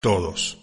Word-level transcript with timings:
Todos. 0.00 0.59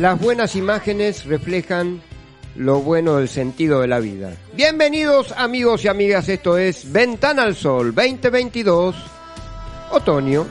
Las 0.00 0.18
buenas 0.18 0.56
imágenes 0.56 1.26
reflejan 1.26 2.00
lo 2.56 2.80
bueno 2.80 3.16
del 3.16 3.28
sentido 3.28 3.82
de 3.82 3.86
la 3.86 3.98
vida. 3.98 4.32
Bienvenidos 4.54 5.34
amigos 5.36 5.84
y 5.84 5.88
amigas, 5.88 6.26
esto 6.30 6.56
es 6.56 6.90
Ventana 6.90 7.42
al 7.42 7.54
Sol 7.54 7.94
2022, 7.94 8.96
otoño. 9.90 10.46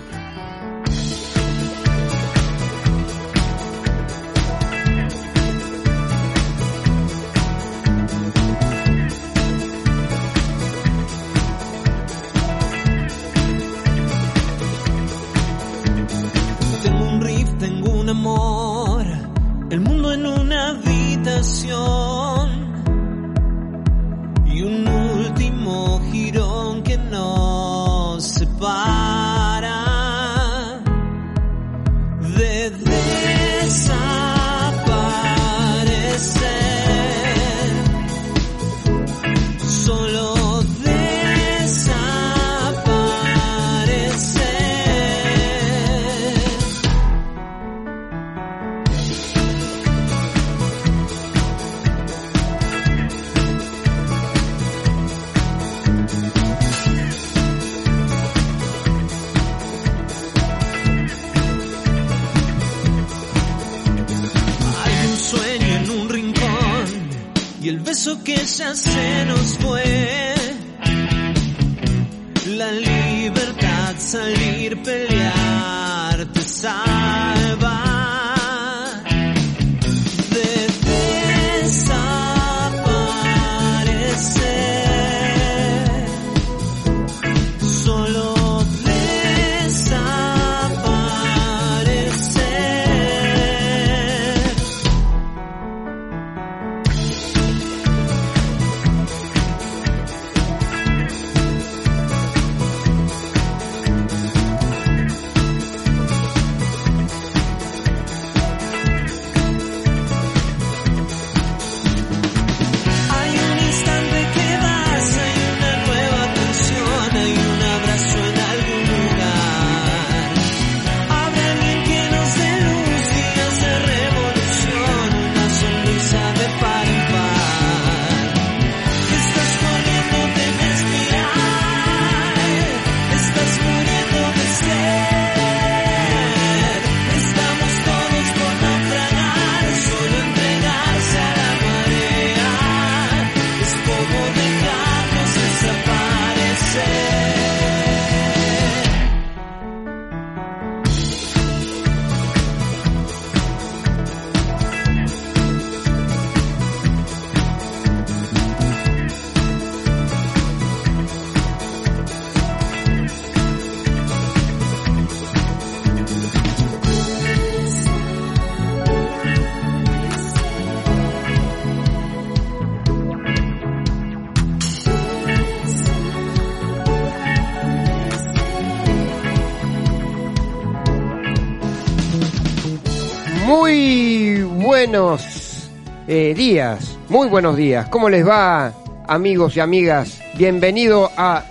Buenos 184.90 185.70
eh, 186.08 186.34
días, 186.34 186.98
muy 187.10 187.28
buenos 187.28 187.56
días. 187.56 187.88
¿Cómo 187.90 188.10
les 188.10 188.28
va, 188.28 188.74
amigos 189.08 189.56
y 189.56 189.60
amigas? 189.60 190.20
Bienvenido 190.36 191.12
a 191.16 191.46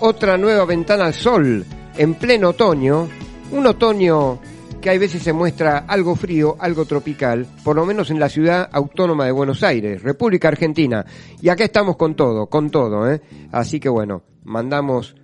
otra 0.00 0.36
nueva 0.36 0.64
ventana 0.64 1.04
al 1.04 1.14
sol 1.14 1.64
en 1.96 2.14
pleno 2.14 2.48
otoño. 2.48 3.08
Un 3.52 3.68
otoño 3.68 4.40
que 4.80 4.90
a 4.90 4.98
veces 4.98 5.22
se 5.22 5.32
muestra 5.32 5.84
algo 5.86 6.16
frío, 6.16 6.56
algo 6.58 6.84
tropical, 6.84 7.46
por 7.62 7.76
lo 7.76 7.86
menos 7.86 8.10
en 8.10 8.18
la 8.18 8.28
ciudad 8.28 8.68
autónoma 8.72 9.24
de 9.26 9.30
Buenos 9.30 9.62
Aires, 9.62 10.02
República 10.02 10.48
Argentina. 10.48 11.06
Y 11.40 11.50
acá 11.50 11.62
estamos 11.62 11.96
con 11.96 12.16
todo, 12.16 12.48
con 12.48 12.70
todo, 12.70 13.08
¿eh? 13.08 13.20
Así 13.52 13.78
que 13.78 13.88
bueno, 13.88 14.24
mandamos 14.42 15.14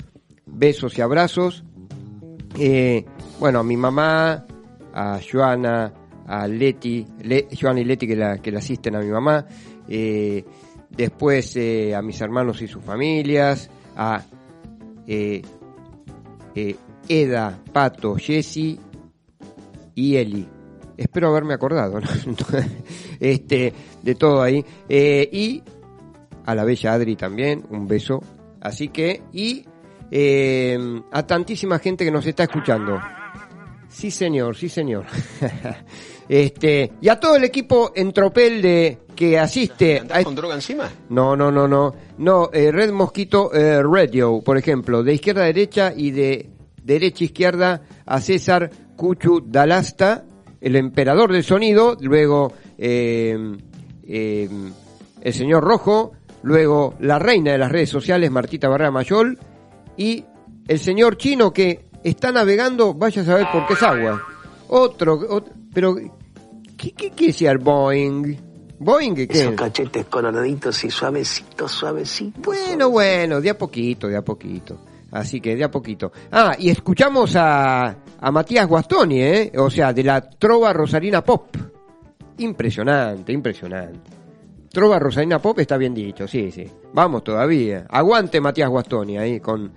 besos 0.47 0.97
y 0.97 1.01
abrazos 1.01 1.65
Eh, 2.57 3.05
bueno, 3.41 3.59
a 3.59 3.65
mi 3.65 3.77
mamá, 3.77 4.47
a 4.95 5.19
Joana, 5.21 5.95
a 6.31 6.47
Leti, 6.47 7.05
Le- 7.23 7.49
Joana 7.61 7.81
y 7.81 7.85
Leti 7.85 8.07
que 8.07 8.15
la, 8.17 8.39
que 8.39 8.53
la 8.53 8.61
asisten 8.61 8.95
a 8.95 9.01
mi 9.01 9.09
mamá, 9.11 9.45
eh, 9.89 10.45
después 10.89 11.57
eh, 11.57 11.95
a 11.95 12.03
mis 12.03 12.21
hermanos 12.21 12.63
y 12.63 12.69
sus 12.69 12.83
familias, 12.85 13.69
a 13.97 14.23
eh, 15.07 15.43
eh, 16.55 16.77
Eda, 17.09 17.59
Pato, 17.73 18.15
Jessy 18.15 18.79
y 19.97 20.17
Eli. 20.17 20.47
Espero 20.97 21.29
haberme 21.31 21.55
acordado, 21.55 21.99
este, 23.21 23.73
de 24.03 24.15
todo 24.15 24.43
ahí. 24.43 24.65
Eh, 24.89 25.29
y 25.33 25.63
a 26.47 26.55
la 26.55 26.65
bella 26.65 26.93
Adri 26.93 27.17
también, 27.17 27.65
un 27.71 27.89
beso. 27.89 28.21
Así 28.61 28.89
que, 28.89 29.23
y 29.33 29.65
eh, 30.11 30.79
a 31.11 31.27
tantísima 31.27 31.79
gente 31.79 32.05
que 32.05 32.11
nos 32.11 32.27
está 32.27 32.43
escuchando. 32.45 33.01
Sí, 33.91 34.11
señor, 34.11 34.57
sí, 34.57 34.69
señor. 34.69 35.05
este, 36.29 36.93
y 37.01 37.09
a 37.09 37.19
todo 37.19 37.37
el 37.37 37.45
equipo 37.45 37.93
en 37.95 38.13
tropel 38.13 38.63
de 38.63 38.99
que 39.17 39.39
asiste 39.39 39.99
¿Andás 39.99 40.25
con 40.25 40.35
droga 40.35 40.55
encima? 40.55 40.89
no, 41.09 41.37
no, 41.37 41.51
no, 41.51 41.67
no. 41.67 41.95
No, 42.17 42.51
eh, 42.53 42.71
Red 42.71 42.93
Mosquito 42.93 43.53
eh, 43.53 43.83
Radio, 43.83 44.41
por 44.43 44.57
ejemplo, 44.57 45.03
de 45.03 45.15
izquierda 45.15 45.43
a 45.43 45.47
derecha 45.47 45.93
y 45.95 46.13
de 46.13 46.49
derecha 46.83 47.25
a 47.25 47.27
izquierda 47.27 47.83
a 48.07 48.21
César 48.21 48.71
Cuchu 48.97 49.43
Dalasta, 49.45 50.25
el 50.61 50.77
emperador 50.77 51.33
del 51.33 51.43
sonido, 51.43 51.97
luego 52.01 52.53
eh, 52.79 53.37
el 54.07 55.33
señor 55.33 55.65
Rojo, 55.65 56.13
luego 56.43 56.95
la 57.01 57.19
reina 57.19 57.53
de 57.53 57.59
las 57.59 57.73
redes 57.73 57.91
sociales, 57.91 58.31
Martita 58.31 58.69
Barrera 58.69 58.91
Mayol, 58.91 59.39
y 59.97 60.25
el 60.69 60.79
señor 60.79 61.17
chino 61.17 61.53
que 61.53 61.90
está 62.05 62.33
navegando, 62.33 62.95
vaya 62.95 63.23
a 63.23 63.25
saber 63.25 63.47
por 63.53 63.67
qué 63.67 63.75
es 63.75 63.83
agua. 63.83 64.23
Otro, 64.69 65.15
otro 65.29 65.53
pero, 65.73 65.95
¿qué, 66.77 66.93
qué 66.93 67.11
quiere 67.11 67.33
decir 67.33 67.59
Boeing? 67.59 68.37
¿Boeing 68.79 69.15
qué? 69.15 69.29
Esos 69.31 69.55
cachetes 69.55 70.07
coloraditos 70.07 70.85
y 70.85 70.91
suavecitos, 70.91 71.71
suavecitos. 71.71 72.43
Bueno, 72.45 72.91
bueno, 72.91 73.41
de 73.41 73.51
a 73.51 73.59
poquito, 73.59 74.09
de 74.09 74.17
a 74.17 74.23
poquito. 74.23 74.79
Así 75.13 75.41
que 75.41 75.57
de 75.57 75.65
a 75.65 75.71
poquito. 75.71 76.13
Ah, 76.31 76.55
y 76.59 76.71
escuchamos 76.71 77.35
a, 77.37 77.97
a 78.21 78.31
Matías 78.31 78.67
Guastoni, 78.67 79.21
¿eh? 79.23 79.53
O 79.57 79.69
sea, 79.69 79.93
de 79.93 80.05
la 80.05 80.21
Trova 80.21 80.73
Rosarina 80.73 81.23
Pop. 81.23 81.57
Impresionante, 82.39 83.33
impresionante. 83.33 84.11
Trova 84.71 84.99
Rosarina 85.01 85.41
Pop 85.41 85.59
está 85.59 85.77
bien 85.77 85.93
dicho, 85.93 86.29
sí, 86.29 86.51
sí. 86.53 86.65
Vamos 86.95 87.25
todavía. 87.25 87.87
Aguante 87.89 88.41
Matías 88.41 88.71
Guastoni 88.71 89.19
ahí 89.19 89.41
con 89.41 89.73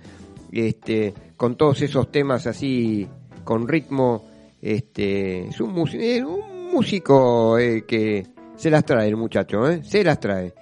este 0.54 1.14
con 1.36 1.56
todos 1.56 1.82
esos 1.82 2.10
temas 2.10 2.46
así 2.46 3.08
con 3.44 3.66
ritmo 3.68 4.24
este 4.60 5.48
es 5.48 5.60
un, 5.60 5.72
músico 6.72 7.58
eh, 7.58 7.84
que 7.86 8.26
se 8.56 8.70
las 8.70 8.84
trae 8.84 9.08
el 9.08 9.16
muchacho, 9.16 9.68
¿eh? 9.68 9.82
Se 9.84 10.02
las 10.02 10.18
trae. 10.20 10.54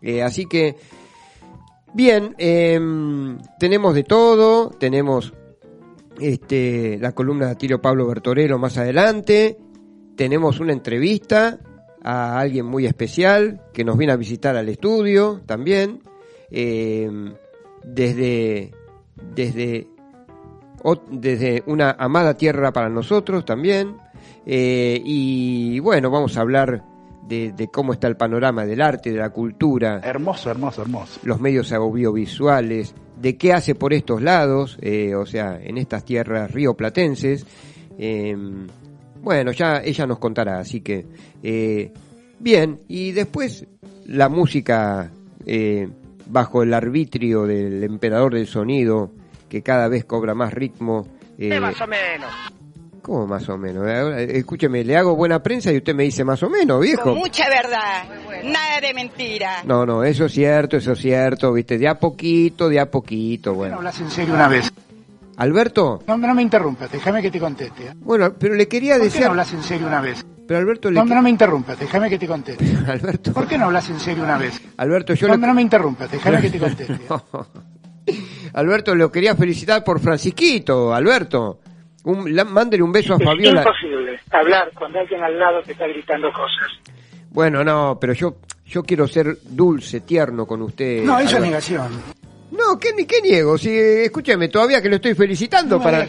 Eh, 0.00 0.22
así 0.22 0.46
que 0.46 0.76
Bien, 1.94 2.34
em, 2.38 3.38
tenemos 3.58 3.94
de 3.94 4.04
todo, 4.04 4.70
tenemos 4.70 5.32
este, 6.20 6.98
la 7.00 7.12
columna 7.12 7.48
de 7.48 7.56
Tiro 7.56 7.80
Pablo 7.80 8.06
Bertorero 8.06 8.58
más 8.58 8.76
adelante, 8.76 9.56
tenemos 10.14 10.60
una 10.60 10.74
entrevista 10.74 11.58
a 12.02 12.38
alguien 12.38 12.66
muy 12.66 12.86
especial 12.86 13.62
que 13.72 13.84
nos 13.84 13.96
viene 13.96 14.12
a 14.12 14.16
visitar 14.16 14.54
al 14.54 14.68
estudio 14.68 15.40
también, 15.46 16.02
em, 16.50 17.34
desde, 17.84 18.72
desde, 19.34 19.88
desde 21.10 21.62
una 21.66 21.92
amada 21.98 22.34
tierra 22.34 22.72
para 22.72 22.88
nosotros 22.88 23.44
también, 23.44 23.96
eh, 24.46 25.00
y 25.04 25.78
bueno, 25.80 26.10
vamos 26.10 26.36
a 26.36 26.40
hablar 26.40 26.84
de, 27.26 27.52
de 27.52 27.68
cómo 27.68 27.92
está 27.92 28.08
el 28.08 28.16
panorama 28.16 28.64
del 28.64 28.80
arte, 28.80 29.12
de 29.12 29.18
la 29.18 29.30
cultura, 29.30 30.00
Hermoso, 30.02 30.50
hermoso, 30.50 30.82
hermoso. 30.82 31.20
los 31.24 31.40
medios 31.40 31.72
audiovisuales, 31.72 32.94
de 33.20 33.36
qué 33.36 33.52
hace 33.52 33.74
por 33.74 33.92
estos 33.92 34.22
lados, 34.22 34.78
eh, 34.80 35.14
o 35.14 35.26
sea, 35.26 35.58
en 35.62 35.76
estas 35.76 36.04
tierras 36.04 36.50
rioplatenses. 36.50 37.44
Eh, 37.98 38.36
bueno, 39.20 39.50
ya 39.52 39.82
ella 39.82 40.06
nos 40.06 40.18
contará, 40.18 40.60
así 40.60 40.80
que 40.80 41.06
eh, 41.42 41.92
bien, 42.38 42.80
y 42.88 43.12
después 43.12 43.66
la 44.06 44.28
música 44.28 45.10
eh, 45.44 45.88
bajo 46.28 46.62
el 46.62 46.72
arbitrio 46.74 47.46
del 47.46 47.82
emperador 47.84 48.34
del 48.34 48.46
sonido, 48.46 49.10
que 49.48 49.62
cada 49.62 49.88
vez 49.88 50.04
cobra 50.04 50.34
más 50.34 50.52
ritmo. 50.52 51.06
eh, 51.38 51.58
más 51.60 51.80
o 51.80 51.86
menos. 51.86 52.30
¿Cómo 53.02 53.26
más 53.26 53.48
o 53.48 53.56
menos? 53.56 53.86
Eh, 53.86 54.36
Escúcheme, 54.38 54.84
le 54.84 54.94
hago 54.96 55.16
buena 55.16 55.42
prensa 55.42 55.72
y 55.72 55.78
usted 55.78 55.94
me 55.94 56.02
dice 56.02 56.24
más 56.24 56.42
o 56.42 56.50
menos, 56.50 56.80
viejo. 56.82 57.04
Con 57.04 57.18
mucha 57.18 57.48
verdad, 57.48 58.04
nada 58.44 58.80
de 58.82 58.92
mentira. 58.92 59.62
No, 59.64 59.86
no, 59.86 60.04
eso 60.04 60.26
es 60.26 60.32
cierto, 60.32 60.76
eso 60.76 60.92
es 60.92 60.98
cierto, 60.98 61.52
viste, 61.54 61.78
de 61.78 61.88
a 61.88 61.98
poquito, 61.98 62.68
de 62.68 62.80
a 62.80 62.90
poquito, 62.90 63.54
¿Por 63.54 63.54
qué 63.54 63.56
no 63.56 63.58
bueno. 63.60 63.76
hablas 63.76 64.00
en 64.00 64.10
serio 64.10 64.34
una 64.34 64.48
vez? 64.48 64.70
Alberto, 65.36 66.02
No, 66.06 66.18
no 66.18 66.34
me 66.34 66.42
interrumpas, 66.42 66.90
déjame 66.90 67.22
que 67.22 67.30
te 67.30 67.38
conteste. 67.40 67.84
¿eh? 67.86 67.92
bueno, 67.96 68.34
pero 68.38 68.54
le 68.54 68.66
quería 68.68 68.94
¿Por 68.94 69.02
qué 69.02 69.06
no 69.08 69.12
decir, 69.12 69.26
hablas 69.26 69.52
en 69.54 69.62
serio 69.62 69.86
una 69.86 70.00
vez? 70.00 70.26
Pero 70.48 70.58
Alberto 70.58 70.90
le 70.90 70.98
No, 70.98 71.04
no 71.04 71.22
me 71.22 71.30
interrumpas, 71.30 71.78
déjame 71.78 72.08
que 72.10 72.18
te 72.18 72.26
conteste. 72.26 72.64
Alberto, 72.90 73.32
¿Por 73.32 73.46
qué 73.46 73.56
no 73.58 73.66
hablas 73.66 73.88
en 73.90 74.00
serio 74.00 74.24
una 74.24 74.36
vez? 74.38 74.60
Alberto, 74.78 75.14
yo 75.14 75.28
No, 75.28 75.34
le... 75.36 75.46
no 75.46 75.54
me 75.54 75.62
interrumpas, 75.62 76.10
déjame 76.10 76.40
que 76.40 76.50
te 76.50 76.58
conteste. 76.58 76.98
Alberto, 78.54 78.94
lo 78.94 79.12
quería 79.12 79.36
felicitar 79.36 79.84
por 79.84 80.00
Francisquito, 80.00 80.94
Alberto. 80.94 81.60
Un, 82.04 82.34
la- 82.34 82.44
mándele 82.44 82.82
un 82.82 82.90
beso 82.92 83.14
a 83.14 83.18
Fabiola. 83.18 83.60
imposible 83.60 84.18
hablar 84.30 84.70
cuando 84.76 84.98
alguien 85.00 85.22
al 85.22 85.38
lado 85.38 85.62
te 85.62 85.72
está 85.72 85.86
gritando 85.86 86.28
cosas. 86.32 86.94
Bueno, 87.30 87.62
no, 87.62 87.98
pero 88.00 88.14
yo 88.14 88.38
yo 88.64 88.82
quiero 88.82 89.06
ser 89.06 89.36
dulce, 89.44 90.00
tierno 90.00 90.46
con 90.46 90.62
usted. 90.62 91.02
No, 91.04 91.18
eso 91.18 91.36
es 91.36 91.42
negación. 91.42 91.88
No, 92.52 92.78
¿qué, 92.78 92.94
ni- 92.96 93.04
qué 93.04 93.20
niego? 93.20 93.58
Si, 93.58 93.68
escúcheme, 93.70 94.48
todavía 94.48 94.80
que 94.80 94.88
lo 94.88 94.96
estoy 94.96 95.14
felicitando 95.14 95.78
No 95.78 95.84
me 95.84 95.90
para... 96.06 96.08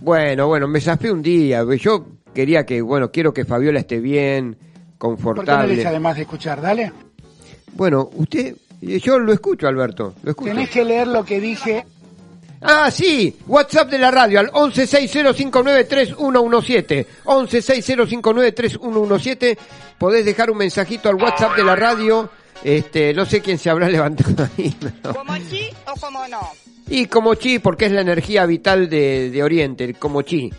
Bueno, 0.00 0.46
bueno, 0.46 0.68
me 0.68 0.80
zafé 0.80 1.10
un 1.10 1.22
día. 1.22 1.64
Yo 1.78 2.06
quería 2.38 2.64
que, 2.64 2.80
bueno, 2.80 3.10
quiero 3.10 3.34
que 3.34 3.44
Fabiola 3.44 3.80
esté 3.80 3.98
bien, 3.98 4.54
¿Por 4.54 4.60
qué 4.60 4.62
no 4.62 4.98
confortable. 4.98 5.84
además 5.84 6.14
de 6.14 6.22
escuchar? 6.22 6.60
Dale. 6.62 6.92
Bueno, 7.72 8.08
usted, 8.14 8.54
yo 8.80 9.18
lo 9.18 9.32
escucho, 9.32 9.66
Alberto, 9.66 10.14
lo 10.22 10.30
escucho. 10.30 10.52
Tenés 10.52 10.70
que 10.70 10.84
leer 10.84 11.08
lo 11.08 11.24
que 11.24 11.40
dije. 11.40 11.84
Ah, 12.62 12.92
sí, 12.92 13.36
WhatsApp 13.48 13.90
de 13.90 13.98
la 13.98 14.12
radio 14.12 14.38
al 14.38 14.52
1160593117. 14.52 17.06
1160593117. 17.24 19.58
Podés 19.98 20.24
dejar 20.24 20.52
un 20.52 20.58
mensajito 20.58 21.08
al 21.08 21.16
WhatsApp 21.16 21.56
de 21.56 21.64
la 21.64 21.74
radio. 21.74 22.30
Este, 22.62 23.12
no 23.14 23.26
sé 23.26 23.40
quién 23.40 23.58
se 23.58 23.68
habrá 23.70 23.88
levantado 23.90 24.48
ahí. 24.56 24.72
pero- 24.80 25.12
¿Como 25.14 25.34
sí 25.50 25.68
o 25.86 25.94
como 26.00 26.26
no? 26.28 26.40
Y 26.88 27.06
como 27.06 27.34
chi, 27.34 27.58
porque 27.58 27.86
es 27.86 27.92
la 27.92 28.00
energía 28.00 28.46
vital 28.46 28.88
de, 28.88 29.30
de 29.30 29.42
Oriente, 29.42 29.82
el 29.84 29.98
como 29.98 30.22
chi. 30.22 30.50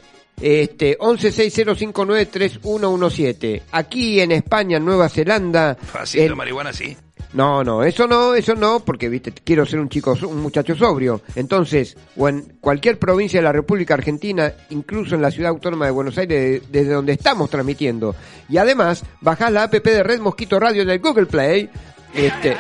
Este, 0.41 0.97
1160593117. 0.99 3.61
Aquí 3.71 4.19
en 4.19 4.31
España, 4.31 4.79
Nueva 4.79 5.09
Zelanda. 5.09 5.75
Facito 5.75 6.23
en- 6.23 6.37
marihuana, 6.37 6.73
sí. 6.73 6.95
No, 7.31 7.63
no, 7.63 7.83
eso 7.83 8.07
no, 8.07 8.33
eso 8.33 8.55
no, 8.55 8.79
porque 8.79 9.07
viste, 9.07 9.31
quiero 9.31 9.63
ser 9.63 9.79
un 9.79 9.87
chico, 9.89 10.17
un 10.23 10.41
muchacho 10.41 10.75
sobrio. 10.75 11.21
Entonces, 11.35 11.95
o 12.17 12.27
en 12.27 12.53
cualquier 12.59 12.97
provincia 12.97 13.39
de 13.39 13.43
la 13.43 13.51
República 13.51 13.93
Argentina, 13.93 14.51
incluso 14.71 15.13
en 15.13 15.21
la 15.21 15.29
ciudad 15.29 15.51
autónoma 15.51 15.85
de 15.85 15.91
Buenos 15.91 16.17
Aires, 16.17 16.63
de- 16.71 16.79
desde 16.79 16.93
donde 16.93 17.13
estamos 17.13 17.51
transmitiendo. 17.51 18.15
Y 18.49 18.57
además, 18.57 19.03
bajás 19.21 19.51
la 19.51 19.61
app 19.63 19.73
de 19.75 20.01
Red 20.01 20.21
Mosquito 20.21 20.59
Radio 20.59 20.83
del 20.85 20.97
Google 20.99 21.27
Play. 21.27 21.69
Este, 22.15 22.57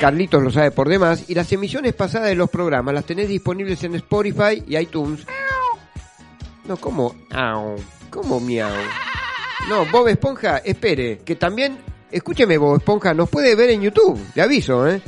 Carlitos 0.00 0.42
lo 0.42 0.50
sabe 0.50 0.70
por 0.70 0.88
demás. 0.88 1.24
Y 1.28 1.34
las 1.34 1.52
emisiones 1.52 1.92
pasadas 1.92 2.28
de 2.28 2.34
los 2.34 2.48
programas 2.48 2.94
las 2.94 3.04
tenés 3.04 3.28
disponibles 3.28 3.84
en 3.84 3.94
Spotify 3.96 4.62
y 4.66 4.78
iTunes. 4.78 5.20
No, 6.68 6.76
¿cómo? 6.76 7.14
Au. 7.32 7.76
¿Cómo 8.10 8.40
miau? 8.40 8.70
No, 9.68 9.84
Bob 9.86 10.08
Esponja, 10.08 10.58
espere, 10.58 11.18
que 11.24 11.36
también, 11.36 11.78
escúcheme 12.10 12.56
Bob 12.58 12.76
Esponja, 12.76 13.14
nos 13.14 13.28
puede 13.28 13.54
ver 13.54 13.70
en 13.70 13.82
YouTube, 13.82 14.20
le 14.34 14.42
aviso, 14.42 14.86
¿eh? 14.88 15.00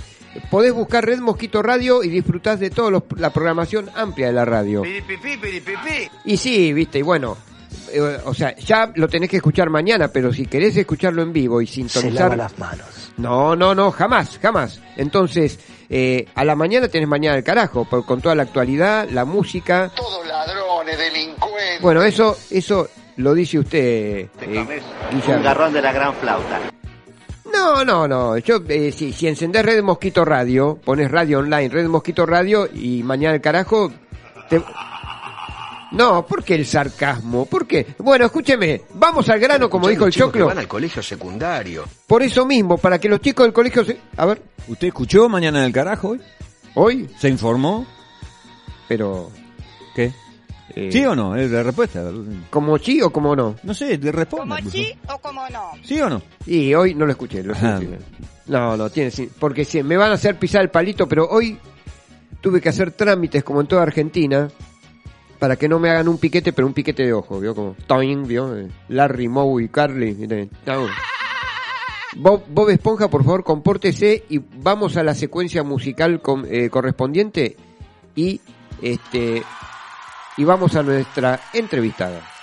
Podés 0.51 0.73
buscar 0.73 1.05
Red 1.05 1.19
Mosquito 1.21 1.63
Radio 1.63 2.03
y 2.05 2.09
disfrutás 2.09 2.61
de 2.61 2.71
toda 2.71 3.03
la 3.17 3.31
programación 3.31 3.91
amplia 3.95 4.29
de 4.29 4.33
la 4.33 4.45
radio. 4.45 4.83
Y 6.25 6.37
sí, 6.37 6.73
viste, 6.73 6.99
y 6.99 7.03
bueno, 7.03 7.37
eh, 7.93 8.19
o 8.25 8.35
sea, 8.35 8.55
ya 8.57 8.93
lo 8.95 9.09
tenés 9.09 9.31
que 9.31 9.37
escuchar 9.37 9.71
mañana, 9.71 10.09
pero 10.09 10.33
si 10.33 10.47
querés 10.47 10.77
escucharlo 10.77 11.23
en 11.23 11.33
vivo 11.33 11.61
y 11.63 11.67
Se 11.67 11.75
sintonizar... 11.75 12.13
lava 12.31 12.37
las 12.37 12.59
manos. 12.59 12.87
No, 13.17 13.57
no, 13.57 13.75
no, 13.75 13.91
jamás, 13.91 14.39
jamás. 14.41 14.81
Entonces, 14.97 15.59
eh, 15.89 16.27
a 16.35 16.45
la 16.45 16.55
mañana 16.55 16.87
tenés 16.89 17.09
mañana 17.09 17.37
el 17.37 17.43
carajo, 17.43 17.85
por- 17.85 18.05
con 18.07 18.21
toda 18.21 18.35
la 18.37 18.45
actualidad, 18.45 19.09
la 19.11 19.25
música. 19.25 19.91
Todos 19.97 20.25
ladrones, 20.85 20.99
delincuentes. 20.99 21.81
Bueno, 21.81 22.03
eso, 22.03 22.37
eso 22.51 22.89
lo 23.17 23.35
dice 23.35 23.59
usted, 23.59 23.79
eh, 23.81 24.81
Guillermo. 25.13 25.43
garrón 25.43 25.73
de 25.73 25.83
la 25.83 25.93
gran 25.93 26.15
flauta. 26.15 26.61
No, 27.53 27.85
no, 27.85 28.07
no. 28.07 28.37
Yo, 28.39 28.61
eh, 28.69 28.93
si, 28.93 29.13
si 29.13 29.27
encendés 29.27 29.65
Red 29.65 29.83
Mosquito 29.83 30.25
Radio, 30.25 30.79
pones 30.85 31.11
radio 31.11 31.39
online, 31.39 31.69
Red 31.69 31.89
Mosquito 31.89 32.27
Radio 32.27 32.69
y 32.73 33.03
mañana 33.03 33.35
el 33.37 33.41
carajo, 33.41 33.91
Te- 34.49 34.63
No, 35.93 36.27
¿por 36.27 36.45
qué 36.45 36.55
el 36.55 36.67
sarcasmo? 36.67 37.47
¿Por 37.47 37.67
qué? 37.67 37.87
Bueno, 37.99 38.27
escúcheme, 38.27 38.83
vamos 38.95 39.29
al 39.31 39.41
grano, 39.41 39.71
como 39.71 39.89
dijo 39.89 40.05
el 40.07 40.13
Choclo. 40.13 40.47
van 40.47 40.59
al 40.59 40.69
colegio 40.69 41.03
secundario. 41.03 41.85
Por 42.07 42.23
eso 42.23 42.45
mismo, 42.47 42.77
para 42.79 42.99
que 42.99 43.09
los 43.09 43.21
chicos 43.21 43.45
del 43.47 43.53
colegio 43.55 43.85
se... 43.85 43.99
A 44.17 44.27
ver, 44.27 44.43
¿Usted 44.69 44.89
escuchó 44.89 45.29
mañana 45.31 45.63
del 45.63 45.73
carajo 45.73 46.11
hoy? 46.11 46.21
hoy, 46.75 47.09
¿Se 47.19 47.29
informó? 47.29 47.87
pero... 48.87 49.31
¿Qué? 49.95 50.13
Eh, 50.75 50.91
¿Sí 50.93 51.05
o 51.05 51.15
no? 51.15 51.37
Es 51.37 51.51
la 51.51 51.63
respuesta. 51.63 52.11
¿Como 52.51 52.79
sí 52.79 53.01
o 53.03 53.11
como 53.11 53.35
no? 53.35 53.57
No 53.63 53.75
sé, 53.75 53.99
le 53.99 54.13
responde. 54.13 54.57
Como 54.57 54.71
sí 54.71 54.95
o 55.09 55.19
como 55.19 55.49
no. 55.49 55.73
¿Sí 55.83 56.01
o 56.01 56.09
no? 56.09 56.23
Y 56.47 56.75
hoy 56.75 56.95
no 56.95 57.07
lo 57.07 57.13
escuché. 57.13 57.43
Lo 57.43 57.55
escuché. 57.55 57.99
No, 58.47 58.77
no, 58.77 58.89
tiene 58.91 59.11
sí, 59.11 59.29
porque 59.39 59.65
sí, 59.65 59.83
me 59.83 59.97
van 59.97 60.11
a 60.11 60.15
hacer 60.15 60.39
pisar 60.39 60.63
el 60.63 60.71
palito, 60.71 61.07
pero 61.07 61.29
hoy 61.29 61.59
tuve 62.41 62.61
que 62.61 62.71
hacer 62.71 62.93
trámites 62.93 63.45
como 63.45 63.61
en 63.61 63.67
toda 63.67 63.83
Argentina 63.83 64.49
para 65.39 65.57
que 65.57 65.69
no 65.69 65.79
me 65.79 65.91
hagan 65.91 66.09
un 66.09 66.19
piquete, 66.19 66.53
pero 66.53 66.67
un 66.67 66.73
piquete 66.73 67.05
de 67.05 67.13
ojo, 67.13 67.39
¿vio? 67.41 67.55
Como 67.55 67.77
Toing, 67.87 68.27
¿vio? 68.27 68.57
Eh, 68.57 68.69
Larry, 68.89 69.29
Moe 69.29 69.65
y 69.65 69.69
Carly. 69.69 70.17
Bob, 72.17 72.45
Bob 72.49 72.71
Esponja, 72.71 73.09
por 73.09 73.23
favor, 73.23 73.45
compórtese 73.45 74.25
y 74.29 74.39
vamos 74.39 74.97
a 74.97 75.03
la 75.03 75.15
secuencia 75.15 75.63
musical 75.63 76.21
eh, 76.49 76.71
correspondiente 76.71 77.57
y 78.17 78.41
este 78.83 79.43
y 80.39 80.45
vamos 80.45 80.75
a 80.77 80.83
nuestra 80.83 81.39
entrevistada. 81.53 82.38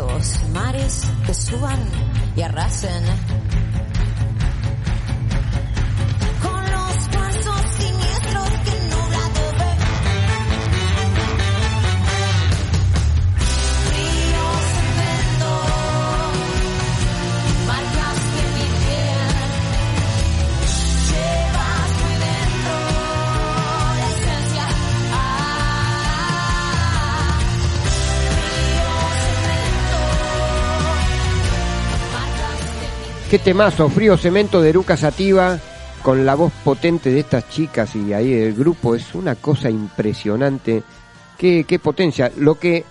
Los 0.00 0.48
mares 0.48 1.02
que 1.26 1.34
suban 1.34 1.78
y 2.34 2.40
arrasen 2.40 3.04
Qué 33.30 33.38
temazo, 33.38 33.88
Frío 33.88 34.16
Cemento 34.16 34.60
de 34.60 34.70
Eruca 34.70 34.96
Sativa, 34.96 35.56
con 36.02 36.26
la 36.26 36.34
voz 36.34 36.52
potente 36.64 37.12
de 37.12 37.20
estas 37.20 37.48
chicas 37.48 37.94
y 37.94 38.12
ahí 38.12 38.32
el 38.32 38.54
grupo, 38.54 38.96
es 38.96 39.14
una 39.14 39.36
cosa 39.36 39.70
impresionante. 39.70 40.82
Qué, 41.38 41.62
qué 41.62 41.78
potencia. 41.78 42.32
Lo 42.36 42.56
que, 42.58 42.82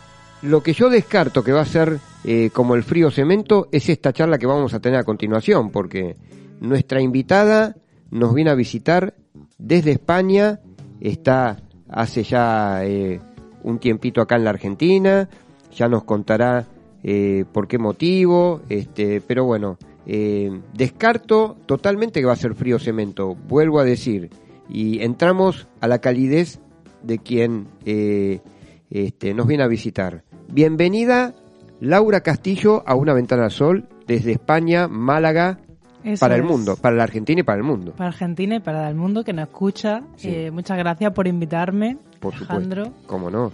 lo 0.43 0.63
que 0.63 0.71
yo 0.71 0.89
descarto 0.89 1.43
que 1.43 1.51
va 1.51 1.59
a 1.59 1.65
ser 1.65 1.99
eh, 2.23 2.51
como 2.53 2.75
el 2.75 2.83
Frío 2.83 3.11
Cemento 3.11 3.67
es 3.73 3.89
esta 3.89 4.13
charla 4.13 4.37
que 4.37 4.45
vamos 4.45 4.73
a 4.73 4.79
tener 4.79 4.97
a 4.97 5.03
continuación, 5.03 5.71
porque 5.71 6.15
nuestra 6.61 7.01
invitada 7.01 7.75
nos 8.09 8.33
viene 8.33 8.51
a 8.51 8.55
visitar 8.55 9.15
desde 9.57 9.91
España, 9.91 10.61
está 11.01 11.57
hace 11.89 12.23
ya 12.23 12.85
eh, 12.85 13.19
un 13.63 13.77
tiempito 13.77 14.21
acá 14.21 14.37
en 14.37 14.45
la 14.45 14.51
Argentina, 14.51 15.27
ya 15.75 15.89
nos 15.89 16.05
contará 16.05 16.65
eh, 17.03 17.43
por 17.51 17.67
qué 17.67 17.77
motivo, 17.77 18.61
este, 18.69 19.19
pero 19.19 19.43
bueno, 19.43 19.77
Eh, 20.11 20.49
descarto 20.73 21.55
totalmente 21.67 22.19
que 22.19 22.25
va 22.25 22.33
a 22.33 22.35
ser 22.35 22.55
frío 22.55 22.79
cemento, 22.79 23.35
vuelvo 23.35 23.79
a 23.79 23.83
decir, 23.83 24.31
y 24.67 25.03
entramos 25.03 25.67
a 25.81 25.87
la 25.87 25.99
calidez 25.99 26.59
de 27.03 27.19
quien 27.19 27.67
eh, 27.85 28.41
este, 28.89 29.35
nos 29.35 29.45
viene 29.45 29.63
a 29.65 29.67
visitar. 29.67 30.23
Bienvenida 30.51 31.35
Laura 31.79 32.21
Castillo 32.21 32.81
a 32.87 32.95
Una 32.95 33.13
Ventana 33.13 33.43
al 33.43 33.51
Sol 33.51 33.87
desde 34.07 34.31
España, 34.31 34.87
Málaga, 34.87 35.59
Eso 36.03 36.21
para 36.21 36.37
el 36.37 36.41
es. 36.41 36.47
mundo, 36.47 36.75
para 36.75 36.95
la 36.95 37.03
Argentina 37.03 37.41
y 37.41 37.43
para 37.43 37.59
el 37.59 37.63
mundo. 37.63 37.93
Para 37.95 38.09
Argentina 38.09 38.55
y 38.55 38.59
para 38.61 38.89
el 38.89 38.95
mundo 38.95 39.23
que 39.23 39.33
nos 39.33 39.47
escucha. 39.47 40.01
Sí. 40.15 40.29
Eh, 40.29 40.49
muchas 40.49 40.79
gracias 40.79 41.13
por 41.13 41.27
invitarme, 41.27 41.99
Por 42.19 42.33
supuesto. 42.33 42.55
Alejandro. 42.55 42.93
¿Cómo 43.05 43.29
no? 43.29 43.51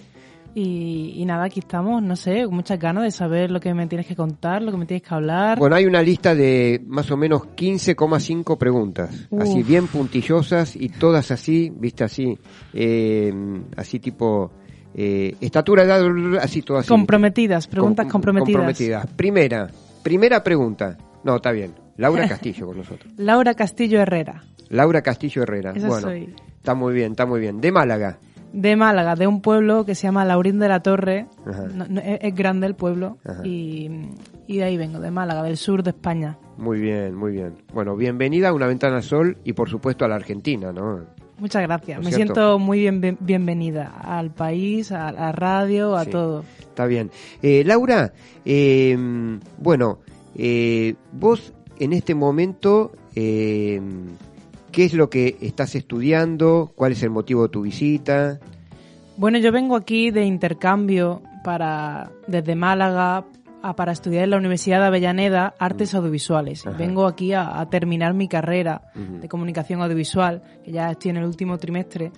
Y, 0.57 1.11
y 1.17 1.25
nada, 1.25 1.43
aquí 1.43 1.59
estamos, 1.59 2.01
no 2.01 2.15
sé, 2.15 2.45
con 2.45 2.55
muchas 2.55 2.79
ganas 2.79 3.03
de 3.03 3.11
saber 3.11 3.51
lo 3.51 3.59
que 3.59 3.73
me 3.73 3.87
tienes 3.87 4.07
que 4.07 4.15
contar, 4.15 4.61
lo 4.61 4.71
que 4.71 4.77
me 4.77 4.85
tienes 4.85 5.05
que 5.05 5.13
hablar. 5.13 5.59
Bueno, 5.59 5.75
hay 5.75 5.85
una 5.85 6.01
lista 6.01 6.33
de 6.33 6.81
más 6.87 7.11
o 7.11 7.17
menos 7.17 7.41
15,5 7.57 8.57
preguntas, 8.57 9.27
Uf. 9.29 9.41
así 9.41 9.63
bien 9.63 9.87
puntillosas 9.87 10.77
y 10.77 10.87
todas 10.87 11.29
así, 11.31 11.69
viste 11.75 12.05
así, 12.05 12.37
eh, 12.73 13.33
así 13.75 13.99
tipo 13.99 14.49
eh, 14.93 15.35
estatura, 15.41 15.83
edad, 15.83 16.01
así 16.41 16.61
todo 16.61 16.77
así. 16.77 16.87
comprometidas, 16.87 17.67
preguntas 17.67 18.05
Com- 18.05 18.11
comprometidas. 18.13 18.55
comprometidas. 18.55 19.07
Primera, 19.15 19.67
primera 20.03 20.41
pregunta. 20.41 20.97
No, 21.25 21.35
está 21.35 21.51
bien. 21.51 21.73
Laura 21.97 22.27
Castillo 22.29 22.67
con 22.67 22.77
nosotros. 22.77 23.11
Laura 23.17 23.53
Castillo 23.55 23.99
Herrera, 23.99 24.41
Laura 24.69 25.01
Castillo 25.01 25.43
Herrera. 25.43 25.73
Esa 25.75 25.87
bueno, 25.87 26.07
soy. 26.07 26.33
está 26.57 26.73
muy 26.75 26.93
bien, 26.93 27.11
está 27.11 27.25
muy 27.25 27.41
bien. 27.41 27.59
De 27.59 27.73
Málaga. 27.73 28.19
De 28.55 28.75
Málaga, 28.77 29.15
de 29.15 29.27
un 29.27 29.41
pueblo 29.41 29.85
que 29.85 29.95
se 29.95 30.03
llama 30.07 30.23
Laurín 30.25 30.59
de 30.59 30.67
la 30.69 30.79
Torre. 30.81 31.27
Ajá. 31.45 31.63
No- 31.73 31.85
no, 31.89 31.99
es, 31.99 32.19
es 32.21 32.33
grande 32.35 32.67
el 32.67 32.75
pueblo. 32.75 33.17
Y, 33.43 33.89
y 34.47 34.57
de 34.57 34.63
ahí 34.63 34.77
vengo, 34.77 34.99
de 34.99 35.11
Málaga, 35.11 35.43
del 35.43 35.57
sur 35.57 35.83
de 35.83 35.89
España. 35.89 36.37
Muy 36.57 36.79
bien, 36.79 37.13
muy 37.15 37.33
bien. 37.33 37.55
Bueno, 37.73 37.95
bienvenida 37.97 38.49
a 38.49 38.53
Una 38.53 38.67
Ventana 38.67 38.97
al 38.97 39.03
Sol 39.03 39.37
y 39.43 39.53
por 39.53 39.69
supuesto 39.69 40.05
a 40.05 40.07
la 40.07 40.15
Argentina, 40.15 40.71
¿no? 40.71 41.01
Muchas 41.37 41.63
gracias. 41.63 41.97
¿No 41.99 42.05
Me 42.05 42.11
cierto? 42.15 42.33
siento 42.33 42.59
muy 42.59 42.79
bien, 42.79 43.01
bien- 43.01 43.17
bienvenida 43.19 43.87
al 44.01 44.31
país, 44.31 44.93
a 44.93 45.11
la 45.11 45.33
radio, 45.33 45.97
a 45.97 46.05
Sí. 46.05 46.11
todo. 46.11 46.45
Está 46.59 46.85
bien. 46.85 47.11
Eh, 47.41 47.63
Laura, 47.65 48.13
eh, 48.45 48.97
bueno, 49.57 49.99
eh, 50.33 50.95
vos 51.11 51.53
en 51.77 51.91
este 51.91 52.15
momento, 52.15 52.93
eh, 53.15 53.81
¿qué 54.75 54.83
es 54.85 54.93
lo 54.93 55.09
que 55.09 55.37
estás 55.41 55.73
estudiando? 55.75 56.71
¿Cuál 56.75 56.91
es 56.91 57.01
el 57.03 57.09
motivo 57.09 57.43
de 57.43 57.49
tu 57.49 57.61
visita? 57.61 58.39
Bueno, 59.17 59.37
yo 59.37 59.51
vengo 59.51 59.75
aquí 59.77 60.11
de 60.11 60.25
intercambio 60.25 61.21
para 61.43 62.11
desde 62.27 62.55
Málaga 62.55 63.23
a- 63.63 63.75
para 63.75 63.93
estudiar 63.93 64.25
en 64.25 64.31
la 64.31 64.37
Universidad 64.37 64.81
de 64.81 64.87
Avellaneda 64.87 65.55
Artes 65.57 65.95
Audiovisuales. 65.95 66.65
Mm. 66.65 66.69
Ajá. 66.69 66.77
Vengo 66.77 67.07
aquí 67.07 67.31
a, 67.33 67.59
a 67.59 67.69
terminar 67.69 68.13
mi 68.13 68.27
carrera 68.27 68.81
de 69.21 69.27
comunicación 69.29 69.81
audiovisual, 69.81 70.43
que 70.63 70.71
ya 70.73 70.91
estoy 70.91 71.11
en 71.11 71.17
el 71.17 71.25
último 71.25 71.57
trimestre. 71.57 72.11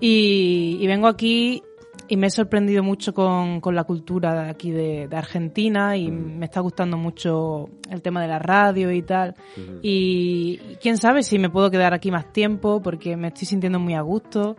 Y, 0.00 0.78
y 0.80 0.86
vengo 0.86 1.06
aquí 1.06 1.62
y 2.12 2.16
me 2.18 2.26
he 2.26 2.30
sorprendido 2.30 2.82
mucho 2.82 3.14
con, 3.14 3.60
con 3.62 3.74
la 3.74 3.84
cultura 3.84 4.34
de 4.44 4.50
aquí 4.50 4.70
de, 4.70 5.08
de 5.08 5.16
Argentina 5.16 5.96
y 5.96 6.10
me 6.10 6.44
está 6.44 6.60
gustando 6.60 6.98
mucho 6.98 7.70
el 7.90 8.02
tema 8.02 8.20
de 8.20 8.28
la 8.28 8.38
radio 8.38 8.92
y 8.92 9.00
tal. 9.00 9.34
Y 9.82 10.58
quién 10.80 10.98
sabe 10.98 11.22
si 11.22 11.38
me 11.38 11.48
puedo 11.48 11.70
quedar 11.70 11.94
aquí 11.94 12.10
más 12.10 12.30
tiempo 12.32 12.82
porque 12.82 13.16
me 13.16 13.28
estoy 13.28 13.46
sintiendo 13.46 13.78
muy 13.80 13.94
a 13.94 14.02
gusto. 14.02 14.56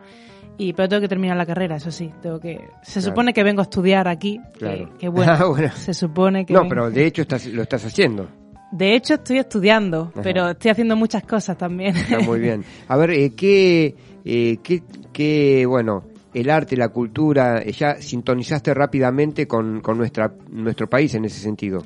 Y 0.57 0.74
pero 0.74 0.88
tengo 0.89 1.01
que 1.01 1.07
terminar 1.07 1.36
la 1.38 1.45
carrera, 1.48 1.75
eso 1.77 1.89
sí, 1.91 2.12
tengo 2.22 2.39
que 2.39 2.57
se 2.83 3.00
Claro. 3.00 3.01
supone 3.10 3.33
que 3.33 3.43
vengo 3.43 3.62
a 3.62 3.63
estudiar 3.63 4.07
aquí, 4.07 4.39
Claro. 4.57 4.89
que, 4.93 4.98
que 5.00 5.10
bueno, 5.10 5.31
Ah, 5.39 5.45
bueno. 5.48 5.72
se 5.75 5.93
supone 5.95 6.45
que 6.45 6.53
No, 6.53 6.60
vengo- 6.62 6.69
pero 6.69 6.91
de 6.91 7.05
hecho 7.07 7.24
estás, 7.24 7.45
lo 7.48 7.63
estás 7.63 7.83
haciendo. 7.86 8.27
de 8.72 8.95
hecho 8.95 9.15
estoy 9.15 9.39
estudiando, 9.39 10.10
Ajá. 10.12 10.22
pero 10.22 10.50
estoy 10.50 10.69
haciendo 10.72 10.95
muchas 10.95 11.24
cosas 11.24 11.57
también. 11.57 11.95
Está 11.95 12.19
muy 12.19 12.39
bien. 12.39 12.63
A 12.88 12.98
ver, 12.98 13.12
eh, 13.12 13.31
¿qué, 13.36 13.96
eh, 14.25 14.57
qué, 14.63 14.83
qué, 15.11 15.66
bueno, 15.66 16.03
el 16.33 16.50
arte, 16.50 16.75
la 16.77 16.89
cultura, 16.89 17.61
eh, 17.61 17.72
ya 17.72 17.96
sintonizaste 18.01 18.74
rápidamente 18.74 19.48
con, 19.48 19.81
con 19.81 19.98
nuestra, 19.98 20.33
nuestro 20.50 20.87
país 20.89 21.13
en 21.15 21.25
ese 21.25 21.39
sentido? 21.39 21.83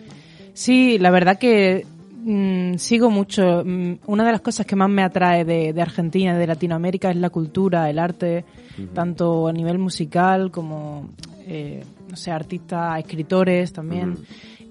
Sí, 0.53 0.97
la 0.99 1.11
verdad 1.11 1.37
que 1.37 1.85
mm, 2.23 2.75
sigo 2.77 3.09
mucho. 3.09 3.63
Mm, 3.65 3.95
una 4.07 4.25
de 4.25 4.31
las 4.31 4.41
cosas 4.41 4.65
que 4.65 4.75
más 4.75 4.89
me 4.89 5.03
atrae 5.03 5.45
de, 5.45 5.73
de 5.73 5.81
Argentina, 5.81 6.37
de 6.37 6.47
Latinoamérica, 6.47 7.09
es 7.11 7.17
la 7.17 7.29
cultura, 7.29 7.89
el 7.89 7.99
arte, 7.99 8.43
tanto 8.93 9.47
a 9.47 9.53
nivel 9.53 9.77
musical 9.79 10.51
como, 10.51 11.09
eh, 11.47 11.83
no 12.09 12.15
sé, 12.15 12.31
artistas, 12.31 12.99
escritores 12.99 13.73
también. 13.73 14.17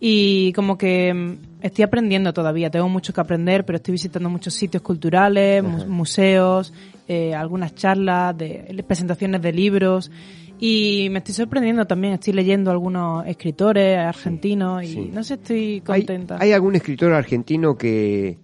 Y 0.00 0.52
como 0.52 0.76
que 0.76 1.12
mm, 1.14 1.38
estoy 1.62 1.84
aprendiendo 1.84 2.32
todavía, 2.32 2.70
tengo 2.70 2.88
mucho 2.88 3.12
que 3.12 3.20
aprender, 3.20 3.64
pero 3.64 3.76
estoy 3.76 3.92
visitando 3.92 4.28
muchos 4.28 4.54
sitios 4.54 4.82
culturales, 4.82 5.62
mu- 5.62 5.86
museos, 5.86 6.72
eh, 7.08 7.34
algunas 7.34 7.74
charlas, 7.74 8.36
de, 8.36 8.84
presentaciones 8.86 9.40
de 9.42 9.52
libros. 9.52 10.10
Y 10.58 11.08
me 11.10 11.18
estoy 11.18 11.34
sorprendiendo 11.34 11.84
también, 11.86 12.14
estoy 12.14 12.32
leyendo 12.32 12.70
algunos 12.70 13.26
escritores 13.26 13.98
argentinos 13.98 14.82
y 14.84 14.86
Sí. 14.86 15.10
no 15.12 15.22
sé, 15.22 15.34
estoy 15.34 15.82
¿Hay, 15.88 16.00
contenta. 16.06 16.38
hay 16.40 16.52
algún 16.52 16.74
escritor 16.76 17.12
argentino 17.12 17.76
que, 17.76 18.38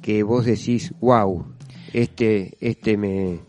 que 0.00 0.22
vos 0.22 0.46
decís, 0.46 0.94
wow, 1.00 1.44
este, 1.92 2.56
este 2.60 2.96
me, 2.96 3.40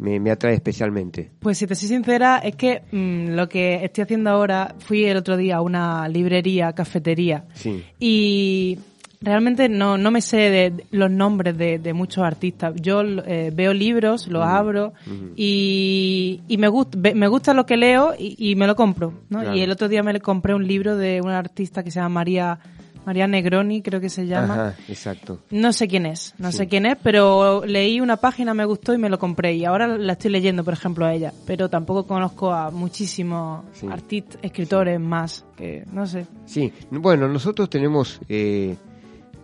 me, 0.00 0.18
me 0.18 0.30
atrae 0.32 0.54
especialmente? 0.54 1.30
Pues 1.38 1.58
si 1.58 1.68
te 1.68 1.76
soy 1.76 1.88
sincera, 1.88 2.38
es 2.38 2.56
que 2.56 2.82
mm, 2.90 3.36
lo 3.36 3.48
que 3.48 3.84
estoy 3.84 4.02
haciendo 4.02 4.30
ahora, 4.30 4.74
fui 4.80 5.04
el 5.04 5.16
otro 5.16 5.36
día 5.36 5.56
a 5.56 5.60
una 5.62 6.08
librería, 6.08 6.72
cafetería, 6.72 7.44
Sí. 7.54 7.84
y 8.00 8.78
realmente 9.20 9.68
no, 9.68 9.98
no 9.98 10.10
me 10.10 10.20
sé 10.22 10.36
de 10.38 10.84
los 10.90 11.10
nombres 11.10 11.56
de, 11.58 11.78
de 11.78 11.92
muchos 11.92 12.24
artistas. 12.24 12.74
Yo 12.80 13.02
eh, 13.02 13.50
veo 13.54 13.72
libros, 13.74 14.26
los 14.28 14.44
abro 14.44 14.92
y, 15.36 16.40
y 16.48 16.56
me, 16.58 16.68
gusta, 16.68 16.96
me 17.14 17.28
gusta 17.28 17.54
lo 17.54 17.66
que 17.66 17.76
leo 17.76 18.14
y, 18.18 18.36
y 18.50 18.54
me 18.56 18.66
lo 18.66 18.76
compro. 18.76 19.12
¿no? 19.28 19.40
Claro. 19.40 19.56
Y 19.56 19.60
el 19.60 19.70
otro 19.70 19.88
día 19.88 20.02
me 20.02 20.18
compré 20.20 20.54
un 20.54 20.66
libro 20.66 20.96
de 20.96 21.20
una 21.22 21.38
artista 21.38 21.82
que 21.82 21.90
se 21.90 22.00
llama 22.00 22.10
María, 22.20 22.58
María 23.06 23.26
Negroni, 23.26 23.82
creo 23.82 24.00
que 24.00 24.08
se 24.10 24.26
llama. 24.26 24.54
Ajá, 24.54 24.74
exacto. 24.88 25.40
No 25.50 25.72
sé 25.72 25.88
quién 25.88 26.06
es, 26.06 26.34
no 26.38 26.50
Sí. 26.50 26.58
sé 26.58 26.68
quién 26.68 26.86
es, 26.86 26.96
pero 27.02 27.64
leí 27.66 28.00
una 28.00 28.16
página, 28.18 28.54
me 28.54 28.64
gustó 28.64 28.94
y 28.94 28.98
me 28.98 29.08
lo 29.08 29.18
compré. 29.18 29.54
Y 29.54 29.64
ahora 29.64 29.86
la 29.98 30.12
estoy 30.12 30.30
leyendo, 30.30 30.64
por 30.64 30.74
ejemplo, 30.74 31.04
a 31.06 31.14
ella. 31.14 31.32
Pero 31.46 31.68
tampoco 31.68 32.06
conozco 32.06 32.52
a 32.52 32.70
muchísimos 32.70 33.64
Sí. 33.72 33.86
artistas, 33.90 34.38
escritores 34.42 35.00
más, 35.00 35.44
que 35.56 35.84
no 35.92 36.06
sé. 36.06 36.26
Sí, 36.46 36.72
bueno, 36.90 37.26
nosotros 37.28 37.68
tenemos 37.70 38.20
eh, 38.28 38.76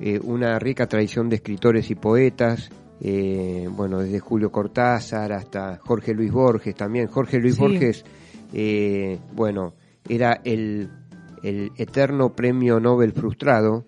eh, 0.00 0.20
una 0.22 0.58
rica 0.58 0.86
tradición 0.86 1.28
de 1.28 1.36
escritores 1.36 1.90
y 1.90 1.94
poetas, 1.94 2.70
eh, 3.00 3.68
bueno, 3.70 4.00
desde 4.00 4.20
Julio 4.20 4.50
Cortázar 4.50 5.32
hasta 5.32 5.78
Jorge 5.84 6.14
Luis 6.14 6.32
Borges 6.32 6.74
también. 6.74 7.06
Jorge 7.08 7.38
Luis 7.38 7.54
Sí. 7.56 7.60
Borges, 7.60 8.04
eh, 8.52 9.18
bueno, 9.34 9.74
era 10.08 10.40
el, 10.44 10.88
el 11.42 11.72
eterno 11.76 12.34
premio 12.34 12.80
Nobel 12.80 13.12
frustrado. 13.12 13.86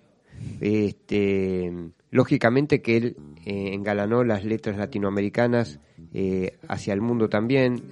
Este, 0.61 1.71
lógicamente 2.11 2.81
que 2.81 2.97
él 2.97 3.17
eh, 3.45 3.73
engalanó 3.73 4.23
las 4.23 4.43
letras 4.45 4.77
latinoamericanas 4.77 5.79
hacia 6.67 6.93
el 6.93 7.01
mundo 7.01 7.29
también, 7.29 7.83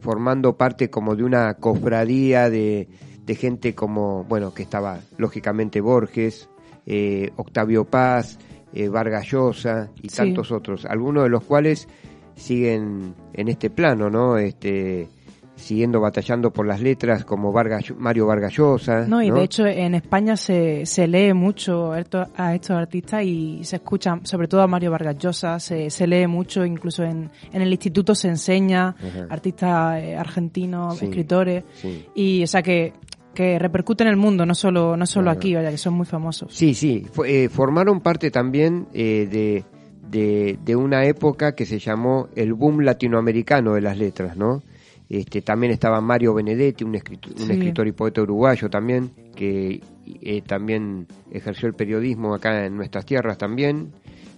formando 0.00 0.56
parte 0.56 0.88
como 0.88 1.16
de 1.16 1.24
una 1.24 1.54
cofradía 1.54 2.48
de, 2.48 2.88
de 3.26 3.34
gente 3.34 3.74
como, 3.74 4.24
bueno, 4.24 4.54
que 4.54 4.62
estaba 4.62 5.00
lógicamente 5.18 5.82
Borges, 5.82 6.48
eh, 6.90 7.30
Octavio 7.36 7.84
Paz, 7.84 8.38
eh, 8.72 8.88
Vargas 8.88 9.26
Llosa 9.30 9.90
y 10.02 10.08
Sí. 10.08 10.16
tantos 10.16 10.50
otros, 10.50 10.86
algunos 10.86 11.24
de 11.24 11.28
los 11.30 11.44
cuales 11.44 11.86
siguen 12.34 13.14
en 13.34 13.48
este 13.48 13.68
plano, 13.70 14.08
¿no? 14.10 14.38
Este, 14.38 15.08
siguiendo 15.56 16.00
batallando 16.00 16.52
por 16.52 16.66
las 16.68 16.80
letras 16.80 17.24
como 17.24 17.50
Vargas, 17.52 17.92
Mario 17.98 18.26
Vargas 18.26 18.52
Llosa. 18.56 19.06
No, 19.08 19.20
y 19.20 19.30
de 19.30 19.42
hecho 19.42 19.66
en 19.66 19.96
España 19.96 20.36
se, 20.36 20.86
se 20.86 21.08
lee 21.08 21.32
mucho 21.34 21.90
a 21.92 21.98
estos, 22.00 22.70
artistas 22.70 23.24
y 23.24 23.64
se 23.64 23.76
escucha, 23.76 24.20
sobre 24.22 24.46
todo 24.46 24.62
a 24.62 24.68
Mario 24.68 24.92
Vargas 24.92 25.18
Llosa, 25.18 25.58
se, 25.58 25.90
se 25.90 26.06
lee 26.06 26.28
mucho, 26.28 26.64
incluso 26.64 27.02
en, 27.02 27.28
en 27.52 27.60
el 27.60 27.70
instituto 27.72 28.14
se 28.14 28.28
enseña, 28.28 28.90
Ajá. 28.90 29.26
artistas 29.30 30.00
eh, 30.00 30.16
argentinos, 30.16 30.96
Sí, 30.98 31.06
escritores, 31.06 31.64
sí. 31.74 32.06
y 32.14 32.44
o 32.44 32.46
sea 32.46 32.62
que, 32.62 32.92
que 33.38 33.56
repercute 33.56 34.02
en 34.02 34.10
el 34.10 34.16
mundo, 34.16 34.44
no 34.44 34.54
solo, 34.56 34.96
no 34.96 35.06
solo 35.06 35.26
Claro. 35.26 35.38
aquí, 35.38 35.54
vaya, 35.54 35.70
que 35.70 35.78
son 35.78 35.94
muy 35.94 36.06
famosos. 36.06 36.52
Sí, 36.52 36.74
sí, 36.74 37.06
eh, 37.24 37.48
formaron 37.48 38.00
parte 38.00 38.32
también 38.32 38.88
eh, 38.92 39.28
de, 39.30 39.64
de, 40.10 40.58
de 40.64 40.74
una 40.74 41.04
época 41.04 41.54
que 41.54 41.64
se 41.64 41.78
llamó 41.78 42.26
el 42.34 42.52
boom 42.54 42.80
latinoamericano 42.80 43.74
de 43.74 43.80
las 43.80 43.96
letras, 43.96 44.36
¿no? 44.36 44.60
Este, 45.08 45.40
también 45.40 45.72
estaba 45.72 46.00
Mario 46.00 46.34
Benedetti, 46.34 46.82
un 46.82 46.96
escritor, 46.96 47.32
un 47.40 47.46
Sí. 47.46 47.52
escritor 47.52 47.86
y 47.86 47.92
poeta 47.92 48.22
uruguayo 48.22 48.68
también, 48.68 49.12
que 49.36 49.80
eh, 50.20 50.42
también 50.42 51.06
ejerció 51.30 51.68
el 51.68 51.74
periodismo 51.74 52.34
acá 52.34 52.66
en 52.66 52.76
nuestras 52.76 53.06
tierras 53.06 53.38
también. 53.38 53.92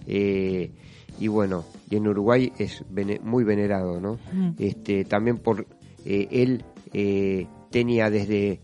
eh, 0.05 0.69
y 1.19 1.27
bueno, 1.27 1.63
y 1.89 1.95
en 1.95 2.07
Uruguay 2.07 2.51
es 2.59 2.83
vene- 2.91 3.19
muy 3.23 3.43
venerado, 3.43 3.99
¿no? 3.99 4.19
Mm. 4.31 4.51
Este, 4.59 5.05
también 5.05 5.37
por 5.39 5.65
eh, 6.05 6.27
él 6.31 6.63
tenía 7.71 8.09
desde 8.09 8.59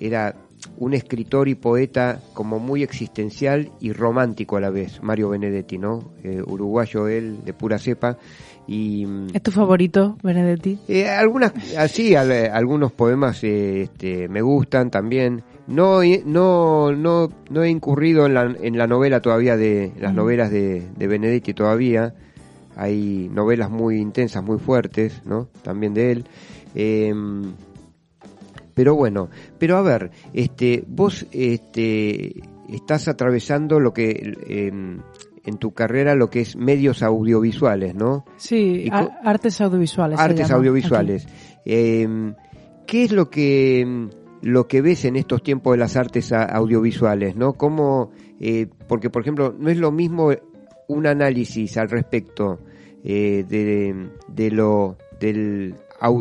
era 0.00 0.34
un 0.78 0.94
escritor 0.94 1.48
y 1.48 1.54
poeta 1.54 2.20
como 2.34 2.58
muy 2.58 2.82
existencial 2.82 3.70
y 3.80 3.92
romántico 3.92 4.56
a 4.56 4.60
la 4.60 4.70
vez, 4.70 5.02
Mario 5.02 5.28
Benedetti, 5.30 5.78
¿no? 5.78 6.12
Eh, 6.22 6.42
uruguayo 6.46 7.08
él, 7.08 7.38
de 7.44 7.52
pura 7.54 7.78
cepa. 7.78 8.18
Y, 8.66 9.04
mm, 9.06 9.28
¿Es 9.34 9.42
tu 9.42 9.50
favorito, 9.50 10.16
Benedetti? 10.22 10.78
eh, 10.88 11.08
algunas, 11.08 11.52
así, 11.76 12.14
al- 12.14 12.30
algunos 12.52 12.92
poemas 12.92 13.42
eh, 13.42 13.82
este, 13.82 14.28
me 14.28 14.42
gustan 14.42 14.90
también. 14.90 15.42
No, 15.66 16.00
no, 16.26 16.92
no, 16.92 17.28
no 17.48 17.62
he 17.62 17.70
incurrido 17.70 18.26
en 18.26 18.34
la, 18.34 18.42
en 18.60 18.76
la 18.76 18.86
novela 18.86 19.20
todavía 19.20 19.56
de 19.56 19.92
las 19.98 20.12
novelas 20.14 20.50
de, 20.50 20.82
de 20.96 21.06
Benedetti 21.06 21.54
todavía. 21.54 22.14
Hay 22.76 23.28
novelas 23.32 23.70
muy 23.70 23.98
intensas, 23.98 24.42
muy 24.42 24.58
fuertes, 24.58 25.22
¿no? 25.24 25.48
También 25.62 25.94
de 25.94 26.12
él. 26.12 26.24
Em, 28.80 28.84
pero 28.84 28.94
bueno, 28.96 29.28
pero 29.58 29.76
a 29.76 29.82
ver, 29.82 30.10
este, 30.32 30.84
vos 30.86 31.26
este, 31.32 32.32
estás 32.68 33.08
atravesando 33.08 33.80
lo 33.80 33.92
que 33.92 34.34
em, 34.46 35.00
en 35.44 35.58
tu 35.58 35.72
carrera 35.72 36.14
lo 36.14 36.28
que 36.30 36.40
es 36.40 36.56
medios 36.56 37.02
audiovisuales, 37.02 37.94
¿no? 37.94 38.24
Sí, 38.36 38.88
a- 38.90 39.08
artes 39.24 39.60
audiovisuales. 39.60 40.18
artes 40.18 40.50
audiovisuales. 40.50 41.26
Eh, 41.64 42.06
¿Qué 42.86 43.04
es 43.04 43.12
lo 43.12 43.30
que 43.30 43.84
mm, 43.86 44.08
lo 44.42 44.66
que 44.66 44.80
ves 44.80 45.04
en 45.04 45.16
estos 45.16 45.42
tiempos 45.42 45.72
de 45.72 45.78
las 45.78 45.96
artes 45.96 46.32
audiovisuales, 46.32 47.36
no? 47.36 47.52
¿Cómo, 47.54 48.10
eh, 48.40 48.66
porque 48.88 49.10
por 49.10 49.22
ejemplo 49.22 49.54
no 49.58 49.68
es 49.70 49.76
lo 49.78 49.92
mismo 49.92 50.30
un 50.88 51.06
análisis 51.06 51.76
al 51.76 51.88
respecto 51.90 52.58
eh, 53.04 53.44
de, 53.48 54.08
de 54.28 54.50
lo 54.50 54.96
del 55.20 55.74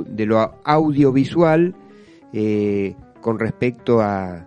de 0.09 0.25
lo 0.25 0.55
audiovisual 0.65 1.73
eh, 2.33 2.95
con 3.21 3.39
respecto 3.39 4.01
a 4.01 4.45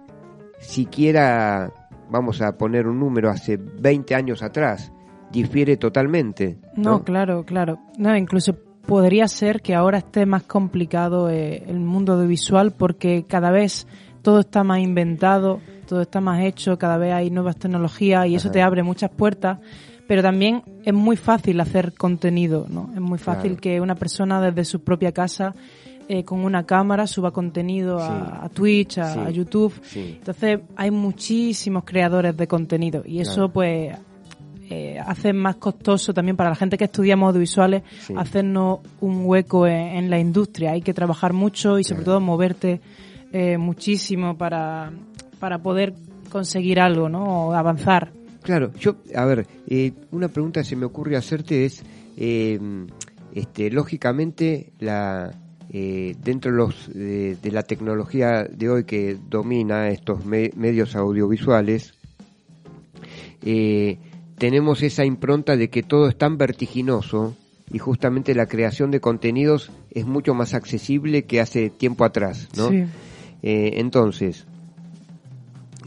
siquiera 0.60 1.72
vamos 2.10 2.40
a 2.42 2.56
poner 2.56 2.86
un 2.86 2.98
número 3.00 3.30
hace 3.30 3.56
20 3.56 4.14
años 4.14 4.42
atrás 4.42 4.92
difiere 5.32 5.76
totalmente 5.76 6.58
No, 6.76 6.90
¿no? 6.90 7.04
claro, 7.04 7.44
claro. 7.44 7.78
No, 7.98 8.16
incluso 8.16 8.54
podría 8.86 9.26
ser 9.28 9.62
que 9.62 9.74
ahora 9.74 9.98
esté 9.98 10.26
más 10.26 10.42
complicado 10.42 11.30
eh, 11.30 11.62
el 11.66 11.80
mundo 11.80 12.14
audiovisual 12.14 12.72
porque 12.72 13.24
cada 13.26 13.50
vez 13.50 13.86
todo 14.22 14.40
está 14.40 14.62
más 14.62 14.80
inventado, 14.80 15.60
todo 15.88 16.02
está 16.02 16.20
más 16.20 16.44
hecho, 16.44 16.78
cada 16.78 16.96
vez 16.98 17.12
hay 17.12 17.30
nuevas 17.30 17.56
tecnologías 17.56 18.26
y 18.28 18.34
eso 18.36 18.50
te 18.50 18.62
abre 18.62 18.82
muchas 18.82 19.10
puertas, 19.10 19.58
pero 20.06 20.22
también 20.22 20.62
es 20.84 20.94
muy 20.94 21.16
fácil 21.16 21.58
hacer 21.60 21.92
contenido, 21.94 22.66
¿no? 22.68 22.90
Es 22.94 23.00
muy 23.00 23.18
fácil 23.18 23.52
Claro. 23.52 23.60
que 23.62 23.80
una 23.80 23.94
persona 23.96 24.40
desde 24.40 24.64
su 24.64 24.84
propia 24.84 25.12
casa 25.12 25.54
eh, 26.08 26.24
con 26.24 26.44
una 26.44 26.64
cámara 26.64 27.06
suba 27.06 27.30
contenido 27.30 27.98
a, 27.98 28.06
Sí. 28.06 28.32
a 28.42 28.48
Twitch, 28.48 28.98
a, 28.98 29.12
Sí. 29.14 29.18
a 29.20 29.30
YouTube. 29.30 29.72
Sí. 29.82 30.14
Entonces 30.18 30.60
hay 30.76 30.90
muchísimos 30.90 31.84
creadores 31.84 32.36
de 32.36 32.46
contenido 32.46 33.02
y 33.06 33.20
eso 33.20 33.34
Claro. 33.34 33.52
pues 33.52 33.96
eh, 34.70 34.98
hace 34.98 35.32
más 35.34 35.56
costoso 35.56 36.14
también 36.14 36.36
para 36.36 36.48
la 36.50 36.56
gente 36.56 36.78
que 36.78 36.84
estudiamos 36.84 37.28
audiovisuales 37.28 37.82
hacernos 38.16 38.78
un 39.00 39.22
hueco 39.26 39.66
en, 39.66 39.74
en 39.96 40.10
la 40.10 40.18
industria. 40.18 40.72
Hay 40.72 40.80
que 40.82 40.94
trabajar 40.94 41.32
mucho 41.34 41.78
y 41.78 41.84
sobre 41.84 42.04
todo 42.04 42.20
moverte 42.20 42.80
eh, 43.32 43.58
muchísimo 43.58 44.36
para, 44.38 44.90
para 45.40 45.58
poder 45.58 45.94
conseguir 46.30 46.80
algo, 46.80 47.08
¿no? 47.10 47.48
O 47.48 47.52
avanzar. 47.52 48.12
Claro, 48.42 48.72
yo, 48.78 48.96
a 49.14 49.24
ver, 49.26 49.46
eh, 49.68 49.92
una 50.10 50.28
pregunta 50.28 50.60
que 50.60 50.64
se 50.64 50.76
me 50.76 50.86
ocurre 50.86 51.16
hacerte 51.16 51.64
es, 51.66 51.82
eh, 52.16 52.58
este, 53.34 53.70
lógicamente, 53.70 54.72
la, 54.80 55.30
eh, 55.72 56.14
dentro 56.22 56.50
de, 56.50 56.56
los, 56.56 56.92
de, 56.92 57.36
de 57.36 57.50
la 57.50 57.62
tecnología 57.62 58.44
de 58.44 58.68
hoy 58.68 58.84
que 58.84 59.16
domina 59.28 59.88
estos 59.88 60.24
me- 60.24 60.50
medios 60.54 60.94
audiovisuales, 60.94 61.94
eh, 63.42 63.98
tenemos 64.38 64.82
esa 64.82 65.04
impronta 65.04 65.56
de 65.56 65.70
que 65.70 65.82
todo 65.82 66.08
es 66.08 66.16
tan 66.16 66.36
vertiginoso 66.36 67.34
y 67.72 67.78
justamente 67.78 68.34
la 68.34 68.46
creación 68.46 68.90
de 68.90 69.00
contenidos 69.00 69.70
es 69.90 70.04
mucho 70.06 70.34
más 70.34 70.52
accesible 70.54 71.24
que 71.24 71.40
hace 71.40 71.70
tiempo 71.70 72.04
atrás, 72.04 72.48
¿no? 72.56 72.68
Sí. 72.68 72.84
Eh, 73.42 73.74
entonces, 73.76 74.44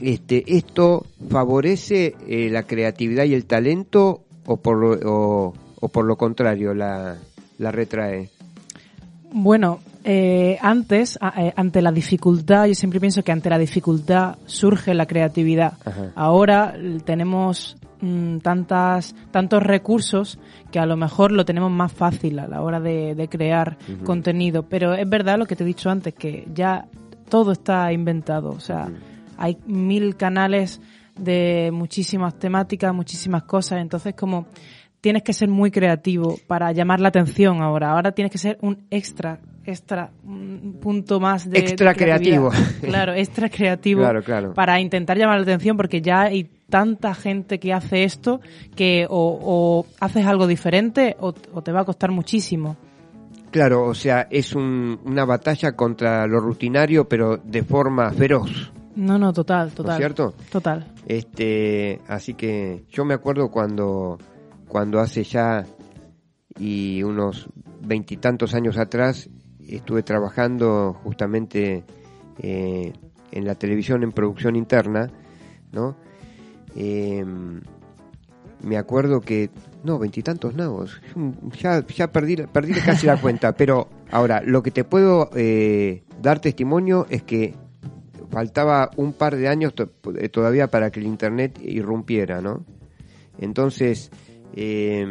este, 0.01 0.43
¿esto 0.57 1.05
favorece 1.29 2.15
eh, 2.27 2.49
la 2.49 2.63
creatividad 2.63 3.25
y 3.25 3.33
el 3.33 3.45
talento 3.45 4.23
o 4.45 4.57
por 4.57 4.77
lo, 4.77 4.91
o, 5.09 5.53
o 5.79 5.87
por 5.89 6.05
lo 6.05 6.17
contrario 6.17 6.73
la, 6.73 7.17
la 7.59 7.71
retrae? 7.71 8.29
Bueno, 9.37 9.79
eh, 10.05 10.57
antes, 10.61 11.17
a- 11.19 11.43
eh, 11.47 11.53
ante 11.57 11.81
la 11.81 11.91
dificultad, 11.91 12.67
yo 12.67 12.73
siempre 12.73 13.01
pienso 13.01 13.21
que 13.21 13.33
ante 13.33 13.49
la 13.49 13.57
dificultad 13.57 14.37
surge 14.45 14.93
la 14.93 15.05
creatividad. 15.07 15.73
Ajá. 15.83 16.11
Ahora 16.15 16.73
tenemos 17.03 17.75
mm, 17.99 18.37
tantas, 18.37 19.13
tantos 19.31 19.61
recursos 19.61 20.39
que 20.71 20.79
a 20.79 20.85
lo 20.85 20.95
mejor 20.95 21.33
lo 21.33 21.43
tenemos 21.43 21.69
más 21.69 21.91
fácil 21.91 22.39
a 22.39 22.47
la 22.47 22.61
hora 22.61 22.79
de, 22.79 23.13
de 23.13 23.27
crear 23.27 23.77
contenido. 24.05 24.63
Pero 24.63 24.93
es 24.93 25.09
verdad 25.09 25.37
lo 25.37 25.45
que 25.45 25.57
te 25.57 25.65
he 25.65 25.67
dicho 25.67 25.89
antes, 25.89 26.13
que 26.13 26.47
ya 26.53 26.85
todo 27.27 27.51
está 27.51 27.91
inventado. 27.91 28.51
O 28.51 28.61
sea, 28.61 28.87
hay 29.37 29.57
mil 29.65 30.15
canales 30.15 30.79
de 31.19 31.71
muchísimas 31.73 32.39
temáticas, 32.39 32.93
muchísimas 32.95 33.43
cosas. 33.43 33.81
Entonces, 33.81 34.15
como 34.15 34.45
tienes 35.05 35.21
que 35.21 35.33
ser 35.33 35.49
muy 35.49 35.69
creativo 35.69 36.39
para 36.47 36.71
llamar 36.71 36.99
la 36.99 37.09
atención 37.09 37.61
ahora. 37.61 37.91
Ahora 37.91 38.11
tienes 38.13 38.31
que 38.31 38.39
ser 38.39 38.57
un 38.63 38.87
extra, 38.89 39.37
extra, 39.63 40.09
un 40.23 40.79
punto 40.81 41.19
más 41.19 41.47
de. 41.47 41.59
Extra 41.59 41.91
de 41.91 41.95
creativo. 41.95 42.49
Claro, 42.81 43.13
extra 43.13 43.47
creativo. 43.49 44.01
Claro, 44.01 44.23
claro. 44.23 44.53
Para 44.55 44.79
intentar 44.79 45.15
llamar 45.15 45.37
la 45.37 45.43
atención 45.43 45.77
porque 45.77 46.01
ya 46.01 46.21
hay 46.23 46.49
tanta 46.71 47.13
gente 47.13 47.59
que 47.59 47.71
hace 47.71 48.03
esto 48.03 48.41
que 48.75 49.05
o, 49.07 49.39
o 49.43 49.85
haces 49.99 50.25
algo 50.25 50.47
diferente 50.47 51.15
o, 51.19 51.35
o 51.53 51.61
te 51.61 51.71
va 51.71 51.81
a 51.81 51.85
costar 51.85 52.09
muchísimo. 52.09 52.75
Claro, 53.51 53.83
o 53.85 53.93
sea, 53.93 54.27
es 54.31 54.55
un- 54.55 54.99
una 55.05 55.23
batalla 55.23 55.73
contra 55.73 56.25
lo 56.25 56.39
rutinario, 56.39 57.07
pero 57.07 57.37
de 57.37 57.61
forma 57.63 58.09
feroz, 58.11 58.71
No, 58.95 59.19
no, 59.19 59.31
total, 59.33 59.65
¿no 59.65 59.67
es 59.67 59.75
total. 59.75 59.97
cierto? 59.97 60.33
Total. 60.51 60.85
Este, 61.05 62.01
así 62.07 62.33
que 62.33 62.85
yo 62.89 63.05
me 63.05 63.13
acuerdo 63.13 63.49
cuando, 63.51 64.17
cuando 64.75 64.99
hace 64.99 65.23
ya 65.23 65.65
y 66.59 67.01
unos 67.01 67.47
veintitantos 67.79 68.53
años 68.53 68.77
atrás 68.77 69.29
estuve 69.65 70.03
trabajando 70.03 70.99
justamente 71.01 71.85
eh, 72.39 72.91
en 73.31 73.45
la 73.45 73.55
televisión 73.55 74.03
en 74.03 74.11
producción 74.11 74.57
interna, 74.57 75.09
¿no? 75.71 75.95
Em, 76.75 77.61
me 78.63 78.75
acuerdo 78.75 79.21
que 79.21 79.49
no, 79.85 79.97
veintitantos 79.97 80.53
no, 80.55 80.83
ya, 81.57 81.87
ya 81.87 82.11
perdí, 82.11 82.35
perdí 82.35 82.73
casi 82.73 83.07
la 83.07 83.15
cuenta, 83.15 83.53
pero 83.55 83.87
ahora 84.11 84.41
lo 84.41 84.61
que 84.61 84.71
te 84.71 84.83
puedo 84.83 85.29
eh, 85.37 86.03
dar 86.21 86.41
testimonio 86.41 87.07
es 87.09 87.23
que 87.23 87.55
faltaba 88.29 88.91
un 88.97 89.13
par 89.13 89.37
de 89.37 89.47
años 89.47 89.73
eh, 90.19 90.27
todavía 90.27 90.67
para 90.67 90.91
que 90.91 90.99
el 90.99 91.05
internet 91.05 91.61
irrumpiera, 91.63 92.41
¿no? 92.41 92.65
Entonces, 93.39 94.11
eh, 94.55 95.05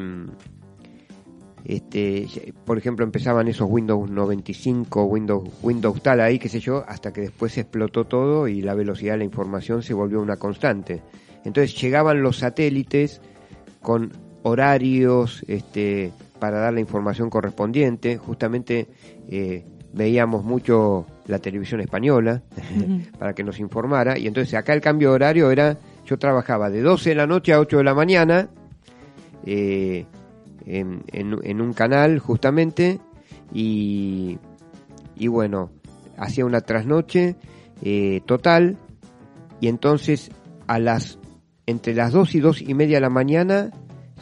este, 1.65 2.53
por 2.67 2.77
ejemplo, 2.77 3.05
empezaban 3.05 3.49
esos 3.49 3.69
Windows 3.71 4.11
95, 4.11 5.05
Windows, 5.05 5.49
Windows 5.63 6.03
tal 6.03 6.21
ahí, 6.21 6.39
qué 6.39 6.51
sé 6.51 6.61
yo, 6.61 6.85
hasta 6.87 7.13
que 7.13 7.23
después 7.23 7.57
explotó 7.57 8.05
todo 8.05 8.49
y 8.49 8.61
la 8.61 8.75
velocidad 8.75 9.13
de 9.13 9.19
la 9.19 9.25
información 9.25 9.83
se 9.83 9.95
volvió 9.95 10.21
una 10.21 10.37
constante. 10.37 11.03
Entonces 11.45 11.81
llegaban 11.81 12.23
los 12.23 12.39
satélites 12.39 13.23
con 13.81 14.13
horarios 14.43 15.43
este, 15.49 16.13
para 16.39 16.59
dar 16.59 16.75
la 16.75 16.81
información 16.81 17.31
correspondiente. 17.31 18.19
Justamente 18.19 18.89
eh, 19.31 19.65
veíamos 19.95 20.45
mucho 20.45 21.07
la 21.27 21.39
televisión 21.39 21.81
española 21.81 22.43
para 23.19 23.33
que 23.33 23.43
nos 23.43 23.59
informara. 23.59 24.19
Y 24.19 24.27
entonces 24.27 24.53
acá 24.53 24.75
el 24.75 24.83
cambio 24.83 25.11
de 25.11 25.15
horario 25.15 25.51
era, 25.51 25.79
yo 26.05 26.19
trabajaba 26.19 26.69
de 26.69 26.83
12 26.83 27.11
de 27.11 27.15
la 27.15 27.27
noche 27.27 27.55
a 27.55 27.61
8 27.61 27.79
de 27.79 27.85
la 27.85 27.95
mañana 27.95 28.51
eh, 29.47 30.07
en, 30.67 31.61
un 31.61 31.73
canal 31.73 32.19
justamente 32.19 33.01
y, 33.53 34.39
y 35.17 35.29
bueno, 35.29 35.71
hacía 36.17 36.45
una 36.45 36.61
trasnoche 36.61 37.37
eh, 37.83 38.21
total 38.27 38.77
y 39.61 39.69
entonces 39.69 40.31
a 40.67 40.79
las 40.79 41.19
entre 41.67 41.95
las 41.95 42.13
2 42.13 42.35
y 42.35 42.41
2 42.41 42.63
y 42.63 42.75
media 42.75 42.97
de 42.97 43.03
la 43.03 43.11
mañana 43.11 43.71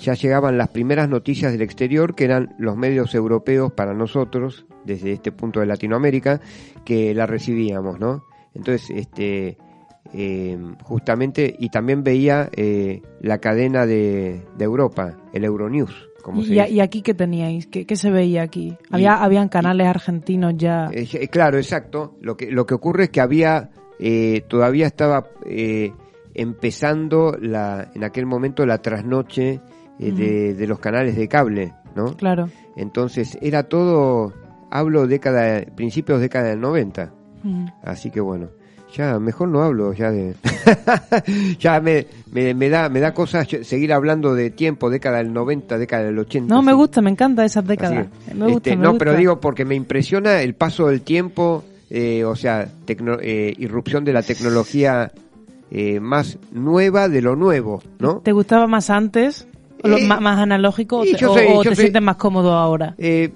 ya 0.00 0.14
llegaban 0.14 0.58
las 0.58 0.68
primeras 0.68 1.08
noticias 1.08 1.52
del 1.52 1.62
exterior, 1.62 2.14
que 2.14 2.24
eran 2.24 2.54
los 2.58 2.76
medios 2.76 3.14
europeos 3.14 3.72
para 3.72 3.94
nosotros, 3.94 4.66
desde 4.84 5.12
este 5.12 5.32
punto 5.32 5.60
de 5.60 5.66
Latinoamérica, 5.66 6.40
que 6.84 7.14
la 7.14 7.26
recibíamos, 7.26 8.00
¿no? 8.00 8.24
Entonces, 8.54 8.90
este, 8.90 9.58
eh, 10.12 10.58
justamente, 10.82 11.54
y 11.58 11.68
también 11.70 12.02
veía 12.02 12.48
eh, 12.56 13.02
la 13.20 13.38
cadena 13.38 13.86
de, 13.86 14.42
de 14.56 14.64
Europa, 14.64 15.16
el 15.32 15.44
Euronews, 15.44 16.08
como 16.22 16.40
¿Y, 16.42 16.60
y 16.60 16.80
aquí 16.80 17.02
qué 17.02 17.14
teníais? 17.14 17.66
¿Qué, 17.66 17.84
qué 17.84 17.96
se 17.96 18.10
veía 18.10 18.42
aquí? 18.42 18.76
Había, 18.90 19.22
habían 19.22 19.48
canales 19.48 19.88
argentinos 19.88 20.54
ya. 20.56 20.88
Eh, 20.92 21.28
claro, 21.28 21.58
exacto. 21.58 22.16
Lo 22.20 22.36
que, 22.36 22.50
lo 22.50 22.64
que 22.64 22.74
ocurre 22.74 23.04
es 23.04 23.10
que 23.10 23.20
había 23.20 23.70
eh, 24.04 24.44
todavía 24.48 24.86
estaba 24.86 25.28
eh, 25.46 25.92
empezando 26.34 27.36
la, 27.40 27.88
en 27.94 28.02
aquel 28.02 28.26
momento 28.26 28.66
la 28.66 28.78
trasnoche 28.78 29.60
eh, 30.00 30.12
de, 30.12 30.54
de 30.54 30.66
los 30.66 30.80
canales 30.80 31.14
de 31.14 31.28
cable, 31.28 31.72
¿no? 31.94 32.16
Claro. 32.16 32.48
Entonces 32.76 33.38
era 33.40 33.64
todo, 33.64 34.32
hablo 34.72 35.06
década, 35.06 35.62
principios 35.76 36.18
de 36.18 36.24
década 36.24 36.48
del 36.48 36.60
90. 36.60 37.12
Mm. 37.44 37.66
Así 37.84 38.10
que 38.10 38.20
bueno, 38.20 38.50
ya 38.94 39.18
mejor 39.18 39.48
no 39.48 39.62
hablo 39.62 39.92
ya 39.92 40.10
de 40.10 40.34
ya 41.58 41.80
me, 41.80 42.06
me, 42.32 42.54
me 42.54 42.68
da 42.68 42.88
me 42.88 43.00
da 43.00 43.12
cosas 43.14 43.48
seguir 43.62 43.92
hablando 43.92 44.34
de 44.34 44.50
tiempo, 44.50 44.90
década 44.90 45.18
del 45.18 45.32
90, 45.32 45.78
década 45.78 46.04
del 46.04 46.18
80. 46.18 46.52
No, 46.54 46.62
me 46.62 46.72
gusta, 46.72 47.00
me 47.02 47.10
encanta 47.10 47.44
esas 47.44 47.66
décadas. 47.66 48.06
que, 48.28 48.34
Me 48.34 48.44
gusta, 48.46 48.70
este, 48.70 48.76
me 48.76 48.82
no, 48.84 48.90
gusta. 48.90 49.04
pero 49.04 49.16
digo 49.16 49.40
porque 49.40 49.64
me 49.64 49.74
impresiona 49.74 50.42
el 50.42 50.54
paso 50.54 50.88
del 50.88 51.02
tiempo, 51.02 51.64
eh, 51.90 52.24
o 52.24 52.36
sea, 52.36 52.68
tecno- 52.86 53.18
eh, 53.20 53.54
irrupción 53.58 54.04
de 54.04 54.12
la 54.12 54.22
tecnología 54.22 55.10
eh, 55.70 56.00
más 56.00 56.38
nueva 56.52 57.08
de 57.08 57.22
lo 57.22 57.34
nuevo, 57.36 57.82
¿no? 57.98 58.16
¿Te 58.18 58.32
gustaba 58.32 58.66
más 58.66 58.90
antes? 58.90 59.46
¿O 59.82 59.88
lo- 59.88 59.98
ma- 60.00 60.20
más, 60.20 60.38
analógico? 60.38 60.98
¿O 60.98 61.02
te, 61.04 61.14
o- 61.26 61.34
soy- 61.34 61.46
o 61.48 61.62
yo 61.62 61.70
te 61.70 61.76
soy- 61.76 61.84
sientes 61.84 62.02
más 62.02 62.16
cómodo 62.16 62.52
ahora? 62.52 62.94
Eh, 62.98 63.32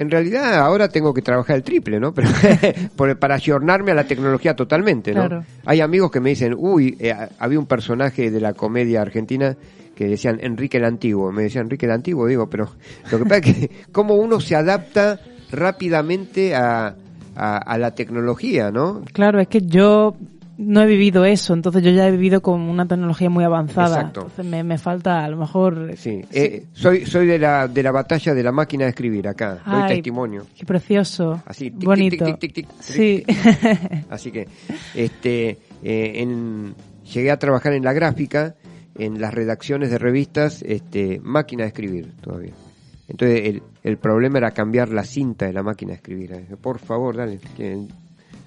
en 0.00 0.10
realidad 0.10 0.54
ahora 0.54 0.88
tengo 0.88 1.12
que 1.12 1.20
trabajar 1.20 1.56
el 1.56 1.62
triple, 1.62 2.00
¿no? 2.00 2.14
Pero 2.14 2.30
para 3.20 3.34
ayornarme 3.34 3.92
a 3.92 3.94
la 3.94 4.04
tecnología 4.04 4.56
totalmente, 4.56 5.12
¿no? 5.12 5.26
Claro. 5.26 5.44
Hay 5.66 5.82
amigos 5.82 6.10
que 6.10 6.20
me 6.20 6.30
dicen, 6.30 6.54
uy, 6.56 6.96
eh, 6.98 7.14
había 7.38 7.58
un 7.58 7.66
personaje 7.66 8.30
de 8.30 8.40
la 8.40 8.54
comedia 8.54 9.02
argentina 9.02 9.54
que 9.94 10.06
decían 10.06 10.38
Enrique 10.40 10.78
el 10.78 10.86
Antiguo. 10.86 11.30
Me 11.32 11.42
decían 11.42 11.64
Enrique 11.64 11.84
el 11.84 11.92
Antiguo, 11.92 12.26
digo, 12.26 12.48
pero 12.48 12.70
lo 13.12 13.18
que 13.18 13.24
pasa 13.24 13.36
es 13.36 13.42
que 13.42 13.70
cómo 13.92 14.14
uno 14.14 14.40
se 14.40 14.56
adapta 14.56 15.20
rápidamente 15.52 16.54
a, 16.54 16.94
a, 17.36 17.58
a 17.58 17.76
la 17.76 17.94
tecnología, 17.94 18.70
¿no? 18.70 19.02
Claro, 19.12 19.38
es 19.38 19.48
que 19.48 19.60
yo 19.60 20.16
no 20.62 20.82
he 20.82 20.86
vivido 20.86 21.24
eso, 21.24 21.54
entonces 21.54 21.82
yo 21.82 21.90
ya 21.90 22.06
he 22.06 22.10
vivido 22.10 22.42
con 22.42 22.60
una 22.60 22.86
tecnología 22.86 23.30
muy 23.30 23.44
avanzada. 23.44 23.96
Exacto. 23.96 24.20
Entonces 24.20 24.44
me, 24.46 24.62
me 24.62 24.76
falta, 24.78 25.24
a 25.24 25.28
lo 25.30 25.36
mejor... 25.38 25.92
Sí. 25.96 26.20
Eh, 26.32 26.66
soy 26.72 27.06
soy 27.06 27.26
de 27.26 27.38
la, 27.38 27.66
de 27.66 27.82
la 27.82 27.90
batalla 27.92 28.34
de 28.34 28.42
la 28.42 28.52
máquina 28.52 28.84
de 28.84 28.90
escribir 28.90 29.26
acá, 29.26 29.58
doy 29.64 29.80
Ay, 29.82 29.94
testimonio. 29.94 30.46
Qué 30.56 30.66
precioso. 30.66 31.42
Así, 31.46 31.70
tic, 31.70 31.84
bonito. 31.84 32.24
tic, 32.24 32.38
tic, 32.38 32.52
tic, 32.52 32.68
tic, 32.68 32.80
sí. 32.80 33.24
Así 34.10 34.30
que 34.30 34.46
este 34.94 35.58
eh, 35.82 36.12
en- 36.16 36.74
llegué 37.12 37.30
a 37.30 37.38
trabajar 37.38 37.72
en 37.72 37.84
la 37.84 37.92
gráfica, 37.92 38.54
en 38.96 39.20
las 39.20 39.32
redacciones 39.34 39.90
de 39.90 39.98
revistas, 39.98 40.62
este, 40.62 41.20
máquina 41.22 41.62
de 41.62 41.68
escribir 41.68 42.12
todavía. 42.20 42.52
Entonces 43.08 43.40
el, 43.48 43.62
el 43.82 43.96
problema 43.96 44.38
era 44.38 44.50
cambiar 44.52 44.90
la 44.90 45.02
cinta 45.04 45.46
de 45.46 45.52
la 45.52 45.62
máquina 45.62 45.90
de 45.90 45.96
escribir. 45.96 46.32
Eh, 46.32 46.56
Por 46.60 46.78
favor, 46.78 47.16
dale, 47.16 47.40
que- 47.56 47.86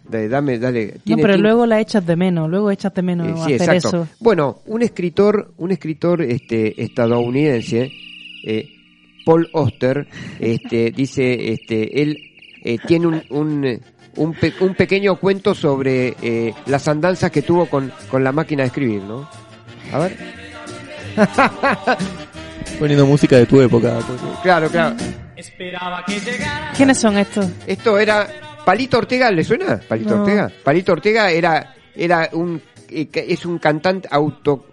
dale, 0.10 0.28
dame, 0.30 0.60
dale. 0.60 0.94
no, 0.96 1.02
¿Tiene 1.04 1.22
pero 1.22 1.38
luego 1.38 1.66
la 1.66 1.80
echas 1.80 2.06
de 2.06 2.16
menos, 2.16 2.50
luego 2.50 2.72
echas 2.72 2.94
de 2.94 3.02
menos 3.02 3.28
eh, 3.28 3.34
sí, 3.36 3.54
hacer 3.56 3.76
exacto. 3.76 3.88
eso. 4.04 4.08
Bueno, 4.20 4.60
un 4.68 4.82
escritor, 4.82 5.54
un 5.58 5.72
escritor 5.72 6.22
este, 6.22 6.82
estadounidense, 6.84 7.92
eh, 8.46 8.70
Paul 9.26 9.50
Oster, 9.54 10.08
este, 10.40 10.92
dice, 10.96 11.54
este, 11.54 12.02
él 12.02 12.18
eh, 12.64 12.78
tiene 12.88 13.08
un, 13.08 13.22
un, 13.30 13.80
un, 14.18 14.34
pe- 14.34 14.54
un 14.60 14.76
pequeño 14.76 15.16
cuento 15.18 15.54
sobre 15.56 16.16
eh, 16.22 16.54
las 16.66 16.88
andanzas 16.88 17.32
que 17.32 17.42
tuvo 17.42 17.66
con, 17.68 17.92
con 18.10 18.24
la 18.24 18.32
máquina 18.32 18.64
de 18.64 18.68
escribir, 18.68 19.02
¿no? 19.04 19.28
A 19.92 20.00
ver. 20.00 20.18
Poniendo 22.80 23.06
música 23.06 23.38
de 23.38 23.46
tu 23.46 23.62
época. 23.62 24.00
pues. 24.08 24.20
Claro, 24.42 24.68
claro. 24.70 24.96
¿Quiénes 26.76 26.98
son 26.98 27.18
estos? 27.18 27.48
Esto 27.68 28.00
era 28.00 28.28
Palito 28.66 28.98
Ortega, 28.98 29.30
¿le 29.32 29.44
suena? 29.44 29.80
Palito 29.88 30.16
No. 30.16 30.22
Ortega. 30.24 30.52
Palito 30.64 30.94
Ortega 30.94 31.32
era 31.32 31.74
era 31.96 32.30
un 32.34 32.62
eh, 32.90 33.08
es 33.14 33.46
un 33.46 33.58
cantante 33.60 34.08
auto 34.12 34.66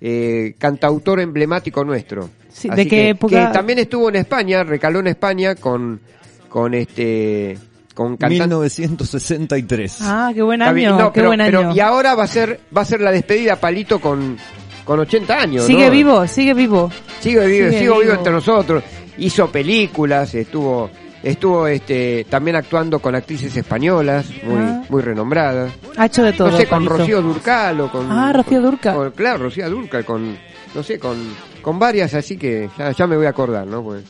eh, 0.00 0.54
cantautor 0.58 1.20
emblemático 1.20 1.84
nuestro. 1.84 2.28
Sí, 2.48 2.68
¿de 2.68 2.84
qué 2.84 2.88
que, 2.88 3.08
época? 3.10 3.48
que 3.48 3.52
también 3.52 3.78
estuvo 3.78 4.08
en 4.08 4.16
España, 4.16 4.62
recaló 4.62 5.00
en 5.00 5.06
España 5.08 5.54
con 5.54 6.00
con 6.48 6.74
este 6.74 7.56
con 7.94 8.16
cantante 8.16 8.40
1963. 8.46 9.98
Ah, 10.02 10.30
qué 10.34 10.42
buen 10.42 10.62
año, 10.62 10.98
no, 10.98 11.12
qué 11.12 11.20
pero- 11.20 11.28
buen 11.28 11.40
pero- 11.40 11.60
año. 11.60 11.74
y 11.74 11.80
ahora 11.80 12.14
va 12.14 12.24
a 12.24 12.26
ser 12.26 12.60
va 12.76 12.82
a 12.82 12.84
ser 12.84 13.00
la 13.00 13.10
despedida 13.12 13.56
Palito 13.56 14.00
con 14.00 14.36
con 14.84 14.98
80 14.98 15.38
años, 15.38 15.64
Sigue 15.64 15.86
¿no? 15.86 15.92
vivo, 15.92 16.26
sigue 16.26 16.54
vivo. 16.54 16.90
Sigue 17.20 17.46
vivo, 17.46 17.68
Sigue 17.68 17.78
sigo 17.78 17.92
vivo 17.94 18.00
vivo. 18.02 18.14
entre 18.14 18.32
nosotros. 18.32 18.82
Hizo 19.18 19.48
películas, 19.52 20.34
estuvo 20.34 20.90
estuvo 21.22 21.66
este 21.66 22.26
también 22.28 22.56
actuando 22.56 22.98
con 22.98 23.14
actrices 23.14 23.56
españolas 23.56 24.26
muy 24.42 24.58
Ah. 24.60 24.82
muy 24.88 25.02
renombradas. 25.02 25.72
Ha 25.96 26.06
hecho 26.06 26.22
de 26.22 26.32
todo. 26.32 26.50
no 26.50 26.56
sé, 26.56 26.66
con 26.66 26.78
Palito. 26.84 26.96
Rocío 26.98 27.22
Durcal 27.22 27.80
o 27.80 27.90
con 27.90 28.10
Ah, 28.10 28.32
Rocío 28.32 28.62
con- 28.62 29.10
claro, 29.12 29.44
Rocío 29.44 29.70
Durcal 29.70 30.04
con 30.04 30.36
no 30.74 30.82
sé, 30.82 30.98
con 30.98 31.16
con 31.60 31.78
varias 31.78 32.14
así 32.14 32.36
que 32.36 32.68
ya, 32.76 32.90
ya 32.92 33.06
me 33.06 33.16
voy 33.16 33.26
a 33.26 33.30
acordar, 33.30 33.66
¿no? 33.66 33.82
Pues, 33.82 34.04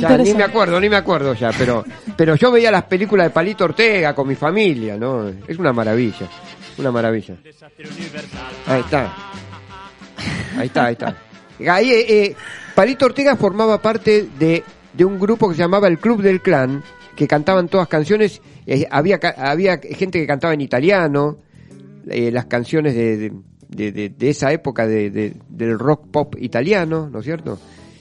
ya 0.00 0.16
ni 0.16 0.32
me 0.34 0.42
acuerdo, 0.42 0.80
ni 0.80 0.88
me 0.88 0.96
acuerdo 0.96 1.34
ya, 1.34 1.50
pero 1.56 1.84
pero 2.16 2.34
yo 2.34 2.50
veía 2.50 2.70
las 2.70 2.84
películas 2.84 3.26
de 3.26 3.30
Palito 3.30 3.64
Ortega 3.64 4.14
con 4.14 4.26
mi 4.26 4.34
familia, 4.34 4.96
¿no? 4.96 5.28
Es 5.46 5.58
una 5.58 5.72
maravilla, 5.72 6.26
una 6.78 6.90
maravilla. 6.90 7.34
Ahí 8.66 8.80
está. 8.80 9.12
Ahí 10.58 10.66
está, 10.66 10.84
ahí 10.86 10.92
está. 10.92 11.16
Ahí, 11.70 11.90
eh, 11.92 12.06
eh, 12.24 12.36
Palito 12.74 13.04
Ortega 13.06 13.36
formaba 13.36 13.80
parte 13.80 14.28
de, 14.38 14.64
de 14.94 15.04
un 15.04 15.18
grupo 15.18 15.48
que 15.48 15.54
se 15.54 15.62
llamaba 15.62 15.88
el 15.88 15.98
Club 15.98 16.22
del 16.22 16.40
Clan, 16.42 16.82
que 17.16 17.26
cantaban 17.28 17.68
todas 17.68 17.88
canciones. 17.88 18.40
eh, 18.66 18.86
había, 18.90 19.18
había 19.36 19.78
gente 19.78 20.20
que 20.20 20.26
cantaba 20.26 20.54
en 20.54 20.60
italiano, 20.60 21.38
eh, 22.08 22.30
las 22.30 22.46
canciones 22.46 22.94
de, 22.94 23.32
de, 23.68 23.92
de- 23.92 24.28
esa 24.30 24.52
época 24.52 24.86
de, 24.86 25.10
de- 25.10 25.34
del 25.48 25.78
rock 25.78 26.06
pop 26.10 26.34
italiano, 26.38 27.08
¿no 27.10 27.18
es 27.20 27.24
cierto? 27.24 27.58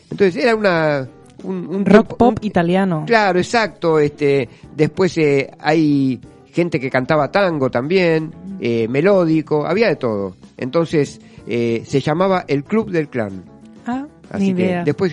Entonces 0.10 0.44
era 0.44 0.56
una... 0.56 1.08
Un, 1.44 1.68
un 1.68 1.86
Rock 1.86 2.18
pop 2.18 2.38
un- 2.40 2.46
italiano. 2.46 3.04
Claro, 3.08 3.40
exacto. 3.40 3.98
Este, 4.00 4.48
después 4.76 5.18
eh, 5.18 5.50
hay 5.60 6.20
gente 6.54 6.80
que 6.80 6.90
cantaba 6.90 7.32
tango 7.32 7.72
también, 7.72 8.32
eh, 8.60 8.88
melódico, 8.88 9.66
había 9.66 9.88
de 9.88 9.96
todo. 9.96 10.36
Entonces 10.58 11.20
se 11.48 12.00
llamaba 12.00 12.46
el 12.48 12.64
Club 12.64 12.92
del 12.92 13.10
Clan. 13.10 13.44
Ah, 13.88 14.06
Así 14.30 14.48
ni 14.50 14.54
que 14.56 14.62
idea. 14.66 14.84
después 14.84 15.12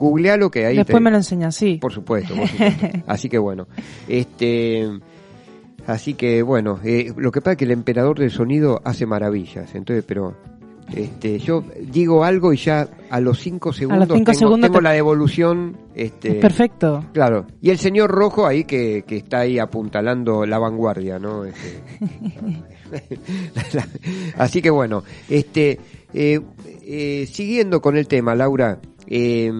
eh, 0.00 0.04
googlealo 0.06 0.50
que 0.50 0.66
ahí 0.66 0.76
Después 0.76 0.96
te- 0.96 1.00
me 1.00 1.10
lo 1.10 1.16
enseñas, 1.18 1.54
sí. 1.54 1.78
por 1.80 1.92
supuesto, 1.92 2.34
por 2.34 2.46
supuesto. 2.48 2.86
Así 3.06 3.28
que 3.28 3.38
bueno, 3.38 3.66
este, 4.08 4.88
así 5.86 6.14
que 6.14 6.42
bueno, 6.42 6.78
eh, 6.84 7.12
lo 7.16 7.30
que 7.32 7.40
pasa 7.40 7.52
es 7.52 7.56
que 7.58 7.64
el 7.64 7.70
emperador 7.72 8.18
del 8.18 8.30
sonido 8.30 8.80
hace 8.84 9.06
maravillas, 9.06 9.74
entonces, 9.74 10.04
pero 10.06 10.36
este, 10.94 11.38
yo 11.38 11.64
digo 11.92 12.24
algo 12.24 12.52
y 12.52 12.56
ya 12.56 12.88
a 13.10 13.20
los 13.20 13.38
cinco 13.40 13.72
segundos 13.72 14.08
cinco 14.08 14.24
tengo, 14.32 14.38
segundos 14.38 14.68
tengo 14.68 14.78
te- 14.78 14.82
la 14.84 14.90
devolución, 14.92 15.76
este, 15.94 16.30
Es 16.30 16.34
perfecto. 16.36 17.04
Claro, 17.12 17.46
y 17.60 17.70
el 17.70 17.78
señor 17.78 18.10
rojo 18.10 18.46
ahí 18.46 18.64
que, 18.64 19.04
que 19.06 19.16
está 19.18 19.40
ahí 19.40 19.58
apuntalando 19.58 20.44
la 20.46 20.58
vanguardia, 20.58 21.18
¿no? 21.18 21.44
Este, 21.44 21.80
así 24.36 24.62
que 24.62 24.70
bueno, 24.70 25.02
este, 25.28 25.78
eh, 26.12 26.40
eh, 26.82 27.26
siguiendo 27.30 27.80
con 27.80 27.96
el 27.96 28.06
tema, 28.08 28.34
Laura, 28.34 28.78
eh, 29.10 29.52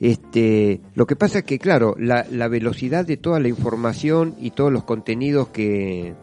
este, 0.00 0.80
lo 0.94 1.06
que 1.06 1.16
pasa 1.16 1.38
es 1.38 1.44
que, 1.44 1.58
claro, 1.58 1.94
la, 1.98 2.26
la 2.30 2.48
velocidad 2.48 3.06
de 3.06 3.16
toda 3.16 3.40
la 3.40 3.48
información 3.48 4.34
y 4.38 4.50
todos 4.50 4.72
los 4.72 4.84
contenidos 4.84 5.48
que 5.48 6.14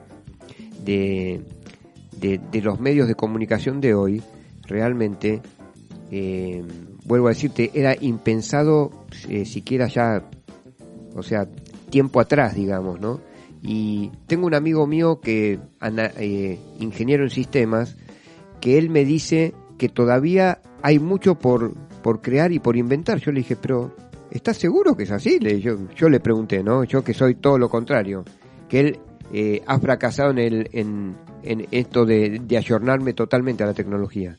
de, 0.83 1.41
de, 2.19 2.39
de 2.51 2.61
los 2.61 2.79
medios 2.79 3.07
de 3.07 3.15
comunicación 3.15 3.81
de 3.81 3.95
hoy, 3.95 4.21
realmente, 4.67 5.41
eh, 6.11 6.63
vuelvo 7.05 7.27
a 7.27 7.31
decirte, 7.31 7.71
era 7.73 7.95
impensado 7.99 9.05
eh, 9.27 9.45
siquiera 9.45 9.87
ya, 9.87 10.29
o 11.15 11.23
sea, 11.23 11.47
tiempo 11.89 12.19
atrás, 12.19 12.55
digamos, 12.55 12.99
¿no? 12.99 13.21
Y 13.63 14.11
tengo 14.27 14.45
un 14.45 14.53
amigo 14.53 14.85
mío 14.85 15.19
que, 15.21 15.59
eh, 16.17 16.59
ingeniero 16.79 17.23
en 17.23 17.29
sistemas, 17.29 17.95
que 18.59 18.77
él 18.77 18.89
me 18.89 19.05
dice 19.05 19.53
que 19.83 19.89
todavía 19.89 20.59
hay 20.81 20.97
mucho 20.97 21.35
por, 21.35 21.73
por 22.01 22.21
crear 22.21 22.53
y 22.53 22.59
por 22.59 22.77
inventar. 22.77 23.17
Yo 23.19 23.33
le 23.33 23.39
dije, 23.39 23.57
pero 23.57 23.93
¿estás 24.31 24.55
seguro 24.55 24.95
que 24.95 25.03
es 25.03 25.11
así? 25.11 25.39
Le, 25.41 25.59
yo, 25.59 25.75
yo 25.93 26.07
le 26.07 26.21
pregunté, 26.21 26.63
¿no? 26.63 26.85
Yo 26.85 27.03
que 27.03 27.13
soy 27.13 27.35
todo 27.35 27.57
lo 27.57 27.67
contrario, 27.67 28.23
que 28.69 28.79
él 28.79 28.99
eh, 29.33 29.61
ha 29.67 29.77
fracasado 29.79 30.31
en, 30.31 30.37
el, 30.37 30.69
en, 30.71 31.15
en 31.43 31.67
esto 31.71 32.05
de, 32.05 32.39
de 32.47 32.57
ayornarme 32.57 33.11
totalmente 33.11 33.61
a 33.65 33.67
la 33.67 33.73
tecnología. 33.73 34.37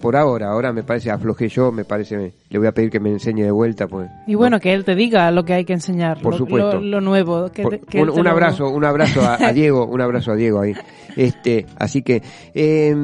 Por 0.00 0.16
ahora, 0.16 0.48
ahora 0.48 0.72
me 0.72 0.82
parece, 0.82 1.10
aflojé 1.10 1.48
yo, 1.50 1.70
me 1.72 1.84
parece, 1.84 2.32
le 2.48 2.58
voy 2.58 2.66
a 2.66 2.72
pedir 2.72 2.88
que 2.88 2.98
me 3.00 3.10
enseñe 3.10 3.42
de 3.42 3.50
vuelta, 3.50 3.86
pues. 3.88 4.08
Y 4.26 4.34
bueno, 4.34 4.60
que 4.60 4.72
él 4.72 4.82
te 4.86 4.94
diga 4.94 5.30
lo 5.30 5.44
que 5.44 5.52
hay 5.52 5.66
que 5.66 5.74
enseñar. 5.74 6.22
Por 6.22 6.32
lo, 6.32 6.38
supuesto. 6.38 6.76
Lo, 6.76 6.80
lo 6.80 7.00
nuevo. 7.02 7.50
Que, 7.52 7.62
Por- 7.64 7.80
que 7.80 8.00
él 8.00 8.08
un, 8.08 8.20
un 8.20 8.26
abrazo, 8.26 8.70
un 8.70 8.84
abrazo 8.86 9.20
a, 9.20 9.34
a 9.46 9.52
Diego, 9.54 9.84
un 9.86 10.00
abrazo 10.00 10.32
a 10.32 10.36
Diego 10.36 10.60
ahí. 10.60 10.72
Este, 11.16 11.66
así 11.78 12.00
que, 12.00 12.22
eh, 12.54 12.94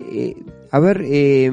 eh, 0.00 0.34
a 0.70 0.78
ver, 0.78 1.02
eh, 1.04 1.50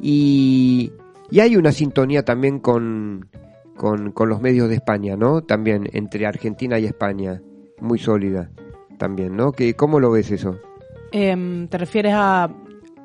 y, 0.00 0.92
y 1.30 1.40
hay 1.40 1.56
una 1.56 1.72
sintonía 1.72 2.24
también 2.24 2.58
con, 2.60 3.28
con, 3.76 4.12
con 4.12 4.28
los 4.28 4.40
medios 4.40 4.68
de 4.68 4.76
España, 4.76 5.16
¿no? 5.16 5.42
También 5.42 5.88
entre 5.92 6.26
Argentina 6.26 6.78
y 6.78 6.84
España, 6.86 7.40
muy 7.80 7.98
sólida. 7.98 8.50
también, 8.98 9.34
¿no? 9.36 9.50
Que, 9.52 9.74
¿Cómo 9.74 9.98
lo 9.98 10.10
ves 10.12 10.30
eso? 10.30 10.58
Em, 11.10 11.66
¿Te 11.68 11.76
refieres 11.78 12.12
a, 12.14 12.48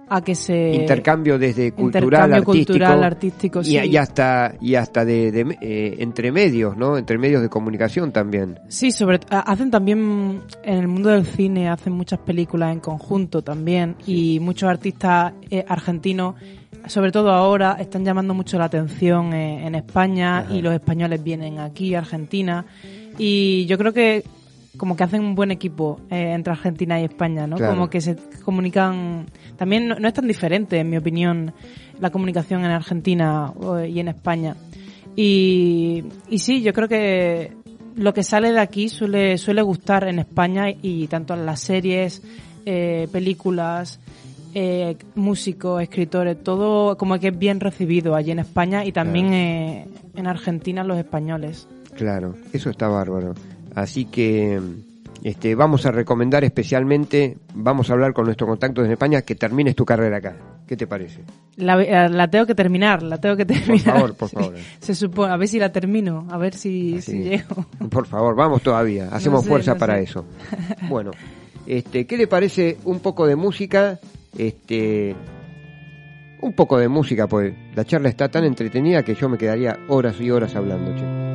a 0.09 0.21
que 0.21 0.35
se... 0.35 0.73
intercambio 0.73 1.37
desde 1.37 1.71
cultural, 1.71 2.03
intercambio 2.03 2.35
artístico, 2.37 2.55
cultural, 2.55 3.03
artístico, 3.03 3.61
y, 3.61 3.65
sí. 3.65 3.77
y 3.77 3.97
hasta 3.97 4.55
y 4.61 4.75
hasta 4.75 5.05
de, 5.05 5.31
de, 5.31 5.57
eh, 5.61 5.95
entre 5.99 6.31
medios, 6.31 6.77
¿no? 6.77 6.97
Entre 6.97 7.17
medios 7.17 7.41
de 7.41 7.49
comunicación 7.49 8.11
también. 8.11 8.59
Sí, 8.67 8.91
sobre 8.91 9.19
hacen 9.29 9.71
también 9.71 10.41
en 10.63 10.77
el 10.77 10.87
mundo 10.87 11.09
del 11.09 11.25
cine 11.25 11.69
hacen 11.69 11.93
muchas 11.93 12.19
películas 12.19 12.73
en 12.73 12.79
conjunto 12.79 13.41
también 13.41 13.95
y 14.05 14.39
muchos 14.39 14.69
artistas 14.69 15.33
eh, 15.49 15.65
argentinos, 15.67 16.35
sobre 16.87 17.11
todo 17.11 17.31
ahora, 17.31 17.77
están 17.79 18.05
llamando 18.05 18.33
mucho 18.33 18.57
la 18.57 18.65
atención 18.65 19.33
eh, 19.33 19.65
en 19.65 19.75
España 19.75 20.45
y 20.49 20.61
los 20.61 20.73
españoles 20.73 21.23
vienen 21.23 21.59
aquí 21.59 21.95
a 21.95 21.99
Argentina 21.99 22.65
y 23.17 23.65
yo 23.65 23.77
creo 23.77 23.93
que 23.93 24.23
como 24.77 24.95
que 24.95 25.03
hacen 25.03 25.21
un 25.21 25.35
buen 25.35 25.51
equipo 25.51 25.99
eh, 26.09 26.33
entre 26.33 26.53
Argentina 26.53 26.99
y 27.01 27.03
España, 27.05 27.47
¿no? 27.47 27.57
Claro. 27.57 27.73
Como 27.73 27.89
que 27.89 27.99
se 28.01 28.15
comunican 28.45 29.25
también 29.57 29.87
no, 29.87 29.95
no 29.99 30.07
es 30.07 30.13
tan 30.13 30.27
diferente 30.27 30.79
en 30.79 30.89
mi 30.89 30.97
opinión 30.97 31.53
la 31.99 32.11
comunicación 32.11 32.63
en 32.63 32.71
Argentina 32.71 33.51
o- 33.51 33.79
y 33.81 33.99
en 33.99 34.07
España. 34.07 34.55
Y, 35.15 36.03
y 36.29 36.39
sí, 36.39 36.61
yo 36.61 36.73
creo 36.73 36.87
que 36.87 37.51
lo 37.95 38.13
que 38.13 38.21
sale 38.23 38.51
de 38.51 38.59
aquí 38.59 38.87
suele, 38.89 39.37
suele 39.39 39.61
gustar 39.63 40.07
en 40.07 40.19
España 40.19 40.65
y 40.69 41.07
tanto 41.07 41.33
en 41.33 41.45
las 41.45 41.59
series, 41.61 42.21
eh, 42.65 43.07
películas, 43.11 43.99
eh, 44.53 44.95
músicos, 45.15 45.81
escritores, 45.81 46.43
todo 46.43 46.97
como 46.97 47.17
que 47.19 47.29
es 47.29 47.37
bien 47.39 47.59
recibido 47.59 48.13
allí 48.15 48.29
en 48.31 48.39
España 48.39 48.85
y 48.85 48.91
también 48.91 49.33
eh, 49.33 49.87
en 50.15 50.27
Argentina 50.27 50.83
los 50.83 50.97
españoles. 50.99 51.67
Claro, 51.95 52.35
eso 52.53 52.69
está 52.69 52.87
bárbaro. 52.87 53.33
Así 53.77 54.05
que 54.05 54.59
este, 55.23 55.53
vamos 55.53 55.85
a 55.85 55.91
recomendar 55.91 56.43
especialmente, 56.43 57.37
vamos 57.53 57.91
a 57.91 57.93
hablar 57.93 58.11
con 58.11 58.25
nuestro 58.25 58.47
contacto 58.47 58.83
en 58.83 58.91
España, 58.91 59.21
que 59.21 59.35
termines 59.35 59.75
tu 59.75 59.85
carrera 59.85 60.17
acá. 60.17 60.35
¿Qué 60.65 60.75
te 60.75 60.87
parece? 60.87 61.21
La, 61.57 61.79
eh, 61.79 62.09
la 62.09 62.27
tengo 62.27 62.47
que 62.47 62.55
terminar, 62.55 63.03
la 63.03 63.19
tengo 63.21 63.37
que 63.37 63.45
terminar. 63.45 63.93
favor, 63.93 64.15
por 64.15 64.29
Sí, 64.29 64.35
favor. 64.35 64.55
Se 64.79 64.95
supone, 64.95 65.31
a 65.31 65.37
ver 65.37 65.47
si 65.47 65.59
la 65.59 65.71
termino, 65.71 66.25
a 66.31 66.37
ver 66.39 66.55
si, 66.55 66.99
llego. 67.01 67.67
Por 67.91 68.07
favor, 68.07 68.35
vamos 68.35 68.63
todavía, 68.63 69.09
hacemos 69.11 69.43
sé, 69.43 69.49
fuerza 69.49 69.73
no 69.73 69.77
para 69.79 69.97
sé. 69.97 70.03
eso. 70.05 70.25
Bueno, 70.89 71.11
este, 71.67 72.07
¿qué 72.07 72.17
le 72.17 72.25
parece 72.25 72.79
un 72.83 72.99
poco 72.99 73.27
de 73.27 73.35
música? 73.35 73.99
Este, 74.35 75.15
un 76.41 76.53
poco 76.53 76.79
de 76.79 76.87
música, 76.87 77.27
pues 77.27 77.53
la 77.75 77.85
charla 77.85 78.09
está 78.09 78.27
tan 78.27 78.43
entretenida 78.43 79.03
que 79.03 79.13
yo 79.13 79.29
me 79.29 79.37
quedaría 79.37 79.77
horas 79.87 80.19
y 80.19 80.31
horas 80.31 80.55
hablando, 80.55 80.95
che. 80.95 81.26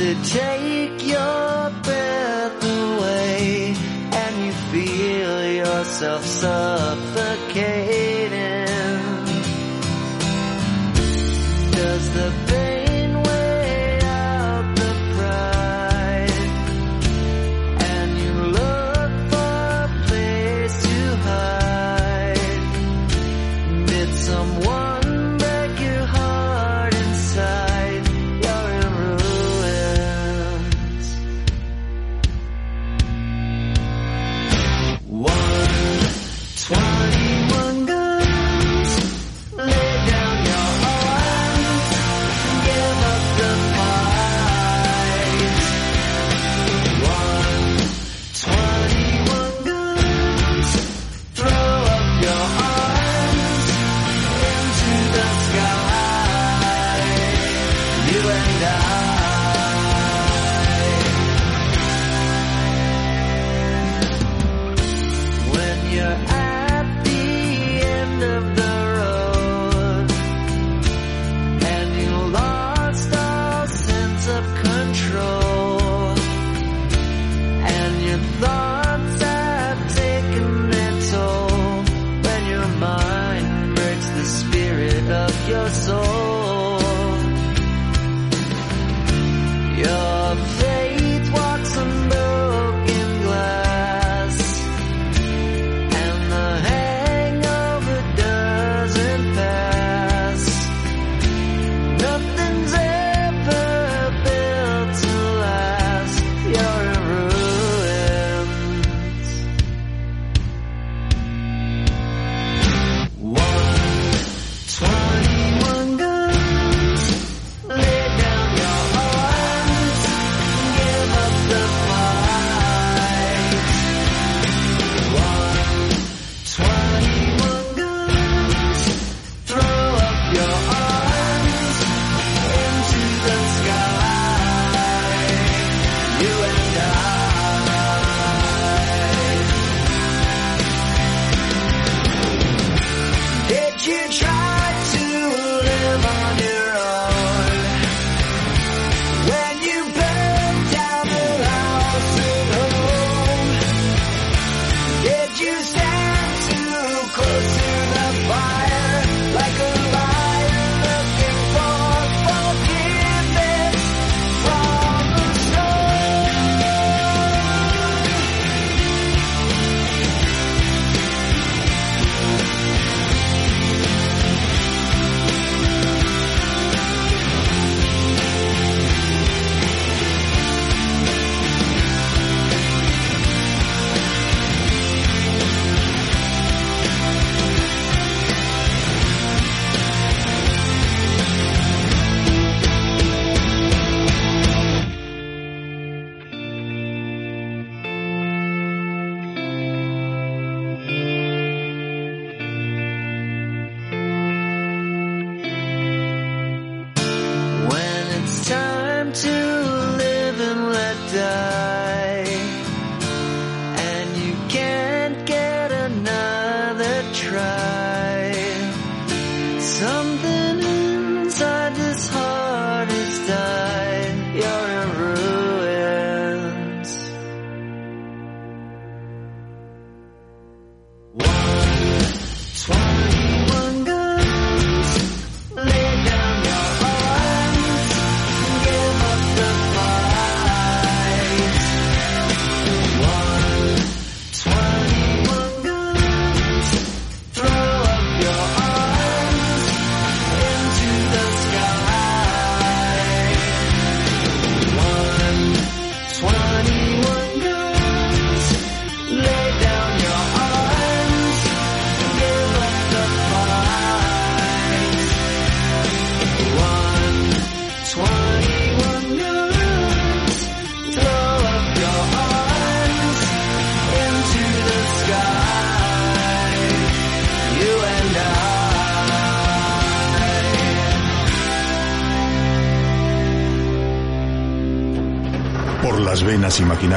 It 0.00 0.22
take 0.22 1.04
your 1.04 1.70
breath 1.82 2.62
away 2.62 3.74
and 4.12 4.46
you 4.46 4.52
feel 4.70 5.52
yourself 5.54 6.24
suffocating? 6.24 7.97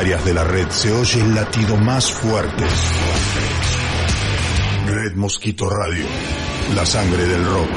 Maquinarias 0.01 0.25
de 0.25 0.33
la 0.33 0.43
red 0.43 0.69
se 0.69 0.91
oye 0.91 1.21
el 1.21 1.35
latido 1.35 1.77
más 1.77 2.11
fuerte. 2.11 2.63
Red 4.87 5.13
Mosquito 5.15 5.69
Radio, 5.69 6.05
la 6.75 6.85
sangre 6.85 7.25
del 7.25 7.45
rock. 7.45 7.69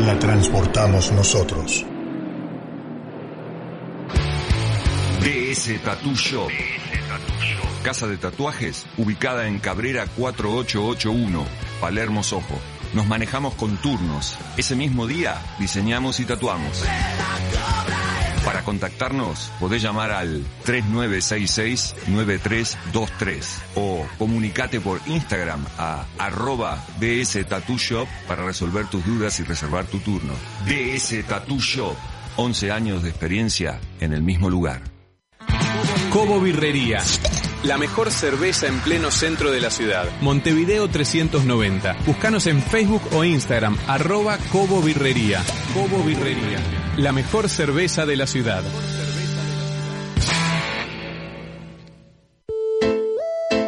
La 0.00 0.18
transportamos 0.18 1.10
nosotros. 1.12 1.86
DS 5.22 5.82
Tattoo 5.82 6.14
Shop. 6.14 6.50
Casa 7.82 8.06
de 8.06 8.18
tatuajes 8.18 8.86
ubicada 8.98 9.46
en 9.48 9.58
Cabrera 9.58 10.06
4881, 10.16 11.44
Palermo 11.80 12.22
Sojo. 12.22 12.58
Nos 12.92 13.06
manejamos 13.06 13.54
con 13.54 13.78
turnos. 13.78 14.36
Ese 14.58 14.76
mismo 14.76 15.06
día 15.06 15.40
diseñamos 15.58 16.20
y 16.20 16.26
tatuamos. 16.26 16.84
Para 18.50 18.64
contactarnos 18.64 19.52
podés 19.60 19.80
llamar 19.80 20.10
al 20.10 20.44
3966-9323 20.66 23.46
o 23.76 24.04
comunicate 24.18 24.80
por 24.80 25.00
Instagram 25.06 25.64
a 25.78 26.04
arroba 26.18 26.84
DS 26.98 27.46
Shop 27.76 28.08
para 28.26 28.44
resolver 28.44 28.86
tus 28.86 29.06
dudas 29.06 29.38
y 29.38 29.44
reservar 29.44 29.86
tu 29.86 30.00
turno. 30.00 30.32
DS 30.66 31.24
Tattoo 31.28 31.60
Shop, 31.60 31.94
11 32.38 32.72
años 32.72 33.04
de 33.04 33.10
experiencia 33.10 33.78
en 34.00 34.12
el 34.12 34.24
mismo 34.24 34.50
lugar. 34.50 34.82
Cobo 36.10 36.40
Birrería. 36.40 36.98
La 37.62 37.78
mejor 37.78 38.10
cerveza 38.10 38.66
en 38.66 38.80
pleno 38.80 39.12
centro 39.12 39.52
de 39.52 39.60
la 39.60 39.70
ciudad. 39.70 40.08
Montevideo 40.22 40.88
390. 40.88 41.98
Búscanos 42.04 42.48
en 42.48 42.60
Facebook 42.60 43.02
o 43.12 43.22
Instagram, 43.22 43.78
arroba 43.86 44.38
Cobo 44.50 44.82
Birrería. 44.82 45.40
Cobo 45.72 46.02
Birrería. 46.02 46.79
La 46.96 47.12
mejor 47.12 47.48
cerveza 47.48 48.04
de 48.04 48.16
la 48.16 48.26
ciudad. 48.26 48.62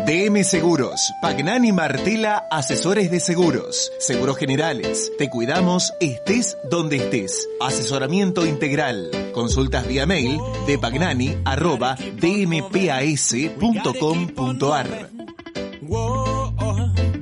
DM 0.06 0.44
Seguros, 0.44 1.12
Pagnani 1.22 1.72
Martela, 1.72 2.46
asesores 2.50 3.10
de 3.10 3.20
seguros, 3.20 3.90
seguros 3.98 4.36
generales. 4.36 5.10
Te 5.16 5.30
cuidamos 5.30 5.94
estés 6.00 6.58
donde 6.68 6.96
estés. 6.96 7.48
Asesoramiento 7.60 8.44
integral. 8.44 9.10
Consultas 9.32 9.86
vía 9.86 10.04
mail 10.04 10.38
de 10.66 10.78
pagnani 10.78 11.38
arroba 11.44 11.96
dmpas.com.ar. 12.20 12.82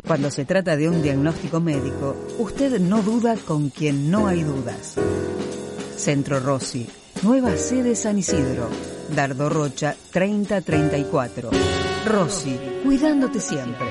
Cuando 0.07 0.31
se 0.31 0.45
trata 0.45 0.77
de 0.77 0.89
un 0.89 1.03
diagnóstico 1.03 1.61
médico, 1.61 2.17
usted 2.39 2.81
no 2.81 3.03
duda 3.03 3.37
con 3.37 3.71
quien 3.71 4.11
no 4.11 4.27
hay 4.27 4.43
dudas. 4.43 4.97
Centro 6.01 6.41
Rossi, 6.41 6.89
nueva 7.21 7.55
sede 7.59 7.95
San 7.95 8.17
Isidro, 8.17 8.71
Dardo 9.15 9.51
Rocha 9.51 9.95
3034. 10.11 11.51
Rossi, 12.07 12.59
cuidándote 12.83 13.39
siempre. 13.39 13.87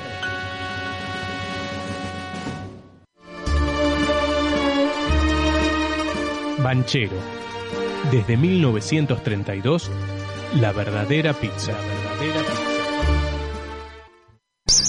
Banchero. 6.57 7.15
Desde 8.11 8.37
1932, 8.37 9.91
la 10.55 10.71
verdadera 10.71 11.33
pizza. 11.33 11.73
verdadera 11.73 12.41
pizza. 12.41 12.79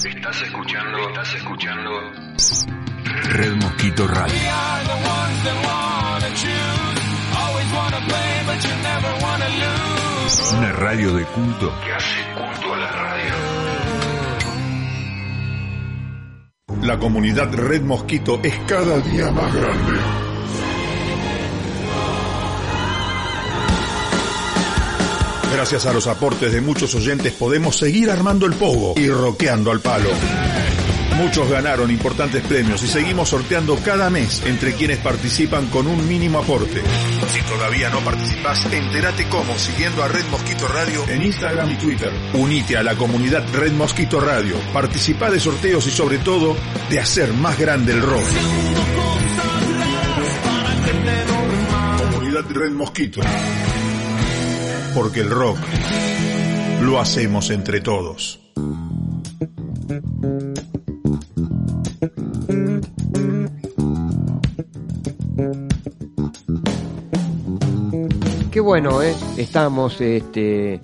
Estás 0.09 0.43
escuchando, 0.43 0.99
estás 1.11 1.35
escuchando 1.35 1.91
Red 3.35 3.57
Mosquito 3.57 4.07
Radio. 4.09 5.99
Una 10.59 10.72
radio 10.72 11.14
de 11.14 11.24
culto 11.26 11.72
que 11.84 11.92
hace 11.92 12.20
culto 12.34 12.74
a 12.74 12.78
la 12.78 12.90
radio. 12.90 13.34
La 16.82 16.98
comunidad 16.98 17.55
Red 17.55 17.82
Mosquito 17.82 18.40
es 18.42 18.59
cada 18.66 18.98
día 19.01 19.30
más 19.30 19.55
grande. 19.55 20.01
Gracias 25.53 25.86
a 25.86 25.92
los 25.92 26.09
aportes 26.09 26.53
de 26.53 26.61
muchos 26.61 26.92
oyentes 26.96 27.32
podemos 27.32 27.76
seguir 27.76 28.11
armando 28.11 28.46
el 28.46 28.55
pogo 28.55 28.94
y 28.96 29.09
roqueando 29.11 29.70
al 29.70 29.80
palo. 29.80 30.11
Muchos 31.21 31.51
ganaron 31.51 31.91
importantes 31.91 32.43
premios 32.43 32.83
y 32.83 32.89
seguimos 32.89 33.29
sorteando 33.29 33.77
cada 33.77 34.09
mes 34.09 34.43
entre 34.47 34.73
quienes 34.73 34.97
participan 34.99 35.66
con 35.66 35.87
un 35.87 36.09
mínimo 36.09 36.39
aporte. 36.39 36.81
Si 37.29 37.43
todavía 37.43 37.91
no 37.91 38.01
participas, 38.01 38.64
entérate 38.73 39.29
cómo 39.29 39.55
siguiendo 39.59 40.03
a 40.03 40.09
Red 40.09 40.25
Mosquito 40.31 40.66
Radio 40.66 41.07
en 41.09 41.23
Instagram 41.23 41.73
y 41.73 41.77
Twitter. 41.77 42.11
Unite 42.33 42.79
a 42.79 42.83
la 42.83 42.97
comunidad 42.97 43.45
Red 43.53 43.73
Mosquito 43.73 44.18
Radio, 44.18 44.57
participa 44.73 45.31
de 45.31 45.39
sorteos 45.41 45.87
y 45.87 45.91
sobre 45.91 46.16
todo 46.18 46.57
de 46.89 46.99
hacer 46.99 47.35
más 47.35 47.59
grande 47.59 47.93
el 47.93 48.01
rock. 48.01 48.25
Comunidad 51.99 52.45
Red 52.49 52.73
Mosquito. 52.73 53.21
Porque 54.95 55.21
el 55.21 55.29
rock 55.29 55.59
lo 56.81 56.99
hacemos 56.99 57.51
entre 57.51 57.83
todos. 57.83 58.41
Qué 68.61 68.64
bueno, 68.64 69.00
¿eh? 69.00 69.16
Estamos 69.38 70.02
este, 70.02 70.82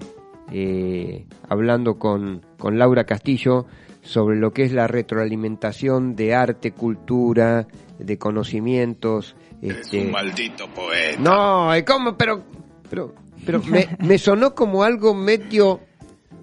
eh, 0.50 1.26
hablando 1.46 1.98
con, 1.98 2.40
con 2.56 2.78
Laura 2.78 3.04
Castillo 3.04 3.66
sobre 4.00 4.38
lo 4.38 4.54
que 4.54 4.62
es 4.62 4.72
la 4.72 4.86
retroalimentación 4.86 6.16
de 6.16 6.34
arte, 6.34 6.72
cultura, 6.72 7.68
de 7.98 8.16
conocimientos. 8.16 9.36
Este... 9.60 9.98
Es 9.98 10.06
un 10.06 10.10
maldito 10.10 10.68
poeta. 10.68 11.20
No, 11.20 11.68
¿cómo? 11.86 12.16
Pero, 12.16 12.44
pero, 12.88 13.14
pero 13.44 13.62
me, 13.64 13.94
me 13.98 14.16
sonó 14.16 14.54
como 14.54 14.82
algo 14.82 15.12
medio 15.12 15.80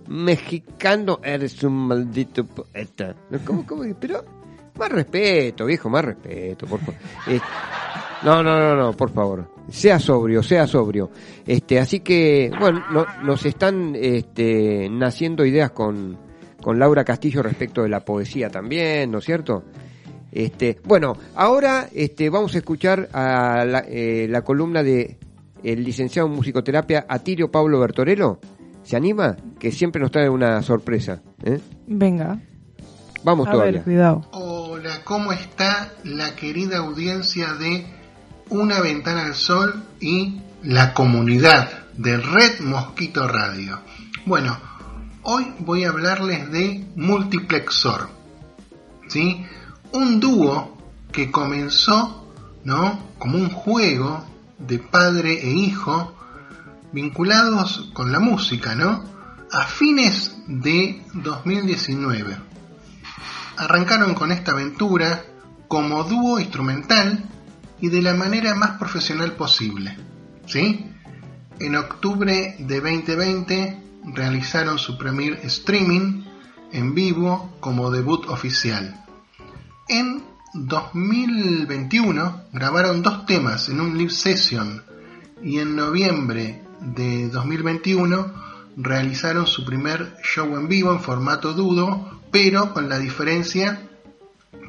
mexicano. 0.07 1.19
Eres 1.23 1.63
un 1.63 1.87
maldito 1.87 2.45
poeta. 2.45 3.15
¿Cómo, 3.43 3.65
cómo? 3.65 3.81
Pero 3.99 4.23
más 4.77 4.91
respeto, 4.91 5.65
viejo, 5.65 5.89
más 5.89 6.05
respeto, 6.05 6.67
por 6.67 6.79
favor. 6.79 6.95
Eh, 7.25 7.39
no, 8.25 8.43
no, 8.43 8.59
no, 8.59 8.75
no, 8.75 8.93
por 8.93 9.11
favor. 9.11 9.49
Sea 9.69 9.99
sobrio, 9.99 10.43
sea 10.43 10.67
sobrio. 10.67 11.09
Este, 11.45 11.79
así 11.79 12.01
que, 12.01 12.51
bueno, 12.59 12.83
no- 12.91 13.05
nos 13.23 13.45
están 13.45 13.95
este, 13.95 14.89
naciendo 14.89 15.45
ideas 15.45 15.71
con, 15.71 16.17
con 16.61 16.79
Laura 16.79 17.03
Castillo 17.03 17.41
respecto 17.41 17.81
de 17.83 17.89
la 17.89 18.03
poesía 18.03 18.49
también, 18.49 19.11
¿no 19.11 19.19
es 19.19 19.25
cierto? 19.25 19.63
Este, 20.31 20.79
bueno, 20.85 21.15
ahora 21.35 21.87
este, 21.93 22.29
vamos 22.29 22.55
a 22.55 22.57
escuchar 22.57 23.09
a 23.13 23.63
la, 23.65 23.79
eh, 23.87 24.27
la 24.29 24.41
columna 24.41 24.81
de 24.83 25.17
el 25.63 25.83
licenciado 25.83 26.27
en 26.27 26.33
musicoterapia 26.35 27.05
Atirio 27.07 27.49
Pablo 27.51 27.79
Bertorello. 27.79 28.39
¿Se 28.83 28.97
anima? 28.97 29.37
Que 29.59 29.71
siempre 29.71 30.01
nos 30.01 30.11
trae 30.11 30.27
una 30.27 30.61
sorpresa. 30.61 31.21
¿eh? 31.43 31.59
Venga. 31.87 32.37
Vamos 33.23 33.47
A 33.47 33.51
todavía. 33.51 33.73
ver, 33.75 33.83
cuidado. 33.83 34.21
Hola, 34.33 34.99
¿cómo 35.05 35.31
está 35.31 35.93
la 36.03 36.35
querida 36.35 36.79
audiencia 36.79 37.53
de 37.53 37.85
Una 38.49 38.81
Ventana 38.81 39.25
al 39.25 39.35
Sol 39.35 39.83
y 39.99 40.41
la 40.63 40.93
comunidad 40.93 41.87
de 41.93 42.17
Red 42.17 42.59
Mosquito 42.61 43.27
Radio? 43.27 43.81
Bueno, 44.25 44.57
hoy 45.23 45.53
voy 45.59 45.83
a 45.83 45.89
hablarles 45.89 46.51
de 46.51 46.85
Multiplexor, 46.95 48.09
¿sí? 49.07 49.45
Un 49.91 50.19
dúo 50.19 50.77
que 51.11 51.31
comenzó, 51.31 52.31
¿no? 52.63 52.99
Como 53.17 53.37
un 53.37 53.49
juego 53.49 54.25
de 54.59 54.79
padre 54.79 55.39
e 55.41 55.49
hijo 55.51 56.15
vinculados 56.91 57.89
con 57.93 58.11
la 58.11 58.19
música, 58.19 58.75
¿no? 58.75 59.03
A 59.51 59.65
fines 59.65 60.35
de 60.47 61.03
2019 61.13 62.37
arrancaron 63.57 64.13
con 64.13 64.31
esta 64.31 64.51
aventura 64.51 65.23
como 65.67 66.03
dúo 66.03 66.39
instrumental 66.39 67.29
y 67.83 67.89
de 67.89 68.01
la 68.01 68.13
manera 68.13 68.55
más 68.55 68.77
profesional 68.79 69.33
posible. 69.33 69.97
¿sí? 70.45 70.89
En 71.59 71.75
octubre 71.75 72.55
de 72.57 72.79
2020 72.79 73.83
realizaron 74.15 74.79
su 74.79 74.97
primer 74.97 75.33
streaming 75.43 76.23
en 76.71 76.95
vivo 76.95 77.57
como 77.59 77.91
debut 77.91 78.25
oficial. 78.29 79.03
En 79.89 80.23
2021 80.53 82.43
grabaron 82.53 83.01
dos 83.01 83.25
temas 83.25 83.67
en 83.67 83.81
un 83.81 83.97
live 83.97 84.11
session 84.11 84.81
y 85.43 85.59
en 85.59 85.75
noviembre 85.75 86.63
de 86.79 87.27
2021 87.27 88.33
realizaron 88.77 89.45
su 89.45 89.65
primer 89.65 90.15
show 90.23 90.55
en 90.55 90.69
vivo 90.69 90.93
en 90.93 91.01
formato 91.01 91.51
dudo, 91.51 92.21
pero 92.31 92.73
con 92.73 92.87
la 92.87 92.97
diferencia 92.97 93.89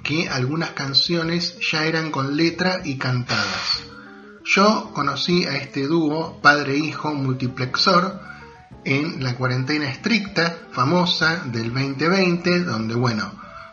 que 0.04 0.28
algunas 0.28 0.70
canciones 0.70 1.58
ya 1.72 1.86
eran 1.86 2.12
con 2.12 2.36
letra 2.36 2.82
y 2.84 2.96
cantadas. 2.98 3.82
Yo 4.44 4.92
conocí 4.92 5.46
a 5.46 5.56
este 5.56 5.86
dúo, 5.86 6.40
padre-hijo 6.42 7.14
multiplexor, 7.14 8.20
en 8.84 9.24
la 9.24 9.34
cuarentena 9.34 9.88
estricta, 9.90 10.58
famosa 10.70 11.44
del 11.46 11.72
2020, 11.72 12.64
donde, 12.64 12.94
bueno, 12.94 13.32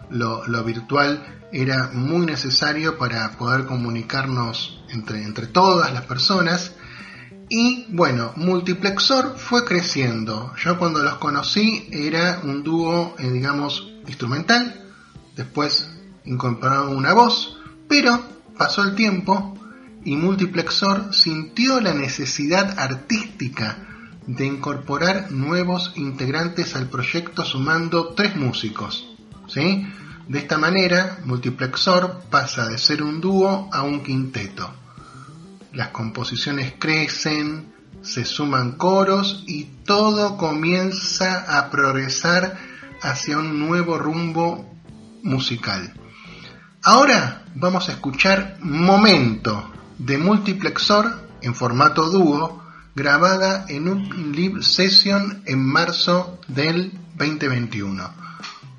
lo, 0.09 0.63
virtual 0.63 1.47
era 1.51 1.89
muy 1.93 2.25
necesario 2.25 2.97
para 2.97 3.29
poder 3.31 3.65
comunicarnos 3.65 4.81
entre, 4.89 5.23
entre 5.23 5.47
todas 5.47 5.93
las 5.93 6.05
personas. 6.05 6.73
Y 7.49 7.87
bueno, 7.89 8.31
Multiplexor 8.37 9.37
fue 9.37 9.65
creciendo. 9.65 10.53
Yo 10.55 10.79
cuando 10.79 11.03
los 11.03 11.15
conocí 11.15 11.89
era 11.91 12.39
un 12.43 12.63
dúo, 12.63 13.15
eh, 13.19 13.29
digamos, 13.29 13.91
instrumental. 14.07 14.89
Después 15.35 15.89
incorporaron 16.25 16.95
una 16.95 17.13
voz. 17.13 17.57
Pero 17.87 18.23
pasó 18.57 18.83
el 18.83 18.95
tiempo 18.95 19.57
y 20.03 20.15
Multiplexor 20.15 21.13
sintió 21.13 21.79
la 21.79 21.93
necesidad 21.93 22.79
artística 22.79 23.87
de 24.27 24.45
incorporar 24.45 25.31
nuevos 25.31 25.93
integrantes 25.95 26.75
al 26.75 26.87
proyecto 26.89 27.43
sumando 27.43 28.13
tres 28.13 28.35
músicos. 28.35 29.07
¿sí? 29.47 29.87
De 30.27 30.39
esta 30.39 30.57
manera, 30.57 31.19
Multiplexor 31.25 32.21
pasa 32.29 32.67
de 32.67 32.77
ser 32.77 33.03
un 33.03 33.19
dúo 33.19 33.69
a 33.71 33.83
un 33.83 34.01
quinteto. 34.01 34.71
Las 35.73 35.89
composiciones 35.89 36.73
crecen, 36.79 37.73
se 38.01 38.25
suman 38.25 38.73
coros 38.73 39.43
y 39.47 39.65
todo 39.85 40.37
comienza 40.37 41.57
a 41.57 41.69
progresar 41.69 42.57
hacia 43.01 43.37
un 43.37 43.59
nuevo 43.59 43.97
rumbo 43.97 44.69
musical. 45.23 45.93
Ahora 46.83 47.43
vamos 47.53 47.89
a 47.89 47.91
escuchar 47.91 48.57
Momento 48.59 49.71
de 49.99 50.17
Multiplexor 50.17 51.29
en 51.41 51.53
formato 51.53 52.09
dúo 52.09 52.63
grabada 52.95 53.65
en 53.69 53.87
un 53.87 54.33
live 54.35 54.63
session 54.63 55.43
en 55.45 55.63
marzo 55.63 56.39
del 56.47 56.91
2021. 57.17 58.11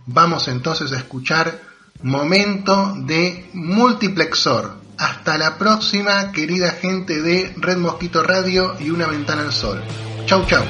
Vamos 0.07 0.48
entonces 0.48 0.90
a 0.92 0.96
escuchar 0.96 1.61
Momento 2.03 2.92
de 2.96 3.48
Multiplexor. 3.53 4.82
Hasta 4.98 5.38
la 5.38 5.57
próxima, 5.57 6.32
querida 6.32 6.72
gente 6.72 7.22
de 7.22 7.55
Red 7.57 7.78
Mosquito 7.78 8.24
Radio 8.24 8.74
y 8.80 8.90
Una 8.90 9.07
Ventana 9.07 9.42
al 9.42 9.53
Sol. 9.53 9.80
Chau, 10.26 10.44
chau. 10.46 10.64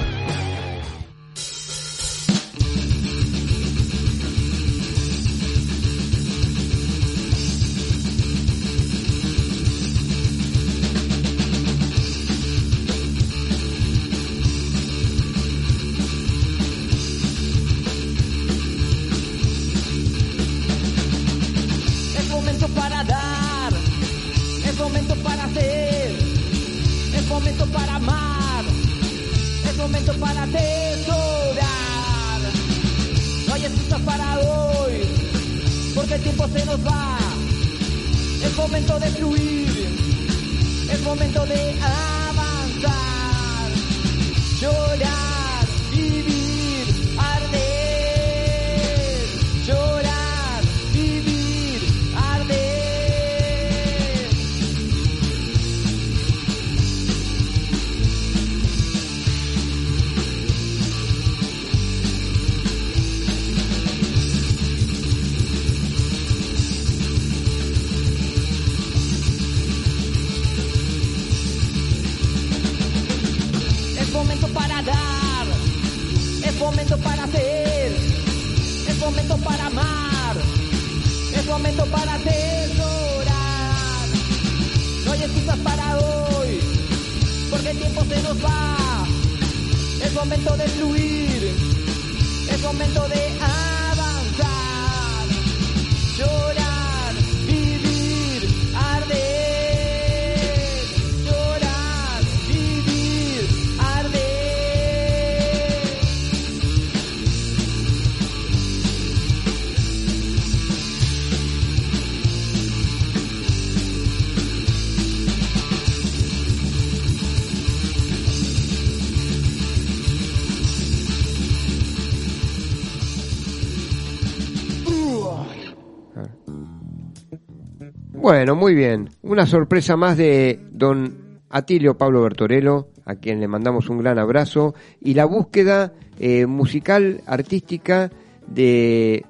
Bueno, 128.34 128.56
muy 128.56 128.74
bien. 128.74 129.10
Una 129.20 129.44
sorpresa 129.44 129.94
más 129.94 130.16
de 130.16 130.58
don 130.70 131.42
Atilio 131.50 131.98
Pablo 131.98 132.22
Bertorello, 132.22 132.88
a 133.04 133.16
quien 133.16 133.40
le 133.40 133.46
mandamos 133.46 133.90
un 133.90 133.98
gran 133.98 134.18
abrazo, 134.18 134.74
y 135.02 135.12
la 135.12 135.26
búsqueda 135.26 135.92
eh, 136.18 136.46
musical, 136.46 137.20
artística 137.26 138.10
de, 138.46 139.26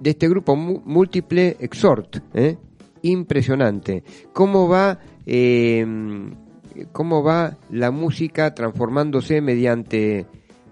de 0.00 0.10
este 0.10 0.30
grupo 0.30 0.56
múltiple 0.56 1.58
Exhort. 1.60 2.20
¿eh? 2.32 2.56
Impresionante. 3.02 4.02
¿Cómo 4.32 4.66
va, 4.66 4.98
eh, 5.26 5.86
¿Cómo 6.90 7.22
va 7.22 7.58
la 7.70 7.90
música 7.90 8.54
transformándose 8.54 9.42
mediante 9.42 10.24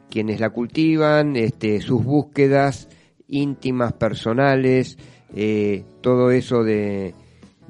quienes 0.09 0.41
la 0.41 0.49
cultivan, 0.49 1.37
este, 1.37 1.83
sus 1.83 2.03
búsquedas 2.03 2.89
íntimas, 3.29 3.93
personales, 3.93 4.97
eh, 5.35 5.85
todo 6.01 6.31
eso 6.31 6.65
de, 6.65 7.13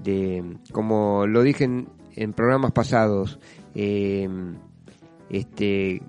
de, 0.02 0.56
como 0.72 1.26
lo 1.26 1.42
dije 1.42 1.64
en, 1.64 2.32
programas 2.32 2.72
pasados, 2.72 3.38
eh, 3.74 4.28
este, 5.30 6.02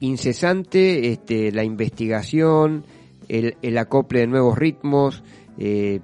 incesante 0.00 1.10
este, 1.12 1.52
la 1.52 1.64
investigación, 1.64 2.84
el, 3.28 3.56
el 3.62 3.78
acople 3.78 4.20
de 4.20 4.26
nuevos 4.26 4.58
ritmos, 4.58 5.22
eh, 5.58 6.00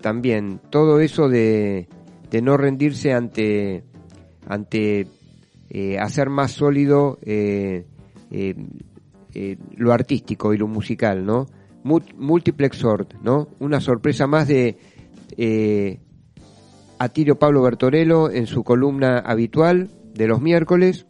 también 0.00 0.60
todo 0.70 1.00
eso 1.00 1.28
de, 1.28 1.88
de 2.30 2.42
no 2.42 2.56
rendirse 2.56 3.12
ante, 3.12 3.84
ante 4.48 5.06
eh, 5.70 5.98
hacer 5.98 6.28
más 6.30 6.52
sólido 6.52 7.18
eh, 7.22 7.84
eh, 8.30 8.54
eh, 9.34 9.56
lo 9.76 9.92
artístico 9.92 10.52
y 10.54 10.58
lo 10.58 10.66
musical, 10.66 11.24
¿no? 11.24 11.46
Mul- 11.84 12.14
Multiplex 12.16 12.76
Sort, 12.78 13.14
¿no? 13.22 13.48
Una 13.60 13.80
sorpresa 13.80 14.26
más 14.26 14.48
de 14.48 14.76
eh, 17.02 17.04
Atilio 17.04 17.38
Pablo 17.38 17.62
Bertorello 17.62 18.30
en 18.30 18.46
su 18.46 18.62
columna 18.64 19.18
habitual 19.18 19.90
de 20.14 20.26
los 20.26 20.40
miércoles. 20.40 21.06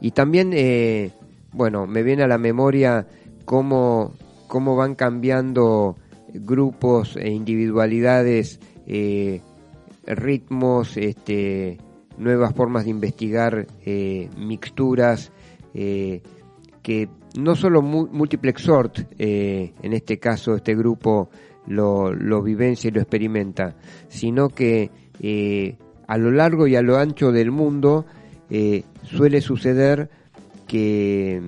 Y 0.00 0.10
también, 0.10 0.50
eh, 0.52 1.10
bueno, 1.52 1.86
me 1.86 2.02
viene 2.02 2.22
a 2.22 2.28
la 2.28 2.38
memoria 2.38 3.06
cómo, 3.44 4.14
cómo 4.46 4.76
van 4.76 4.94
cambiando 4.94 5.96
grupos 6.34 7.16
e 7.16 7.30
individualidades, 7.30 8.60
eh, 8.86 9.40
ritmos, 10.06 10.96
este, 10.96 11.78
nuevas 12.18 12.54
formas 12.54 12.84
de 12.84 12.90
investigar, 12.90 13.66
eh, 13.84 14.28
mixturas, 14.36 15.32
que 16.82 17.08
no 17.38 17.54
solo 17.54 17.82
mu- 17.82 18.08
Multiplex 18.10 18.62
Sort, 18.62 19.00
en 19.18 19.92
este 19.92 20.18
caso 20.18 20.54
este 20.54 20.74
grupo 20.74 21.28
lo, 21.66 22.12
lo 22.12 22.42
vivencia 22.42 22.88
y 22.88 22.92
lo 22.92 23.00
experimenta, 23.00 23.74
sino 24.08 24.48
que 24.48 24.90
eh, 25.20 25.76
a 26.06 26.18
lo 26.18 26.30
largo 26.30 26.66
y 26.66 26.76
a 26.76 26.82
lo 26.82 26.98
ancho 26.98 27.32
del 27.32 27.50
mundo 27.50 28.06
eh, 28.50 28.84
suele 29.02 29.40
suceder 29.40 30.10
que, 30.66 31.40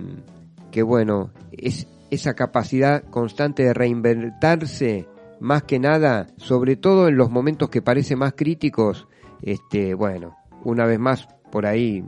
que 0.70 0.82
bueno, 0.82 1.30
es 1.52 1.86
esa 2.10 2.34
capacidad 2.34 3.02
constante 3.04 3.64
de 3.64 3.74
reinventarse, 3.74 5.06
más 5.40 5.62
que 5.64 5.78
nada, 5.78 6.26
sobre 6.36 6.76
todo 6.76 7.08
en 7.08 7.16
los 7.16 7.30
momentos 7.30 7.68
que 7.68 7.82
parecen 7.82 8.18
más 8.18 8.32
críticos, 8.34 9.06
este, 9.42 9.94
bueno, 9.94 10.36
una 10.64 10.86
vez 10.86 10.98
más 10.98 11.28
por 11.52 11.66
ahí 11.66 12.02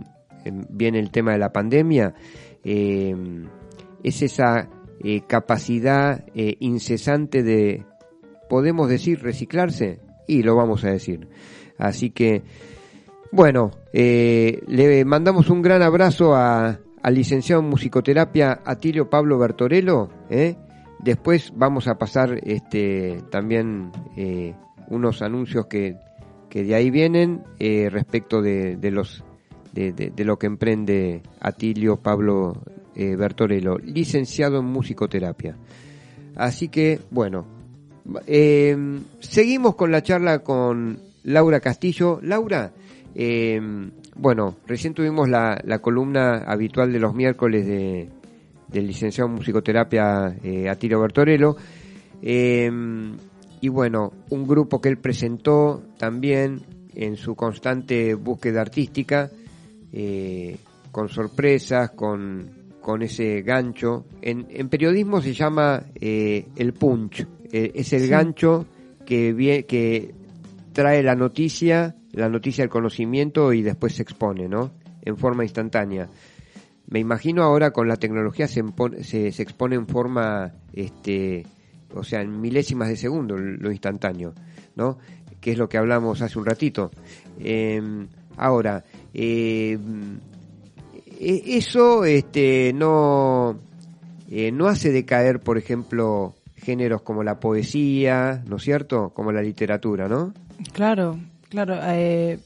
em, 0.45 0.65
viene 0.71 0.99
el 0.99 1.11
tema 1.11 1.33
de 1.33 1.39
la 1.39 1.53
pandemia, 1.53 2.15
eh, 2.65 3.15
es 4.03 4.23
esa 4.23 4.69
eh, 5.03 5.23
capacidad 5.27 6.25
incesante 6.35 7.43
de, 7.43 7.85
podemos 8.51 8.89
decir, 8.89 9.23
reciclarse, 9.23 10.01
y 10.27 10.43
lo 10.43 10.57
vamos 10.57 10.85
a 10.85 10.91
decir. 10.91 11.29
Así 11.79 12.11
que, 12.11 12.43
bueno, 13.33 13.71
eh, 13.93 14.61
le 14.67 15.05
mandamos 15.05 15.49
un 15.51 15.63
gran 15.63 15.83
abrazo 15.83 16.35
a, 16.35 16.81
al 17.01 17.15
licenciado 17.15 17.63
en 17.63 17.69
musicoterapia 17.69 18.61
Atilio 18.65 19.09
Pablo 19.09 19.39
Bertorello. 19.39 20.11
¿eh? 20.29 20.57
Después 20.99 21.53
vamos 21.55 21.87
a 21.87 21.95
pasar 21.95 22.41
este, 22.43 23.23
también 23.31 23.93
eh, 24.17 24.55
unos 24.89 25.23
anuncios 25.23 25.67
que, 25.67 25.97
que 26.51 26.65
de 26.65 26.75
ahí 26.75 26.91
vienen 26.91 27.45
respecto 27.59 28.43
de, 28.43 28.77
de 28.77 28.91
los 28.91 29.25
de, 29.73 30.13
lo 30.25 30.37
que 30.37 30.49
emprende 30.49 31.23
Atilio 31.41 31.97
Pablo 31.97 32.61
Bertorello, 32.97 33.79
licenciado 33.79 34.59
en 34.59 34.67
musicoterapia. 34.67 35.57
Así 36.35 36.69
que, 36.69 36.99
bueno, 37.11 37.60
eh, 38.27 38.77
seguimos 39.21 39.75
con 39.75 39.91
la 39.91 40.03
charla 40.03 40.41
con 40.41 40.99
Laura 41.25 41.61
Castillo. 41.61 42.21
Laura, 42.23 42.73
eh, 43.15 43.61
bueno, 44.17 44.57
recién 44.67 44.95
tuvimos 44.95 45.29
la, 45.29 45.61
la 45.65 45.79
columna 45.79 46.45
habitual 46.47 46.93
de 46.93 46.99
los 46.99 47.15
miércoles 47.15 47.67
de, 47.67 48.09
del 48.69 48.87
licenciado 48.87 49.31
en 49.31 49.37
musicoterapia 49.37 50.37
eh, 50.43 50.69
Atilio 50.69 51.01
Bertorello. 51.01 51.57
Eh, 52.23 52.71
y 53.63 53.69
bueno, 53.69 54.13
un 54.31 54.47
grupo 54.47 54.81
que 54.81 54.89
él 54.89 54.99
presentó 54.99 55.83
también 55.99 56.63
en 56.95 57.17
su 57.17 57.35
constante 57.35 58.15
búsqueda 58.15 58.63
artística, 58.63 59.31
eh, 59.93 60.57
con 60.91 61.09
sorpresas, 61.09 61.91
con, 61.91 62.51
con 62.81 63.03
ese 63.03 63.43
gancho. 63.43 64.07
En, 64.23 64.47
en 64.51 64.69
periodismo 64.69 65.21
se 65.21 65.35
llama 65.35 65.83
eh, 65.95 66.47
el 66.57 66.73
punch, 66.73 67.27
Eh, 67.53 67.73
es 67.75 67.93
el 67.93 68.03
Sí. 68.03 68.09
gancho 68.09 68.67
que, 69.07 69.65
que 69.69 70.15
trae 70.73 71.03
la 71.03 71.15
noticia, 71.17 71.97
la 72.13 72.29
noticia 72.29 72.63
del 72.63 72.71
conocimiento 72.71 73.53
y 73.53 73.63
después 73.63 73.95
se 73.95 74.03
expone, 74.03 74.49
¿no? 74.49 74.71
En 75.03 75.17
forma 75.17 75.45
instantánea. 75.45 76.09
Me 76.89 76.99
imagino 77.01 77.43
ahora 77.43 77.71
con 77.73 77.89
la 77.89 77.97
tecnología 77.97 78.49
se, 78.49 78.63
se, 79.03 79.33
se 79.33 79.43
expone 79.43 79.77
en 79.77 79.87
forma, 79.87 80.53
este, 80.73 81.47
o 81.95 82.03
sea, 82.05 82.21
en 82.23 82.41
milésimas 82.41 82.89
de 82.89 82.97
segundo 82.97 83.37
lo 83.37 83.71
instantáneo, 83.71 84.35
¿no? 84.77 84.99
Que 85.41 85.53
es 85.53 85.59
lo 85.59 85.69
que 85.69 85.79
hablamos 85.79 86.21
hace 86.23 86.39
un 86.39 86.47
ratito. 86.47 86.91
Eh, 87.39 87.81
ahora, 88.37 88.85
eh, 89.15 89.79
e- 91.21 91.43
eso 91.57 92.05
este, 92.05 92.73
no, 92.75 93.59
eh, 94.31 94.51
no 94.53 94.67
hace 94.69 94.91
decaer, 94.91 95.41
por 95.41 95.59
ejemplo, 95.59 96.35
géneros 96.63 97.03
como 97.03 97.23
la 97.23 97.41
poesía, 97.41 98.43
¿no 98.47 98.57
es 98.57 98.63
cierto? 98.63 99.11
Como 99.11 99.33
la 99.33 99.43
literatura, 99.43 100.09
¿no? 100.09 100.33
Claro, 100.73 101.19
claro. 101.49 101.77
eh, 101.83 102.39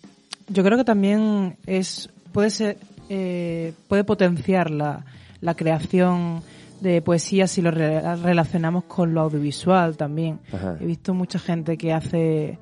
yo 0.48 0.62
creo 0.64 0.76
que 0.78 0.84
también 0.84 1.56
es 1.66 2.10
puede 2.32 2.50
ser 2.50 2.76
eh, 3.08 3.72
puede 3.88 4.04
potenciar 4.04 4.70
la, 4.70 5.04
la 5.40 5.54
creación 5.54 6.42
de 6.80 7.00
poesía 7.02 7.46
si 7.46 7.62
lo 7.62 7.70
re- 7.70 8.00
relacionamos 8.16 8.84
con 8.84 9.14
lo 9.14 9.20
audiovisual 9.22 9.96
también. 9.96 10.38
Ajá. 10.52 10.76
He 10.80 10.86
visto 10.86 11.14
mucha 11.14 11.38
gente 11.38 11.76
que 11.76 11.92
hace 11.92 12.58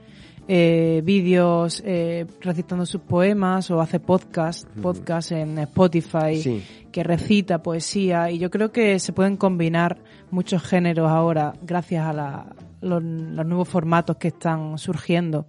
eh, 0.48 1.00
vídeos 1.04 1.82
eh, 1.86 2.26
recitando 2.40 2.84
sus 2.86 3.00
poemas 3.00 3.70
o 3.70 3.80
hace 3.80 4.00
podcast, 4.00 4.66
podcast 4.82 5.32
en 5.32 5.58
Spotify 5.58 6.36
Sí. 6.36 6.62
que 6.90 7.02
recita 7.04 7.62
poesía 7.62 8.30
y 8.30 8.38
yo 8.38 8.50
creo 8.50 8.72
que 8.72 8.98
se 8.98 9.12
pueden 9.12 9.36
combinar 9.36 9.98
muchos 10.32 10.62
géneros 10.64 11.08
ahora 11.08 11.52
gracias 11.62 12.04
a 12.04 12.12
la- 12.12 12.56
los, 12.80 13.00
los 13.02 13.46
nuevos 13.46 13.68
formatos 13.68 14.16
que 14.16 14.28
están 14.28 14.76
surgiendo 14.78 15.46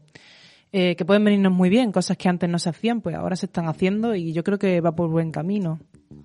eh, 0.71 0.95
que 0.95 1.05
pueden 1.05 1.23
venirnos 1.23 1.51
muy 1.51 1.69
bien 1.69 1.91
cosas 1.91 2.15
que 2.17 2.29
antes 2.29 2.47
no 2.49 2.59
se 2.59 2.69
hacían 2.69 3.01
pues 3.01 3.15
ahora 3.15 3.35
se 3.35 3.47
están 3.47 3.67
haciendo 3.67 4.13
y 4.15 4.33
yo 4.33 4.43
creo 4.43 4.59
que 4.59 4.79
va 4.81 4.91
por 4.95 5.09
buen 5.09 5.31
camino 5.31 5.79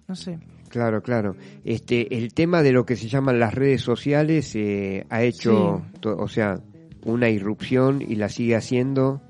no 0.06 0.14
sé 0.14 0.38
Claro, 0.68 1.02
claro. 1.02 1.34
Este, 1.64 2.14
el 2.18 2.34
tema 2.34 2.62
de 2.62 2.72
lo 2.72 2.84
que 2.84 2.94
se 2.96 3.08
llaman 3.08 3.40
las 3.40 3.54
redes 3.54 3.80
sociales 3.80 4.54
eh, 4.54 5.06
ha 5.08 5.22
hecho, 5.22 5.80
o 6.04 6.28
sea, 6.28 6.60
una 7.06 7.30
irrupción 7.30 8.02
y 8.06 8.16
la 8.16 8.28
sigue 8.28 8.54
haciendo. 8.54 9.22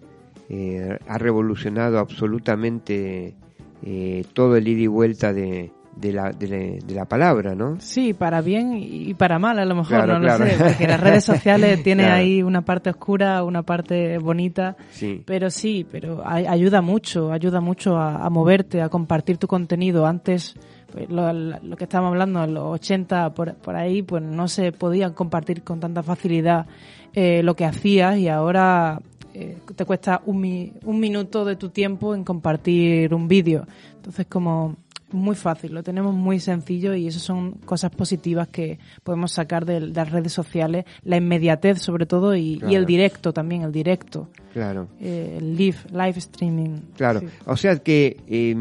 eh, 0.49 0.99
ha 1.07 1.17
revolucionado 1.17 2.01
absolutamente 2.01 3.37
eh, 3.85 4.25
todo 4.33 4.57
el 4.57 4.67
ida 4.67 4.81
y 4.81 4.87
vuelta 4.89 5.33
de, 5.33 5.71
de, 6.01 6.13
la, 6.13 6.31
de, 6.33 6.49
la, 6.49 6.57
de 6.87 6.95
la 6.95 7.05
palabra, 7.05 7.55
¿no? 7.55 7.77
Sí, 7.81 8.15
para 8.15 8.41
bien 8.41 8.75
y 8.79 9.15
para 9.15 9.39
mal 9.39 9.59
a 9.59 9.65
lo 9.65 9.75
mejor, 9.75 9.89
Claro, 10.05 10.15
no 10.15 10.21
claro. 10.21 10.45
lo 10.45 10.51
sé, 10.51 10.57
porque 10.65 10.87
las 10.87 11.01
redes 11.01 11.25
sociales 11.33 11.83
tienen 11.83 12.07
Claro. 12.07 12.21
ahí 12.21 12.43
una 12.43 12.63
parte 12.63 12.91
oscura, 12.91 13.43
una 13.45 13.63
parte 13.63 14.19
bonita, 14.19 14.77
Sí. 14.91 15.23
pero 15.27 15.51
sí, 15.51 15.87
pero 15.91 16.23
ay- 16.25 16.47
ayuda 16.47 16.81
mucho, 16.83 17.33
ayuda 17.33 17.61
mucho 17.61 17.97
a, 17.97 18.25
a 18.25 18.31
moverte, 18.31 18.81
a 18.83 18.89
compartir 18.89 19.39
tu 19.39 19.47
contenido. 19.49 20.07
Antes, 20.07 20.55
pues, 20.93 21.09
lo, 21.11 21.33
lo 21.33 21.77
que 21.77 21.85
estábamos 21.85 22.13
hablando, 22.13 22.45
en 22.45 22.55
los 22.55 22.65
80 22.65 23.35
por, 23.35 23.55
por 23.57 23.77
ahí, 23.77 24.03
pues 24.03 24.23
no 24.23 24.49
se 24.49 24.73
podían 24.73 25.13
compartir 25.13 25.63
con 25.63 25.81
tanta 25.81 26.03
facilidad 26.03 26.67
eh, 27.15 27.43
lo 27.43 27.55
que 27.57 27.65
hacías 27.65 28.17
y 28.19 28.29
ahora 28.29 29.01
eh, 29.35 29.59
te 29.75 29.85
cuesta 29.85 30.21
un, 30.27 30.41
mi- 30.41 30.73
un 30.85 31.01
minuto 31.01 31.45
de 31.45 31.57
tu 31.57 31.71
tiempo 31.71 32.15
en 32.15 32.23
compartir 32.25 33.13
un 33.15 33.29
vídeo. 33.29 33.67
Entonces, 33.97 34.27
como 34.27 34.77
muy 35.11 35.35
fácil, 35.37 35.73
lo 35.75 35.83
tenemos 35.83 36.15
muy 36.15 36.39
sencillo 36.41 36.95
y 36.95 37.07
eso 37.07 37.19
son 37.19 37.53
cosas 37.53 37.91
positivas 37.91 38.49
que 38.49 38.79
podemos 39.05 39.33
sacar 39.33 39.65
de, 39.65 39.81
las 39.81 40.11
redes 40.11 40.33
sociales, 40.33 40.85
la 41.03 41.17
inmediatez 41.17 41.81
sobre 41.81 42.07
todo 42.07 42.37
y, 42.37 42.63
y 42.69 42.75
el 42.75 42.85
directo 42.87 43.33
también, 43.33 43.63
el 43.63 43.73
directo, 43.73 44.29
Claro. 44.53 44.89
eh, 45.01 45.37
el 45.39 45.57
live, 45.57 45.79
live 45.93 46.15
streaming. 46.19 46.79
Claro, 46.97 47.21
Sí. 47.21 47.27
o 47.47 47.57
sea 47.57 47.77
que 47.79 48.17
eh, 48.29 48.55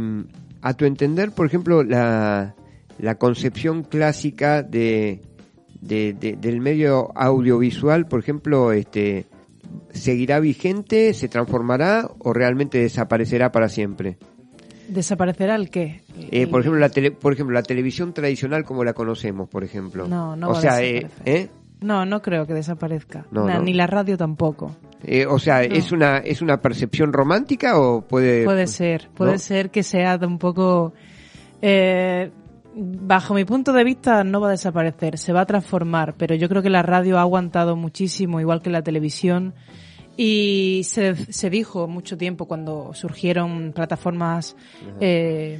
a 0.61 0.73
tu 0.73 0.85
entender, 0.85 1.31
por 1.31 1.45
ejemplo, 1.45 1.83
la, 1.83 2.55
la 2.99 3.15
concepción 3.15 3.83
clásica 3.83 4.63
de, 4.63 5.21
de- 5.81 6.13
de- 6.13 6.35
del 6.35 6.61
medio 6.61 7.11
audiovisual, 7.17 8.07
por 8.07 8.19
ejemplo, 8.19 8.71
este, 8.71 9.25
seguirá 9.91 10.39
vigente, 10.39 11.13
se 11.13 11.27
transformará 11.27 12.09
o 12.19 12.33
realmente 12.33 12.77
desaparecerá 12.79 13.51
para 13.51 13.69
siempre. 13.69 14.17
¿Desaparecerá 14.87 15.55
el 15.55 15.69
qué? 15.69 16.01
Eh, 16.31 16.47
por 16.47 16.61
ejemplo, 16.61 16.79
la 16.79 16.89
tele- 16.89 17.11
por 17.11 17.33
ejemplo, 17.33 17.53
la 17.53 17.63
televisión 17.63 18.13
tradicional 18.13 18.63
como 18.63 18.83
la 18.83 18.93
conocemos, 18.93 19.49
por 19.49 19.63
ejemplo. 19.63 20.07
No, 20.07 20.35
no 20.35 20.49
O 20.49 20.53
va 20.53 20.57
a 20.59 20.61
sea, 20.61 20.81
eh, 20.81 20.93
desaparecer. 21.03 21.35
¿eh? 21.35 21.49
No, 21.81 22.05
no 22.05 22.21
creo 22.21 22.47
que 22.47 22.53
desaparezca. 22.53 23.25
No, 23.31 23.45
Na- 23.45 23.55
no. 23.57 23.63
Ni 23.63 23.73
la 23.73 23.85
radio 23.87 24.17
tampoco. 24.17 24.75
Eh, 25.03 25.25
o 25.27 25.37
sea, 25.37 25.59
No. 25.67 25.75
es 25.75 25.91
una 25.91 26.17
es 26.17 26.41
una 26.41 26.57
percepción 26.61 27.13
romántica 27.13 27.79
o 27.79 28.01
puede 28.01 28.45
Puede 28.45 28.65
ser, 28.67 29.09
puede 29.15 29.37
ser 29.37 29.69
que 29.69 29.83
sea 29.83 30.17
un 30.25 30.39
poco... 30.39 30.93
eh, 31.61 32.31
bajo 32.79 33.33
mi 33.33 33.43
punto 33.45 33.73
de 33.73 33.83
vista 33.83 34.23
no 34.23 34.39
va 34.39 34.49
a 34.49 34.51
desaparecer, 34.51 35.17
se 35.17 35.33
va 35.33 35.41
a 35.41 35.45
transformar, 35.47 36.13
pero 36.15 36.35
yo 36.35 36.47
creo 36.47 36.61
que 36.61 36.69
la 36.69 36.83
radio 36.83 37.17
ha 37.17 37.21
aguantado 37.21 37.75
muchísimo, 37.75 38.39
igual 38.39 38.61
que 38.61 38.69
la 38.69 38.83
televisión, 38.83 39.53
y 40.17 40.81
se, 40.83 41.15
se 41.31 41.49
dijo 41.49 41.87
mucho 41.87 42.17
tiempo 42.17 42.47
cuando 42.47 42.93
surgieron 42.93 43.71
plataformas 43.71 44.55
eh, 44.99 45.59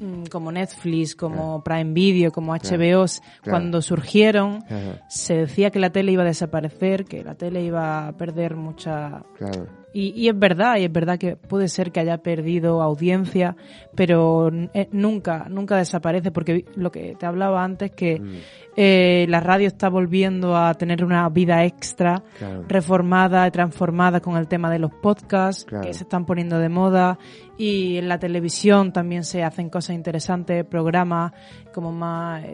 mm, 0.00 0.24
como 0.26 0.52
Netflix, 0.52 1.16
como 1.16 1.62
Prime 1.64 1.92
Video, 1.92 2.30
como 2.30 2.54
HBO, 2.54 3.06
cuando 3.42 3.82
surgieron, 3.82 4.64
se 5.08 5.34
decía 5.34 5.70
que 5.70 5.80
la 5.80 5.90
tele 5.90 6.12
iba 6.12 6.22
a 6.22 6.26
desaparecer, 6.26 7.04
que 7.04 7.24
la 7.24 7.34
tele 7.34 7.62
iba 7.64 8.08
a 8.08 8.12
perder 8.12 8.54
mucha 8.54 9.24
Claro. 9.36 9.81
Y, 9.94 10.10
y 10.20 10.28
es 10.28 10.38
verdad, 10.38 10.76
y 10.78 10.84
es 10.84 10.92
verdad 10.92 11.18
que 11.18 11.36
puede 11.36 11.68
ser 11.68 11.92
que 11.92 12.00
haya 12.00 12.18
perdido 12.18 12.82
audiencia, 12.82 13.56
pero 13.94 14.50
eh, 14.74 14.88
nunca, 14.92 15.46
nunca 15.50 15.76
desaparece, 15.76 16.30
porque 16.30 16.64
lo 16.76 16.90
que 16.90 17.14
te 17.18 17.26
hablaba 17.26 17.62
antes, 17.62 17.90
que 17.92 18.18
Mm. 18.20 18.36
eh, 18.76 19.26
la 19.28 19.40
radio 19.40 19.66
está 19.68 19.88
volviendo 19.90 20.56
a 20.56 20.72
tener 20.74 21.04
una 21.04 21.28
vida 21.28 21.64
extra, 21.64 22.22
Claro. 22.38 22.64
reformada 22.68 23.46
y 23.46 23.50
transformada 23.50 24.20
con 24.20 24.36
el 24.36 24.48
tema 24.48 24.70
de 24.70 24.78
los 24.78 24.92
podcasts, 25.02 25.64
Claro. 25.66 25.86
que 25.86 25.92
se 25.92 26.04
están 26.04 26.24
poniendo 26.24 26.58
de 26.58 26.68
moda, 26.68 27.18
y 27.58 27.98
en 27.98 28.08
la 28.08 28.18
televisión 28.18 28.92
también 28.92 29.24
se 29.24 29.42
hacen 29.44 29.68
cosas 29.68 29.94
interesantes, 29.96 30.64
programas 30.64 31.32
como 31.74 31.92
más... 31.92 32.44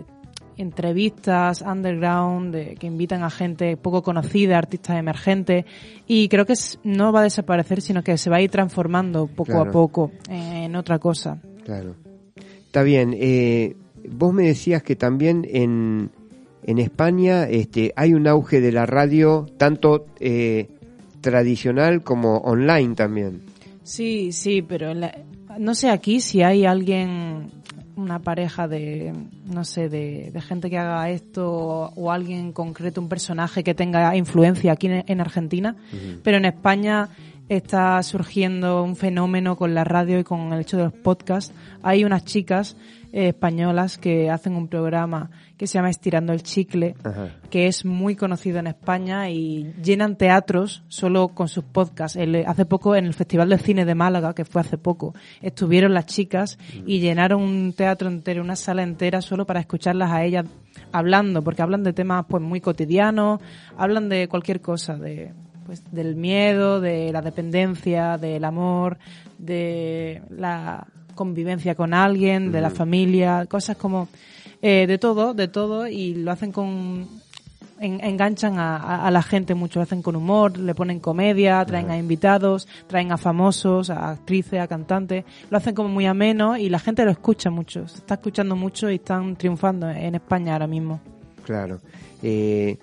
entrevistas 0.58 1.62
underground 1.62 2.54
de- 2.54 2.74
que 2.74 2.86
invitan 2.86 3.22
a 3.22 3.30
gente 3.30 3.76
poco 3.76 4.02
conocida, 4.02 4.58
artistas 4.58 4.98
emergentes 4.98 5.64
y 6.06 6.28
creo 6.28 6.44
que 6.44 6.52
es- 6.52 6.78
no 6.84 7.12
va 7.12 7.20
a 7.20 7.24
desaparecer, 7.24 7.80
sino 7.80 8.02
que 8.02 8.18
se 8.18 8.28
va 8.30 8.36
a 8.36 8.42
ir 8.42 8.50
transformando 8.50 9.26
poco 9.26 9.52
Claro. 9.52 9.70
a 9.70 9.72
poco 9.72 10.10
en 10.28 10.76
otra 10.76 10.98
cosa. 10.98 11.40
Claro. 11.64 11.94
Está 12.66 12.82
bien. 12.82 13.14
eh, 13.18 13.74
vos 14.10 14.32
me 14.34 14.44
decías 14.44 14.82
que 14.82 14.94
también 14.96 15.46
en, 15.50 16.10
en 16.64 16.78
España 16.78 17.44
este, 17.48 17.92
hay 17.96 18.12
un 18.14 18.26
auge 18.26 18.60
de 18.60 18.72
la 18.72 18.84
radio, 18.86 19.46
tanto 19.56 20.06
eh, 20.20 20.68
tradicional 21.20 22.02
como 22.02 22.38
online 22.38 22.94
también. 22.94 23.42
Sí, 23.82 24.32
sí, 24.32 24.62
pero 24.62 24.90
en 24.92 25.00
la- 25.00 25.18
no 25.58 25.74
sé 25.74 25.90
aquí 25.90 26.20
si 26.20 26.42
hay 26.42 26.64
alguien, 26.64 27.50
una 27.98 28.20
pareja 28.20 28.68
de, 28.68 29.12
no 29.46 29.64
sé, 29.64 29.88
de, 29.88 30.30
de 30.32 30.40
gente 30.40 30.70
que 30.70 30.78
haga 30.78 31.10
esto 31.10 31.92
o, 31.94 32.10
alguien 32.10 32.38
en 32.38 32.52
concreto, 32.52 33.00
un 33.00 33.08
personaje 33.08 33.64
que 33.64 33.74
tenga 33.74 34.14
influencia 34.16 34.72
aquí 34.72 34.86
en, 34.86 35.04
en 35.06 35.20
Argentina, 35.20 35.76
pero 36.22 36.38
en 36.38 36.44
España 36.44 37.08
está 37.48 38.02
surgiendo 38.02 38.82
un 38.82 38.96
fenómeno 38.96 39.56
con 39.56 39.74
la 39.74 39.84
radio 39.84 40.18
y 40.18 40.24
con 40.24 40.52
el 40.52 40.60
hecho 40.60 40.76
de 40.76 40.84
los 40.84 40.92
podcasts. 40.92 41.54
Hay 41.82 42.04
unas 42.04 42.24
chicas 42.24 42.76
eh, 43.12 43.28
españolas 43.28 43.98
que 43.98 44.30
hacen 44.30 44.54
un 44.54 44.68
programa 44.68 45.30
que 45.56 45.66
se 45.66 45.74
llama 45.74 45.90
Estirando 45.90 46.32
el 46.32 46.42
Chicle, 46.42 46.94
Ajá. 47.02 47.30
que 47.50 47.66
es 47.66 47.84
muy 47.84 48.14
conocido 48.16 48.58
en 48.58 48.66
España 48.68 49.28
y 49.30 49.72
llenan 49.82 50.16
teatros 50.16 50.84
solo 50.88 51.28
con 51.28 51.48
sus 51.48 51.64
podcasts. 51.64 52.16
El- 52.16 52.44
hace 52.46 52.64
poco 52.64 52.94
en 52.94 53.06
el 53.06 53.14
Festival 53.14 53.48
de 53.48 53.58
Cine 53.58 53.84
de 53.84 53.94
Málaga, 53.94 54.34
que 54.34 54.44
fue 54.44 54.60
hace 54.60 54.78
poco, 54.78 55.14
estuvieron 55.42 55.94
las 55.94 56.06
chicas 56.06 56.58
y 56.86 57.00
llenaron 57.00 57.42
un 57.42 57.72
teatro 57.72 58.08
entero, 58.08 58.42
una 58.42 58.56
sala 58.56 58.82
entera 58.82 59.20
solo 59.20 59.46
para 59.46 59.60
escucharlas 59.60 60.10
a 60.12 60.24
ellas 60.24 60.46
hablando, 60.92 61.42
porque 61.42 61.62
hablan 61.62 61.82
de 61.82 61.92
temas 61.92 62.24
pues 62.28 62.42
muy 62.42 62.60
cotidianos, 62.60 63.40
hablan 63.76 64.08
de 64.08 64.28
cualquier 64.28 64.60
cosa, 64.60 64.96
de 64.96 65.32
pues 65.66 65.82
del 65.92 66.14
miedo, 66.16 66.80
de 66.80 67.12
la 67.12 67.20
dependencia, 67.20 68.16
del 68.16 68.44
amor, 68.44 68.96
de 69.38 70.22
la 70.30 70.86
convivencia 71.18 71.74
con 71.74 71.92
alguien, 71.92 72.52
de 72.52 72.60
la 72.60 72.70
familia, 72.70 73.44
cosas 73.46 73.76
como 73.76 74.08
eh, 74.62 74.86
de 74.86 74.98
todo, 74.98 75.34
de 75.34 75.48
todo, 75.48 75.86
y 75.86 76.14
lo 76.14 76.30
hacen 76.30 76.52
con 76.52 77.06
en- 77.80 78.02
enganchan 78.02 78.58
a, 78.58 78.76
a- 78.76 79.06
a 79.06 79.10
la 79.12 79.22
gente 79.22 79.54
mucho, 79.54 79.78
lo 79.78 79.84
hacen 79.84 80.02
con 80.02 80.16
humor, 80.16 80.58
le 80.58 80.74
ponen 80.74 80.98
comedia, 80.98 81.64
traen 81.64 81.90
a 81.90 81.96
invitados, 81.96 82.66
traen 82.88 83.12
a 83.12 83.16
famosos, 83.16 83.90
a 83.90 84.10
actrices, 84.10 84.58
a 84.60 84.66
cantantes, 84.66 85.24
lo 85.50 85.56
hacen 85.58 85.74
como 85.76 85.88
muy 85.88 86.06
ameno 86.06 86.56
y 86.56 86.68
la 86.70 86.80
gente 86.80 87.04
lo 87.04 87.12
escucha 87.12 87.50
mucho, 87.50 87.86
se 87.86 87.98
está 87.98 88.14
escuchando 88.14 88.56
mucho 88.56 88.90
y 88.90 88.96
están 88.96 89.36
triunfando 89.36 89.88
en 89.90 90.14
España 90.16 90.54
ahora 90.54 90.66
mismo. 90.66 90.98
Claro. 91.44 91.78
Eh, 92.22 92.78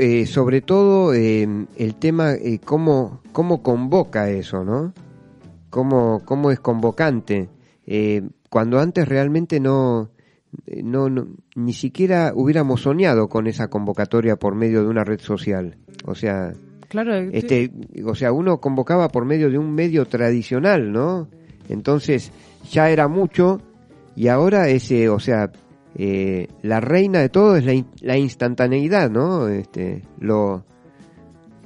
eh, 0.00 0.26
sobre 0.26 0.60
todo 0.62 1.14
eh, 1.14 1.46
el 1.76 1.94
tema, 1.94 2.32
eh, 2.32 2.58
cómo, 2.64 3.20
cómo 3.32 3.62
convoca 3.62 4.28
eso, 4.30 4.64
¿no? 4.64 4.92
Cómo, 5.72 6.20
cómo 6.24 6.50
es 6.52 6.60
convocante. 6.60 7.48
Eh, 7.86 8.22
cuando 8.50 8.78
antes 8.78 9.08
realmente 9.08 9.58
no, 9.58 10.10
no, 10.84 11.08
no- 11.08 11.26
ni 11.56 11.72
siquiera 11.72 12.32
hubiéramos 12.36 12.82
soñado 12.82 13.28
con 13.28 13.46
esa 13.46 13.68
convocatoria 13.68 14.36
por 14.36 14.54
medio 14.54 14.82
de 14.82 14.88
una 14.88 15.02
red 15.02 15.18
social. 15.20 15.76
O 16.04 16.14
sea, 16.14 16.52
Claro, 16.88 17.16
eh, 17.16 17.30
este, 17.32 17.72
o 18.04 18.14
sea, 18.14 18.32
uno 18.32 18.60
convocaba 18.60 19.08
por 19.08 19.24
medio 19.24 19.50
de 19.50 19.56
un 19.56 19.72
medio 19.74 20.04
tradicional, 20.04 20.92
¿no? 20.92 21.26
Entonces 21.70 22.30
ya 22.70 22.90
era 22.90 23.08
mucho 23.08 23.60
y 24.14 24.28
ahora 24.28 24.68
ese, 24.68 25.08
o 25.08 25.18
sea, 25.18 25.50
eh, 25.94 26.48
la 26.60 26.80
reina 26.80 27.20
de 27.20 27.30
todo 27.30 27.56
es 27.56 27.64
la, 27.64 27.82
la 28.02 28.18
instantaneidad, 28.18 29.10
¿no? 29.10 29.48
Este, 29.48 30.02
lo, 30.20 30.64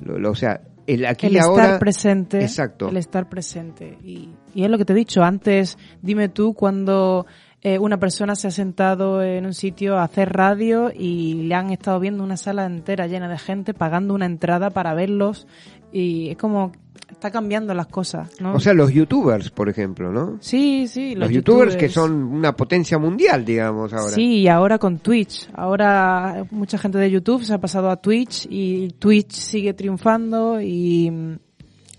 lo, 0.05 0.19
lo- 0.21 0.31
o 0.31 0.35
sea, 0.37 0.61
el 0.87 1.07
aquí 1.07 1.27
el 1.27 1.35
y 1.35 1.39
ahora. 1.39 1.65
estar 1.65 1.79
presente. 1.79 2.41
Exacto. 2.41 2.89
El 2.89 2.97
estar 2.97 3.29
presente. 3.29 3.99
Y, 4.03 4.31
y 4.55 4.65
es 4.65 4.71
lo 4.71 4.79
que 4.79 4.85
te 4.85 4.93
he 4.93 4.97
dicho 4.97 5.23
antes. 5.23 5.79
Dime 6.03 6.29
tú 6.29 6.55
cuando 6.55 7.27
eh, 7.63 7.79
una 7.79 7.99
persona 7.99 8.37
se 8.37 8.47
ha 8.47 8.51
sentado 8.53 9.23
en 9.23 9.45
un 9.45 9.55
sitio 9.55 9.97
a 9.97 10.05
hacer 10.05 10.33
radio 10.33 10.93
y 10.95 11.43
le 11.49 11.55
han 11.57 11.71
estado 11.71 11.99
viendo 11.99 12.23
una 12.23 12.37
sala 12.37 12.65
entera 12.65 13.09
llena 13.09 13.29
de 13.29 13.39
gente 13.39 13.75
pagando 13.75 14.15
una 14.15 14.27
entrada 14.27 14.71
para 14.71 14.95
verlos. 14.95 15.49
Y 15.97 16.29
es 16.31 16.37
como. 16.37 16.73
Está 17.11 17.31
cambiando 17.31 17.73
las 17.73 17.87
cosas, 17.87 18.29
¿no? 18.41 18.55
O 18.55 18.61
sea, 18.61 18.75
los 18.75 18.93
youtubers, 18.93 19.51
por 19.51 19.69
ejemplo, 19.69 20.11
¿no? 20.13 20.39
sí, 20.41 20.87
sí. 20.89 21.15
Los, 21.15 21.31
youtubers, 21.31 21.77
que 21.77 21.89
son 21.89 22.13
una 22.25 22.55
potencia 22.57 22.99
mundial, 22.99 23.45
digamos, 23.45 23.93
ahora. 23.93 24.15
Sí, 24.15 24.41
y 24.41 24.49
ahora 24.49 24.79
con 24.79 24.99
Twitch. 24.99 25.49
Ahora 25.55 26.45
mucha 26.51 26.77
gente 26.79 26.99
de 26.99 27.11
YouTube 27.11 27.45
se 27.45 27.55
ha 27.55 27.59
pasado 27.59 27.89
a 27.91 27.97
Twitch 27.97 28.47
y 28.51 28.89
Twitch 28.99 29.31
sigue 29.33 29.73
triunfando 29.73 30.61
y 30.61 31.11
mm, 31.11 31.39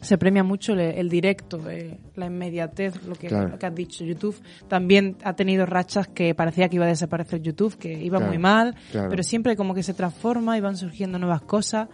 se 0.01 0.17
premia 0.17 0.43
mucho 0.43 0.73
el, 0.73 0.81
el 0.81 1.09
directo, 1.09 1.67
eh, 1.69 1.97
la 2.15 2.25
inmediatez, 2.27 3.03
lo 3.05 3.15
que, 3.15 3.27
Claro. 3.27 3.49
lo 3.49 3.57
que 3.57 3.65
has 3.65 3.75
dicho. 3.75 4.03
YouTube 4.03 4.35
también 4.67 5.15
ha 5.23 5.33
tenido 5.33 5.65
rachas 5.65 6.07
que 6.09 6.35
parecía 6.35 6.67
que 6.69 6.75
iba 6.75 6.85
a 6.85 6.89
desaparecer 6.89 7.41
YouTube, 7.41 7.77
que 7.77 7.93
iba 7.93 8.17
Claro, 8.17 8.31
muy 8.31 8.39
mal, 8.39 8.75
claro. 8.91 9.09
pero 9.09 9.23
siempre 9.23 9.55
como 9.55 9.73
que 9.73 9.83
se 9.83 9.93
transforma 9.93 10.57
y 10.57 10.61
van 10.61 10.75
surgiendo 10.75 11.17
nuevas 11.17 11.41
cosas 11.43 11.87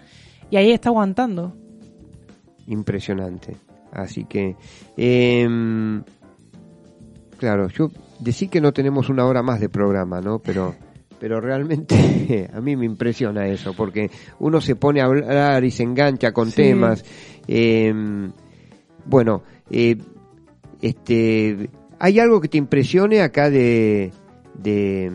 y 0.50 0.58
ahí 0.58 0.72
está 0.72 0.90
aguantando. 0.90 1.56
Impresionante. 2.68 3.56
Así 3.92 4.26
que, 4.26 4.56
em, 4.98 6.04
claro, 7.38 7.68
yo 7.70 7.90
decía 8.20 8.50
que 8.50 8.62
no 8.62 8.74
tenemos 8.74 9.10
una 9.10 9.26
hora 9.26 9.44
más 9.44 9.60
de 9.60 9.70
programa, 9.70 10.20
¿no? 10.22 10.40
Pero, 10.40 10.76
pero 11.20 11.40
realmente 11.40 12.50
a 12.54 12.60
mí 12.62 12.76
me 12.76 12.86
impresiona 12.86 13.48
eso, 13.48 13.74
porque 13.76 14.10
uno 14.40 14.62
se 14.62 14.76
pone 14.76 15.02
a 15.02 15.06
hablar 15.06 15.64
y 15.64 15.72
se 15.72 15.84
engancha 15.84 16.32
con 16.32 16.50
Sí. 16.50 16.56
temas. 16.58 17.04
em, 17.48 18.32
bueno, 19.06 19.44
eh, 19.70 19.98
este, 20.82 21.70
¿hay 22.00 22.20
algo 22.20 22.42
que 22.42 22.48
te 22.48 22.58
impresione 22.58 23.22
acá 23.22 23.50
de, 23.50 24.12
de, 24.56 25.12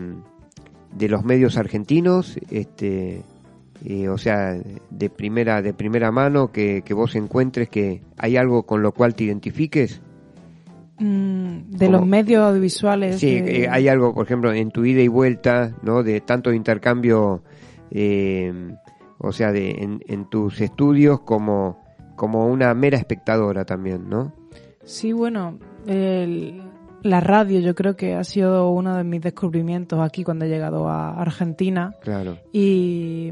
de 0.95 1.09
los 1.09 1.23
medios 1.25 1.57
argentinos? 1.57 2.37
Este, 2.49 3.23
eh, 3.85 4.09
o 4.09 4.17
sea, 4.17 4.57
de 4.89 5.09
primera, 5.09 5.61
de 5.61 5.73
primera 5.73 6.11
mano 6.11 6.51
que, 6.51 6.81
que 6.83 6.93
vos 6.93 7.15
encuentres 7.15 7.69
que 7.69 8.01
hay 8.17 8.37
algo 8.37 8.63
con 8.63 8.81
lo 8.81 8.91
cual 8.93 9.15
te 9.15 9.23
identifiques. 9.25 10.01
Mm, 10.99 11.69
de 11.71 11.89
los 11.89 12.05
medios 12.05 12.41
audiovisuales. 12.43 13.19
Sí, 13.19 13.39
de- 13.39 13.63
eh, 13.63 13.67
hay 13.69 13.87
algo, 13.87 14.13
por 14.13 14.25
ejemplo, 14.25 14.51
en 14.51 14.69
tu 14.71 14.83
ida 14.83 15.01
y 15.01 15.07
vuelta, 15.07 15.73
¿no? 15.81 16.03
De 16.03 16.19
tanto 16.21 16.51
intercambio, 16.51 17.41
eh, 17.91 18.51
o 19.17 19.31
sea, 19.31 19.51
de, 19.53 19.71
en, 19.71 20.01
en 20.07 20.29
tus 20.29 20.59
estudios 20.59 21.21
como, 21.21 21.79
como 22.17 22.47
una 22.47 22.73
mera 22.73 22.97
espectadora 22.97 23.63
también, 23.63 24.09
¿no? 24.09 24.33
Sí, 24.83 25.13
bueno, 25.13 25.57
el- 25.87 26.61
la 27.01 27.21
radio 27.21 27.61
yo 27.61 27.75
creo 27.75 27.95
que 27.95 28.15
ha 28.15 28.25
sido 28.25 28.69
uno 28.71 28.97
de 28.97 29.05
mis 29.05 29.21
descubrimientos 29.21 30.01
aquí 30.01 30.25
cuando 30.25 30.43
he 30.43 30.49
llegado 30.49 30.89
a 30.89 31.11
Argentina 31.21 31.93
Claro. 32.01 32.37
y, 32.51 33.31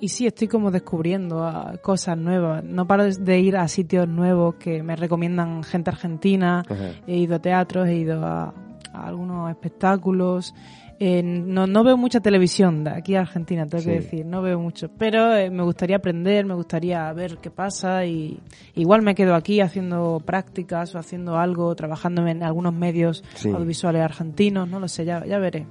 y 0.00 0.08
sí, 0.08 0.26
estoy 0.26 0.48
como 0.48 0.70
descubriendo 0.70 1.44
ah, 1.44 1.74
cosas 1.82 2.16
nuevas. 2.16 2.62
No 2.64 2.86
paro 2.86 3.04
de 3.12 3.38
ir 3.40 3.56
a 3.56 3.66
sitios 3.68 4.08
nuevos 4.08 4.54
que 4.56 4.82
me 4.82 4.96
recomiendan 4.96 5.62
gente 5.64 5.90
argentina, 5.90 6.62
Ajá. 6.68 6.90
he 7.06 7.16
ido 7.16 7.36
a 7.36 7.38
teatros, 7.40 7.88
he 7.88 7.96
ido 7.96 8.24
a, 8.24 8.54
a 8.92 9.06
algunos 9.06 9.50
espectáculos. 9.50 10.54
Eh, 11.00 11.22
no, 11.22 11.68
no 11.68 11.84
veo 11.84 11.96
mucha 11.96 12.18
televisión 12.18 12.82
de 12.82 12.90
aquí 12.90 13.14
a 13.14 13.20
Argentina, 13.20 13.64
tengo 13.68 13.84
que 13.84 13.90
decir, 14.00 14.26
no 14.26 14.42
veo 14.42 14.58
mucho. 14.58 14.90
Pero 14.98 15.32
eh, 15.36 15.48
me 15.48 15.62
gustaría 15.62 15.94
aprender, 15.96 16.44
me 16.44 16.54
gustaría 16.54 17.12
ver 17.12 17.38
qué 17.38 17.50
pasa 17.52 18.04
y 18.04 18.40
igual 18.74 19.02
me 19.02 19.14
quedo 19.14 19.36
aquí 19.36 19.60
haciendo 19.60 20.20
prácticas 20.26 20.96
o 20.96 20.98
haciendo 20.98 21.38
algo, 21.38 21.72
trabajando 21.76 22.26
en 22.26 22.42
algunos 22.42 22.74
medios 22.74 23.22
Sí. 23.34 23.48
audiovisuales 23.48 24.02
argentinos, 24.02 24.68
no 24.68 24.80
lo 24.80 24.88
sé, 24.88 25.04
ya, 25.04 25.24
ya 25.24 25.38
veré. 25.38 25.66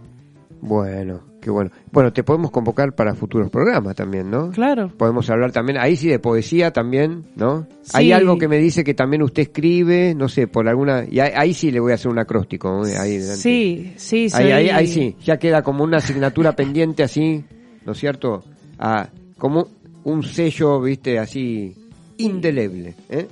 Bueno, 0.62 1.22
qué 1.41 1.49
bueno. 1.49 1.70
Bueno, 1.91 2.12
te 2.12 2.24
podemos 2.24 2.51
convocar 2.51 2.93
para 2.95 3.14
futuros 3.16 3.49
programas 3.49 3.95
también, 3.95 4.30
¿no? 4.32 4.51
Claro. 4.51 4.89
Podemos 4.97 5.30
hablar 5.30 5.51
también, 5.51 5.78
ahí 5.78 5.95
sí 5.95 6.08
de 6.08 6.20
poesía 6.20 6.72
también, 6.74 7.26
¿no? 7.36 7.68
Sí. 7.84 7.91
Hay 7.93 8.12
algo 8.12 8.38
que 8.38 8.47
me 8.47 8.58
dice 8.58 8.84
que 8.84 8.93
también 8.93 9.22
usted 9.22 9.43
escribe, 9.43 10.16
no 10.16 10.28
sé, 10.30 10.47
por 10.47 10.68
alguna... 10.68 11.05
Y 11.10 11.20
ahí, 11.20 11.32
ahí 11.36 11.53
sí 11.53 11.72
le 11.72 11.80
voy 11.80 11.91
a 11.91 11.95
hacer 11.95 12.12
un 12.12 12.20
acróstico, 12.20 12.70
¿no? 12.70 12.84
Ahí. 12.99 13.22
Sí, 13.22 13.93
sí, 13.97 14.24
Ahí, 14.24 14.30
soy- 14.30 14.51
ahí, 14.51 14.70
ahí 14.70 14.88
sí, 14.88 15.16
ya 15.24 15.38
queda 15.38 15.62
como 15.62 15.84
una 15.84 15.97
asignatura 15.97 16.53
pendiente 16.53 17.03
así, 17.03 17.43
¿no 17.86 17.91
es 17.91 17.97
cierto? 17.99 18.43
Ah, 18.80 19.08
como 19.38 19.68
un 20.03 20.24
sello, 20.24 20.82
viste, 20.82 21.20
así 21.20 21.76
indeleble, 22.18 22.95
¿eh? 23.10 23.28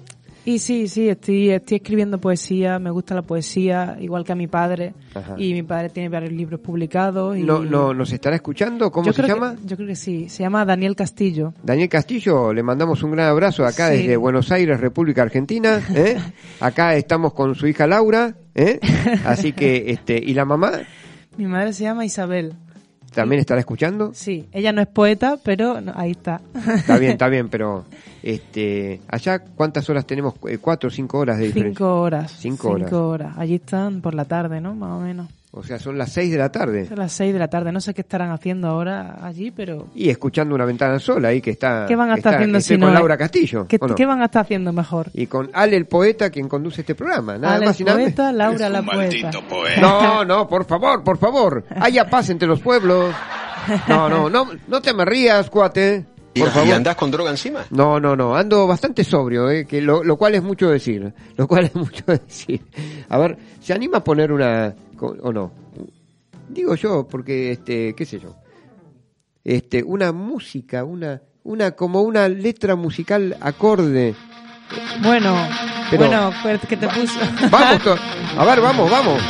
Y 0.47 0.59
sí, 0.59 0.87
sí, 0.87 1.09
estoy, 1.09 1.49
estoy 1.49 1.77
escribiendo 1.77 2.19
poesía, 2.19 2.77
me 2.77 2.91
gusta 2.91 3.15
la 3.15 3.23
poesía, 3.23 3.97
igual 3.99 4.23
que 4.23 4.31
a 4.31 4.35
mi 4.35 4.45
padre. 4.45 4.93
Ajá. 5.15 5.33
Y 5.39 5.53
mi 5.53 5.63
padre 5.63 5.89
tiene 5.89 6.07
varios 6.07 6.31
libros 6.33 6.59
publicados. 6.59 7.35
Y 7.35 7.41
no, 7.41 7.93
¿Nos 7.95 8.11
estará 8.13 8.35
escuchando? 8.35 8.91
¿Cómo 8.91 9.07
Yo 9.07 9.13
se 9.13 9.23
que- 9.23 9.27
llama? 9.27 9.55
yo 9.65 9.75
creo 9.75 9.87
que 9.87 9.95
sí, 9.95 10.29
se 10.29 10.43
llama 10.43 10.63
Daniel 10.63 10.95
Castillo. 10.95 11.53
Daniel 11.63 11.89
Castillo, 11.89 12.53
le 12.53 12.61
mandamos 12.61 13.01
un 13.01 13.11
gran 13.11 13.27
abrazo 13.29 13.65
acá 13.65 13.89
Sí. 13.89 13.97
desde 13.97 14.17
Buenos 14.17 14.51
Aires, 14.51 14.79
República 14.79 15.23
Argentina. 15.23 15.81
¿eh? 15.95 16.15
Acá 16.59 16.95
estamos 16.95 17.33
con 17.33 17.55
su 17.55 17.65
hija 17.65 17.87
Laura, 17.87 18.35
¿eh? 18.53 18.79
así 19.25 19.51
que, 19.51 19.85
este, 19.87 20.17
¿y 20.23 20.35
la 20.35 20.45
mamá? 20.45 20.73
Mi 21.37 21.47
madre 21.47 21.73
se 21.73 21.83
llama 21.85 22.05
Isabel. 22.05 22.53
¿También 23.15 23.39
estará 23.39 23.61
escuchando? 23.61 24.11
Sí, 24.13 24.45
ella 24.51 24.73
no 24.73 24.81
es 24.81 24.87
poeta, 24.87 25.37
pero 25.41 25.79
no, 25.79 25.93
ahí 25.95 26.11
está. 26.11 26.41
Está 26.75 26.97
bien, 26.99 27.13
está 27.13 27.29
bien, 27.29 27.47
pero 27.49 27.85
este, 28.25 29.01
allá 29.07 29.39
cuántas 29.39 29.89
horas 29.89 30.05
tenemos, 30.05 30.33
Eh, 30.47 30.57
cuatro 30.59 30.87
o 30.87 30.91
cinco 30.91 31.19
horas 31.19 31.37
de 31.37 31.45
diferencia. 31.45 31.77
Cinco 31.77 32.01
horas. 32.01 32.35
Cinco 32.37 32.69
horas. 32.71 32.89
Cinco 32.89 33.07
horas. 33.09 33.33
Allí 33.37 33.55
están 33.55 34.01
por 34.01 34.13
la 34.15 34.25
tarde, 34.25 34.59
¿no? 34.59 34.73
Más 34.75 34.91
o 34.91 34.99
menos. 34.99 35.27
O 35.57 35.63
sea, 35.63 35.79
son 35.79 35.97
las 35.97 36.11
seis 36.11 36.31
de 36.33 36.37
la 36.37 36.51
tarde. 36.51 36.85
Son 36.85 36.97
las 36.97 37.13
seis 37.13 37.31
de 37.31 37.39
la 37.39 37.47
tarde. 37.47 37.71
No 37.71 37.79
sé 37.79 37.93
qué 37.93 38.01
estarán 38.01 38.31
haciendo 38.31 38.67
ahora 38.67 39.19
allí, 39.25 39.51
pero... 39.51 39.87
Y 39.95 40.09
escuchando 40.09 40.53
una 40.53 40.65
ventana 40.65 40.99
sola 40.99 41.29
ahí 41.29 41.39
que 41.39 41.51
está. 41.51 41.85
¿Qué 41.87 41.95
van 41.95 42.09
a 42.09 42.15
estar 42.15 42.33
está- 42.33 42.39
haciendo 42.39 42.59
si 42.59 42.73
con 42.73 42.81
no 42.89 42.91
Laura 42.93 43.15
Castillo. 43.17 43.65
¿Qué, 43.65 43.77
¿o 43.79 43.87
no? 43.87 43.95
qué 43.95 44.05
van 44.05 44.21
a 44.21 44.25
estar 44.25 44.41
haciendo 44.41 44.73
mejor? 44.73 45.11
Y 45.13 45.27
con 45.27 45.49
Ale 45.53 45.77
el 45.77 45.85
poeta 45.85 46.29
quien 46.29 46.49
conduce 46.49 46.81
este 46.81 46.93
programa. 46.93 47.37
Nada 47.37 47.55
Ale 47.55 47.67
más 47.67 47.79
y 47.79 47.83
nada 47.85 47.97
menos. 47.99 48.13
poeta, 48.13 48.31
Laura 48.33 48.67
la 48.69 48.81
poeta. 48.83 49.31
No, 49.79 50.25
no, 50.25 50.45
por 50.47 50.65
favor, 50.65 51.03
por 51.05 51.17
favor. 51.17 51.63
Haya 51.79 52.09
paz 52.09 52.29
entre 52.31 52.47
los 52.47 52.59
pueblos. 52.59 53.13
No, 53.87 54.07
no, 54.09 54.29
no, 54.29 54.47
no 54.67 54.79
te 54.81 54.93
me 54.93 55.05
rías, 55.05 55.49
cuate. 55.49 56.05
¿Y, 56.35 56.39
Por 56.41 56.49
y 56.49 56.51
favor. 56.51 56.73
andás 56.73 56.95
con 56.97 57.09
droga 57.11 57.31
encima? 57.31 57.65
No, 57.71 57.99
no, 57.99 58.15
no, 58.15 58.35
ando 58.35 58.67
bastante 58.67 59.03
sobrio, 59.03 59.49
eh, 59.49 59.65
que 59.65 59.81
lo, 59.81 60.03
lo 60.03 60.17
cual 60.17 60.35
es 60.35 60.43
mucho 60.43 60.69
decir, 60.69 61.11
lo 61.37 61.47
cual 61.47 61.65
es 61.65 61.75
mucho 61.75 62.03
decir. 62.07 62.61
A 63.09 63.17
ver, 63.17 63.37
¿se 63.61 63.73
anima 63.73 63.97
a 63.99 64.03
poner 64.03 64.31
una 64.31 64.75
o 64.99 65.31
no? 65.33 65.51
Digo 66.49 66.75
yo, 66.75 67.07
porque 67.07 67.51
este, 67.53 67.95
qué 67.95 68.05
sé 68.05 68.19
yo, 68.19 68.35
este, 69.43 69.81
una 69.83 70.11
música, 70.11 70.83
una, 70.83 71.21
una 71.43 71.71
como 71.71 72.01
una 72.01 72.27
letra 72.29 72.75
musical 72.75 73.35
acorde. 73.41 74.13
Bueno, 75.03 75.35
Pero- 75.89 76.07
bueno, 76.07 76.31
pues, 76.43 76.59
que 76.67 76.75
te 76.77 76.87
puso... 76.87 77.19
Vamos, 77.49 77.99
a 78.37 78.45
ver, 78.45 78.61
vamos, 78.61 78.91
vamos. 78.91 79.21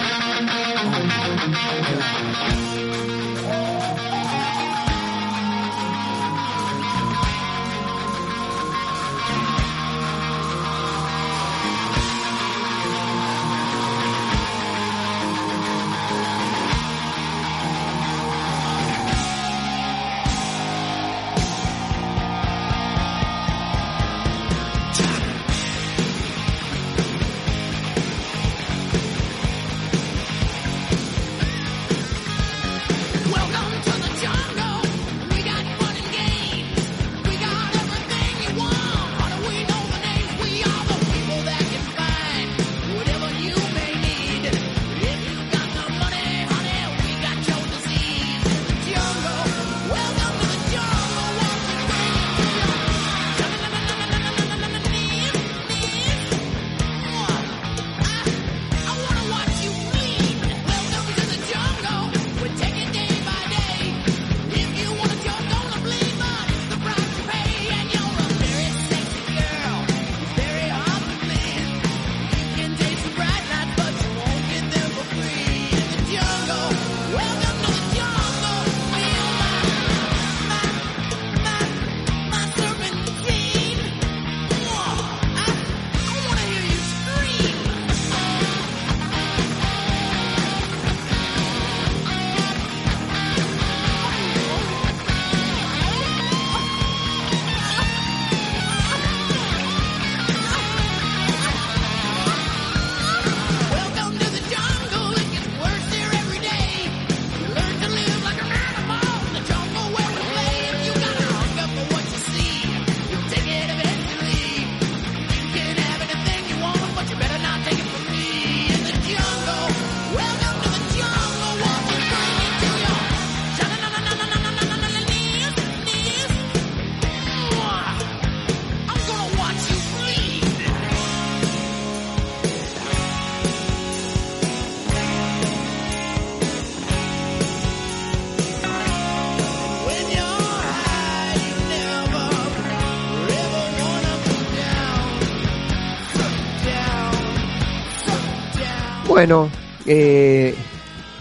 Bueno, 149.15 149.49
eh, 149.85 150.53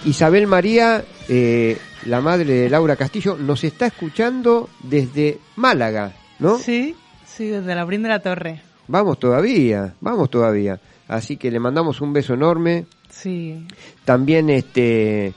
Isabel 0.05 0.49
María, 0.49 1.05
eh, 1.29 1.79
la 2.07 2.21
madre 2.21 2.53
de 2.53 2.69
Laura 2.69 2.97
Castillo, 2.97 3.37
nos 3.37 3.63
está 3.63 3.87
escuchando 3.87 4.69
desde 4.83 5.39
Málaga, 5.55 6.13
¿no? 6.41 6.59
Sí, 6.59 6.97
sí, 7.25 7.47
desde 7.47 7.73
la 7.73 7.85
Brin 7.85 8.03
de 8.03 8.09
la 8.09 8.19
Torre. 8.19 8.61
Vamos 8.89 9.21
todavía, 9.21 9.95
vamos 10.01 10.29
todavía. 10.29 10.81
Así 11.07 11.37
que 11.37 11.53
le 11.53 11.61
mandamos 11.61 12.01
un 12.01 12.13
beso 12.13 12.35
enorme. 12.35 12.87
Sí. 13.11 13.65
También, 14.05 14.51
este, 14.51 15.33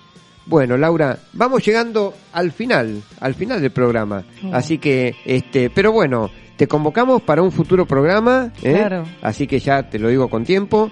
bueno, 0.48 0.78
Laura, 0.78 1.20
vamos 1.34 1.64
llegando 1.64 2.16
al 2.34 2.52
final, 2.52 3.04
al 3.20 3.36
final 3.36 3.62
del 3.62 3.70
programa. 3.70 4.24
Así 4.52 4.80
que, 4.80 5.14
este, 5.26 5.70
pero 5.70 5.92
bueno, 5.92 6.32
te 6.56 6.68
convocamos 6.68 7.22
para 7.22 7.44
un 7.44 7.52
futuro 7.52 7.86
programa. 7.86 8.52
¿eh? 8.64 8.74
Claro. 8.74 9.04
Así 9.22 9.46
que 9.46 9.60
ya 9.60 9.88
te 9.88 10.00
lo 10.00 10.10
digo 10.10 10.28
con 10.28 10.44
tiempo. 10.44 10.90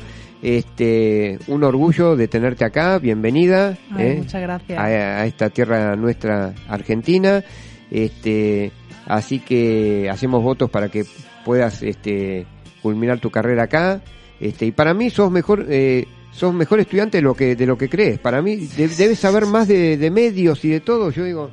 Este, 0.49 1.39
un 1.47 1.63
orgullo 1.63 2.15
de 2.15 2.27
tenerte 2.27 2.65
acá, 2.65 2.99
bienvenida. 2.99 3.79
Ay, 3.89 4.05
¿eh? 4.09 4.15
muchas 4.19 4.43
gracias. 4.43 4.77
A, 4.77 4.83
a 4.85 5.25
esta 5.25 5.49
tierra 5.49 5.95
nuestra 5.95 6.53
argentina. 6.67 7.43
Este, 7.89 8.71
así 9.07 9.39
que 9.39 10.07
hacemos 10.07 10.43
votos 10.43 10.69
para 10.69 10.89
que 10.89 11.03
puedas, 11.43 11.81
este, 11.81 12.45
culminar 12.83 13.17
tu 13.19 13.31
carrera 13.31 13.63
acá. 13.63 14.01
Este, 14.39 14.67
y 14.67 14.71
para 14.71 14.93
mí 14.93 15.09
sos 15.09 15.31
mejor, 15.31 15.65
eh, 15.67 16.05
sos 16.31 16.53
mejor 16.53 16.79
estudiante 16.79 17.17
de 17.17 17.21
lo 17.23 17.33
que, 17.33 17.55
de 17.55 17.65
lo 17.65 17.75
que 17.75 17.89
crees. 17.89 18.19
Para 18.19 18.43
mí 18.43 18.55
de- 18.55 18.87
debes 18.89 19.17
saber 19.17 19.47
más 19.47 19.67
de, 19.67 19.97
de 19.97 20.11
medios 20.11 20.63
y 20.63 20.69
de 20.69 20.79
todo. 20.79 21.09
Yo 21.09 21.23
digo, 21.23 21.49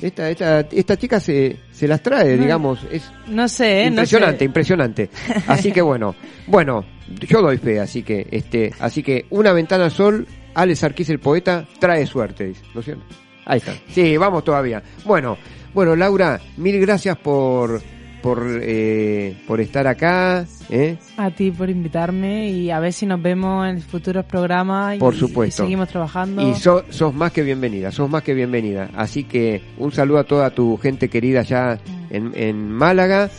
esta, 0.00 0.30
esta, 0.30 0.60
esta 0.60 0.96
chica 0.96 1.20
se, 1.20 1.56
se 1.72 1.86
las 1.86 2.02
trae, 2.02 2.36
No, 2.38 2.42
digamos. 2.44 2.86
Es 2.90 3.12
No 3.28 3.46
sé, 3.48 3.82
¿eh? 3.82 3.86
impresionante, 3.88 4.32
No 4.32 4.38
sé. 4.38 4.44
impresionante. 4.46 5.10
Así 5.46 5.72
que 5.72 5.82
bueno, 5.82 6.14
bueno, 6.46 6.86
yo 7.28 7.42
doy 7.42 7.58
fe, 7.58 7.80
así 7.80 8.02
que, 8.02 8.26
este, 8.30 8.72
así 8.78 9.02
que 9.02 9.26
una 9.30 9.52
ventana 9.52 9.84
al 9.84 9.90
sol, 9.90 10.26
Alex 10.54 10.84
Arquís 10.84 11.08
el 11.10 11.18
poeta, 11.20 11.66
trae 11.78 12.06
suerte, 12.06 12.46
dice, 12.48 12.62
¿no 12.74 12.80
es 12.80 12.84
cierto? 12.86 13.02
Ahí 13.46 13.58
está. 13.58 13.72
Sí, 13.88 14.16
vamos 14.16 14.44
todavía. 14.44 14.82
Bueno, 15.04 15.36
bueno, 15.74 15.96
Laura, 15.96 16.40
mil 16.56 16.78
gracias 16.80 17.16
por, 17.18 17.80
por, 18.22 18.44
eh, 18.62 19.36
por 19.46 19.60
estar 19.60 19.86
acá, 19.86 20.44
¿eh? 20.68 20.96
A 21.16 21.30
ti 21.30 21.50
por 21.50 21.70
invitarme 21.70 22.48
y 22.50 22.70
a 22.70 22.78
ver 22.80 22.92
si 22.92 23.06
nos 23.06 23.20
vemos 23.22 23.66
en 23.68 23.80
futuros 23.80 24.24
programas. 24.24 24.96
y- 24.96 24.98
Por 24.98 25.14
supuesto. 25.16 25.62
Y 25.62 25.66
seguimos 25.66 25.88
trabajando. 25.88 26.42
Y 26.48 26.54
so- 26.54 26.84
sos 26.90 27.14
más 27.14 27.32
que 27.32 27.42
bienvenida, 27.42 27.90
sos 27.90 28.10
más 28.10 28.22
que 28.22 28.34
bienvenida. 28.34 28.90
Así 28.94 29.24
que 29.24 29.62
un 29.78 29.90
saludo 29.92 30.18
a 30.18 30.24
toda 30.24 30.50
tu 30.50 30.76
gente 30.76 31.08
querida 31.08 31.40
allá 31.40 31.78
en, 32.10 32.32
en 32.34 32.70
Málaga 32.70 33.30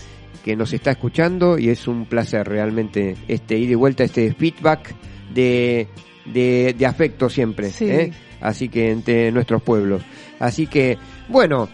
que 0.43 0.55
nos 0.55 0.73
está 0.73 0.91
escuchando 0.91 1.57
y 1.57 1.69
es 1.69 1.87
un 1.87 2.05
placer 2.05 2.47
realmente 2.47 3.15
este 3.27 3.57
ir 3.57 3.71
y 3.71 3.75
vuelta, 3.75 4.03
este 4.03 4.33
feedback 4.33 4.95
de, 5.33 5.87
de, 6.25 6.75
de 6.77 6.85
afecto 6.85 7.29
siempre. 7.29 7.69
Sí. 7.69 7.85
¿eh? 7.85 8.11
así 8.41 8.67
que 8.67 8.91
entre 8.91 9.31
nuestros 9.31 9.61
pueblos. 9.61 10.01
Así 10.39 10.67
que, 10.67 10.97
bueno, 11.29 11.69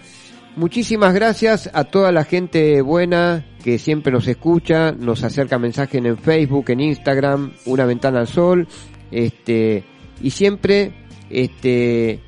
muchísimas 0.56 1.14
gracias 1.14 1.70
a 1.74 1.86
toda 1.86 2.12
la 2.12 2.26
gente 2.26 2.82
buena 2.82 3.46
que 3.64 3.80
siempre 3.80 4.12
nos 4.12 4.28
escucha, 4.28 4.92
nos 4.92 5.24
acerca 5.24 5.58
mensajes 5.58 6.04
en 6.04 6.18
Facebook, 6.18 6.70
en 6.70 6.82
Instagram, 6.82 7.54
una 7.66 7.86
ventana 7.86 8.20
al 8.20 8.28
sol, 8.28 8.68
este, 9.12 9.84
y 10.22 10.30
siempre, 10.30 10.94
este, 11.30 12.22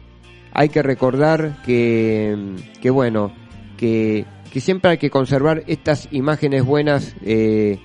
hay 0.52 0.70
que 0.70 0.82
recordar 0.82 1.62
que, 1.64 2.56
que 2.82 2.90
bueno, 2.90 3.32
que, 3.78 4.26
que 4.52 4.60
siempre 4.62 4.92
hay 4.92 4.98
que 4.98 5.10
conservar 5.10 5.64
estas 5.68 6.08
imágenes 6.12 6.64
buenas 6.64 7.16
eh, 7.24 7.80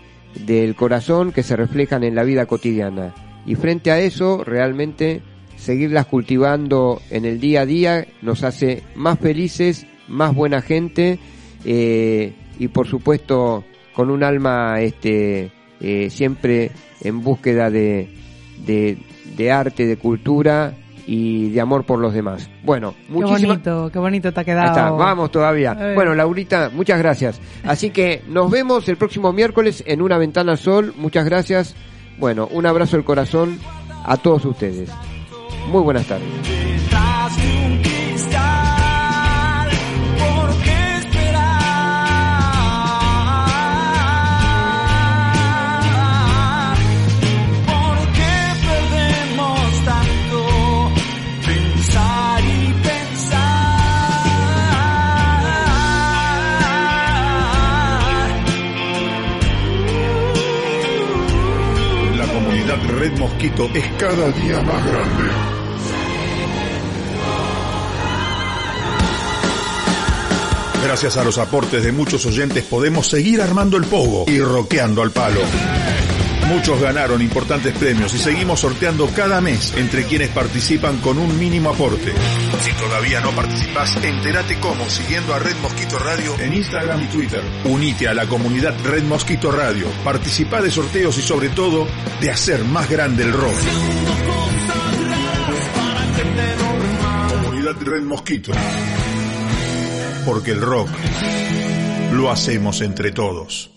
del 0.46 0.74
corazón 0.74 1.32
que 1.32 1.42
se 1.42 1.56
reflejan 1.56 2.04
en 2.04 2.14
la 2.14 2.24
vida 2.24 2.46
cotidiana. 2.46 3.14
Y 3.46 3.54
frente 3.56 3.90
a 3.90 4.00
eso, 4.00 4.42
realmente 4.44 5.22
seguirlas 5.56 6.06
cultivando 6.06 7.00
en 7.10 7.24
el 7.24 7.40
día 7.40 7.62
a 7.62 7.66
día 7.66 8.06
nos 8.22 8.42
hace 8.42 8.82
más 8.94 9.18
felices, 9.18 9.86
más 10.08 10.34
buena 10.34 10.62
gente 10.62 11.18
eh, 11.64 12.32
y 12.58 12.68
por 12.68 12.86
supuesto 12.86 13.64
con 13.94 14.10
un 14.10 14.24
alma 14.24 14.80
este, 14.80 15.52
eh, 15.80 16.10
siempre 16.10 16.70
en 17.02 17.22
búsqueda 17.22 17.70
de, 17.70 18.08
de, 18.66 18.98
de 19.36 19.52
arte, 19.52 19.86
de 19.86 19.96
cultura 19.96 20.74
y 21.06 21.50
de 21.50 21.60
amor 21.60 21.84
por 21.84 21.98
los 21.98 22.14
demás. 22.14 22.48
Bueno, 22.62 22.94
Qué 23.06 23.12
muchísimas 23.12 23.42
bonito, 23.62 23.90
qué 23.92 23.98
bonito 23.98 24.32
te 24.32 24.40
ha 24.40 24.42
Ahí 24.42 24.44
quedado. 24.46 24.68
está, 24.68 24.90
vamos 24.90 25.30
todavía. 25.30 25.74
Bueno, 25.94 26.14
Laurita, 26.14 26.70
muchas 26.72 26.98
gracias. 26.98 27.40
Así 27.64 27.90
que 27.90 28.22
nos 28.28 28.50
vemos 28.50 28.88
el 28.88 28.96
próximo 28.96 29.32
miércoles 29.32 29.82
en 29.86 30.02
Una 30.02 30.18
Ventana 30.18 30.52
al 30.52 30.58
Sol. 30.58 30.94
Muchas 30.96 31.24
gracias. 31.24 31.74
Bueno, 32.18 32.48
un 32.50 32.64
abrazo 32.66 32.96
del 32.96 33.04
corazón 33.04 33.58
a 34.04 34.16
todos 34.16 34.44
ustedes. 34.44 34.90
Muy 35.70 35.82
buenas 35.82 36.06
tardes. 36.06 37.93
Es 63.44 63.86
cada 63.98 64.30
día 64.30 64.58
más 64.62 64.86
grande. 64.86 65.43
Gracias 70.84 71.16
a 71.16 71.24
los 71.24 71.38
aportes 71.38 71.82
de 71.82 71.92
muchos 71.92 72.26
oyentes 72.26 72.62
podemos 72.62 73.08
seguir 73.08 73.40
armando 73.40 73.78
el 73.78 73.84
pogo 73.84 74.26
y 74.28 74.38
roqueando 74.38 75.00
al 75.02 75.12
palo. 75.12 75.40
Muchos 76.46 76.78
ganaron 76.78 77.22
importantes 77.22 77.74
premios 77.78 78.12
y 78.12 78.18
seguimos 78.18 78.60
sorteando 78.60 79.08
cada 79.08 79.40
mes 79.40 79.72
entre 79.78 80.04
quienes 80.04 80.28
participan 80.28 80.98
con 80.98 81.18
un 81.18 81.38
mínimo 81.38 81.70
aporte. 81.70 82.12
Si 82.60 82.72
todavía 82.72 83.22
no 83.22 83.30
participas, 83.30 83.96
entérate 84.04 84.60
cómo 84.60 84.88
siguiendo 84.90 85.32
a 85.32 85.38
Red 85.38 85.56
Mosquito 85.62 85.98
Radio 85.98 86.38
en 86.38 86.52
Instagram 86.52 87.02
y 87.02 87.06
Twitter. 87.06 87.42
Unite 87.64 88.08
a 88.08 88.14
la 88.14 88.26
comunidad 88.26 88.74
Red 88.84 89.04
Mosquito 89.04 89.50
Radio, 89.50 89.86
participa 90.04 90.60
de 90.60 90.70
sorteos 90.70 91.16
y 91.16 91.22
sobre 91.22 91.48
todo 91.48 91.88
de 92.20 92.30
hacer 92.30 92.62
más 92.62 92.90
grande 92.90 93.24
el 93.24 93.32
rock. 93.32 93.56
Comunidad 97.30 97.76
Red 97.80 98.02
Mosquito. 98.02 98.52
Porque 100.24 100.52
el 100.52 100.60
rock 100.60 100.88
lo 102.12 102.30
hacemos 102.30 102.80
entre 102.80 103.12
todos. 103.12 103.74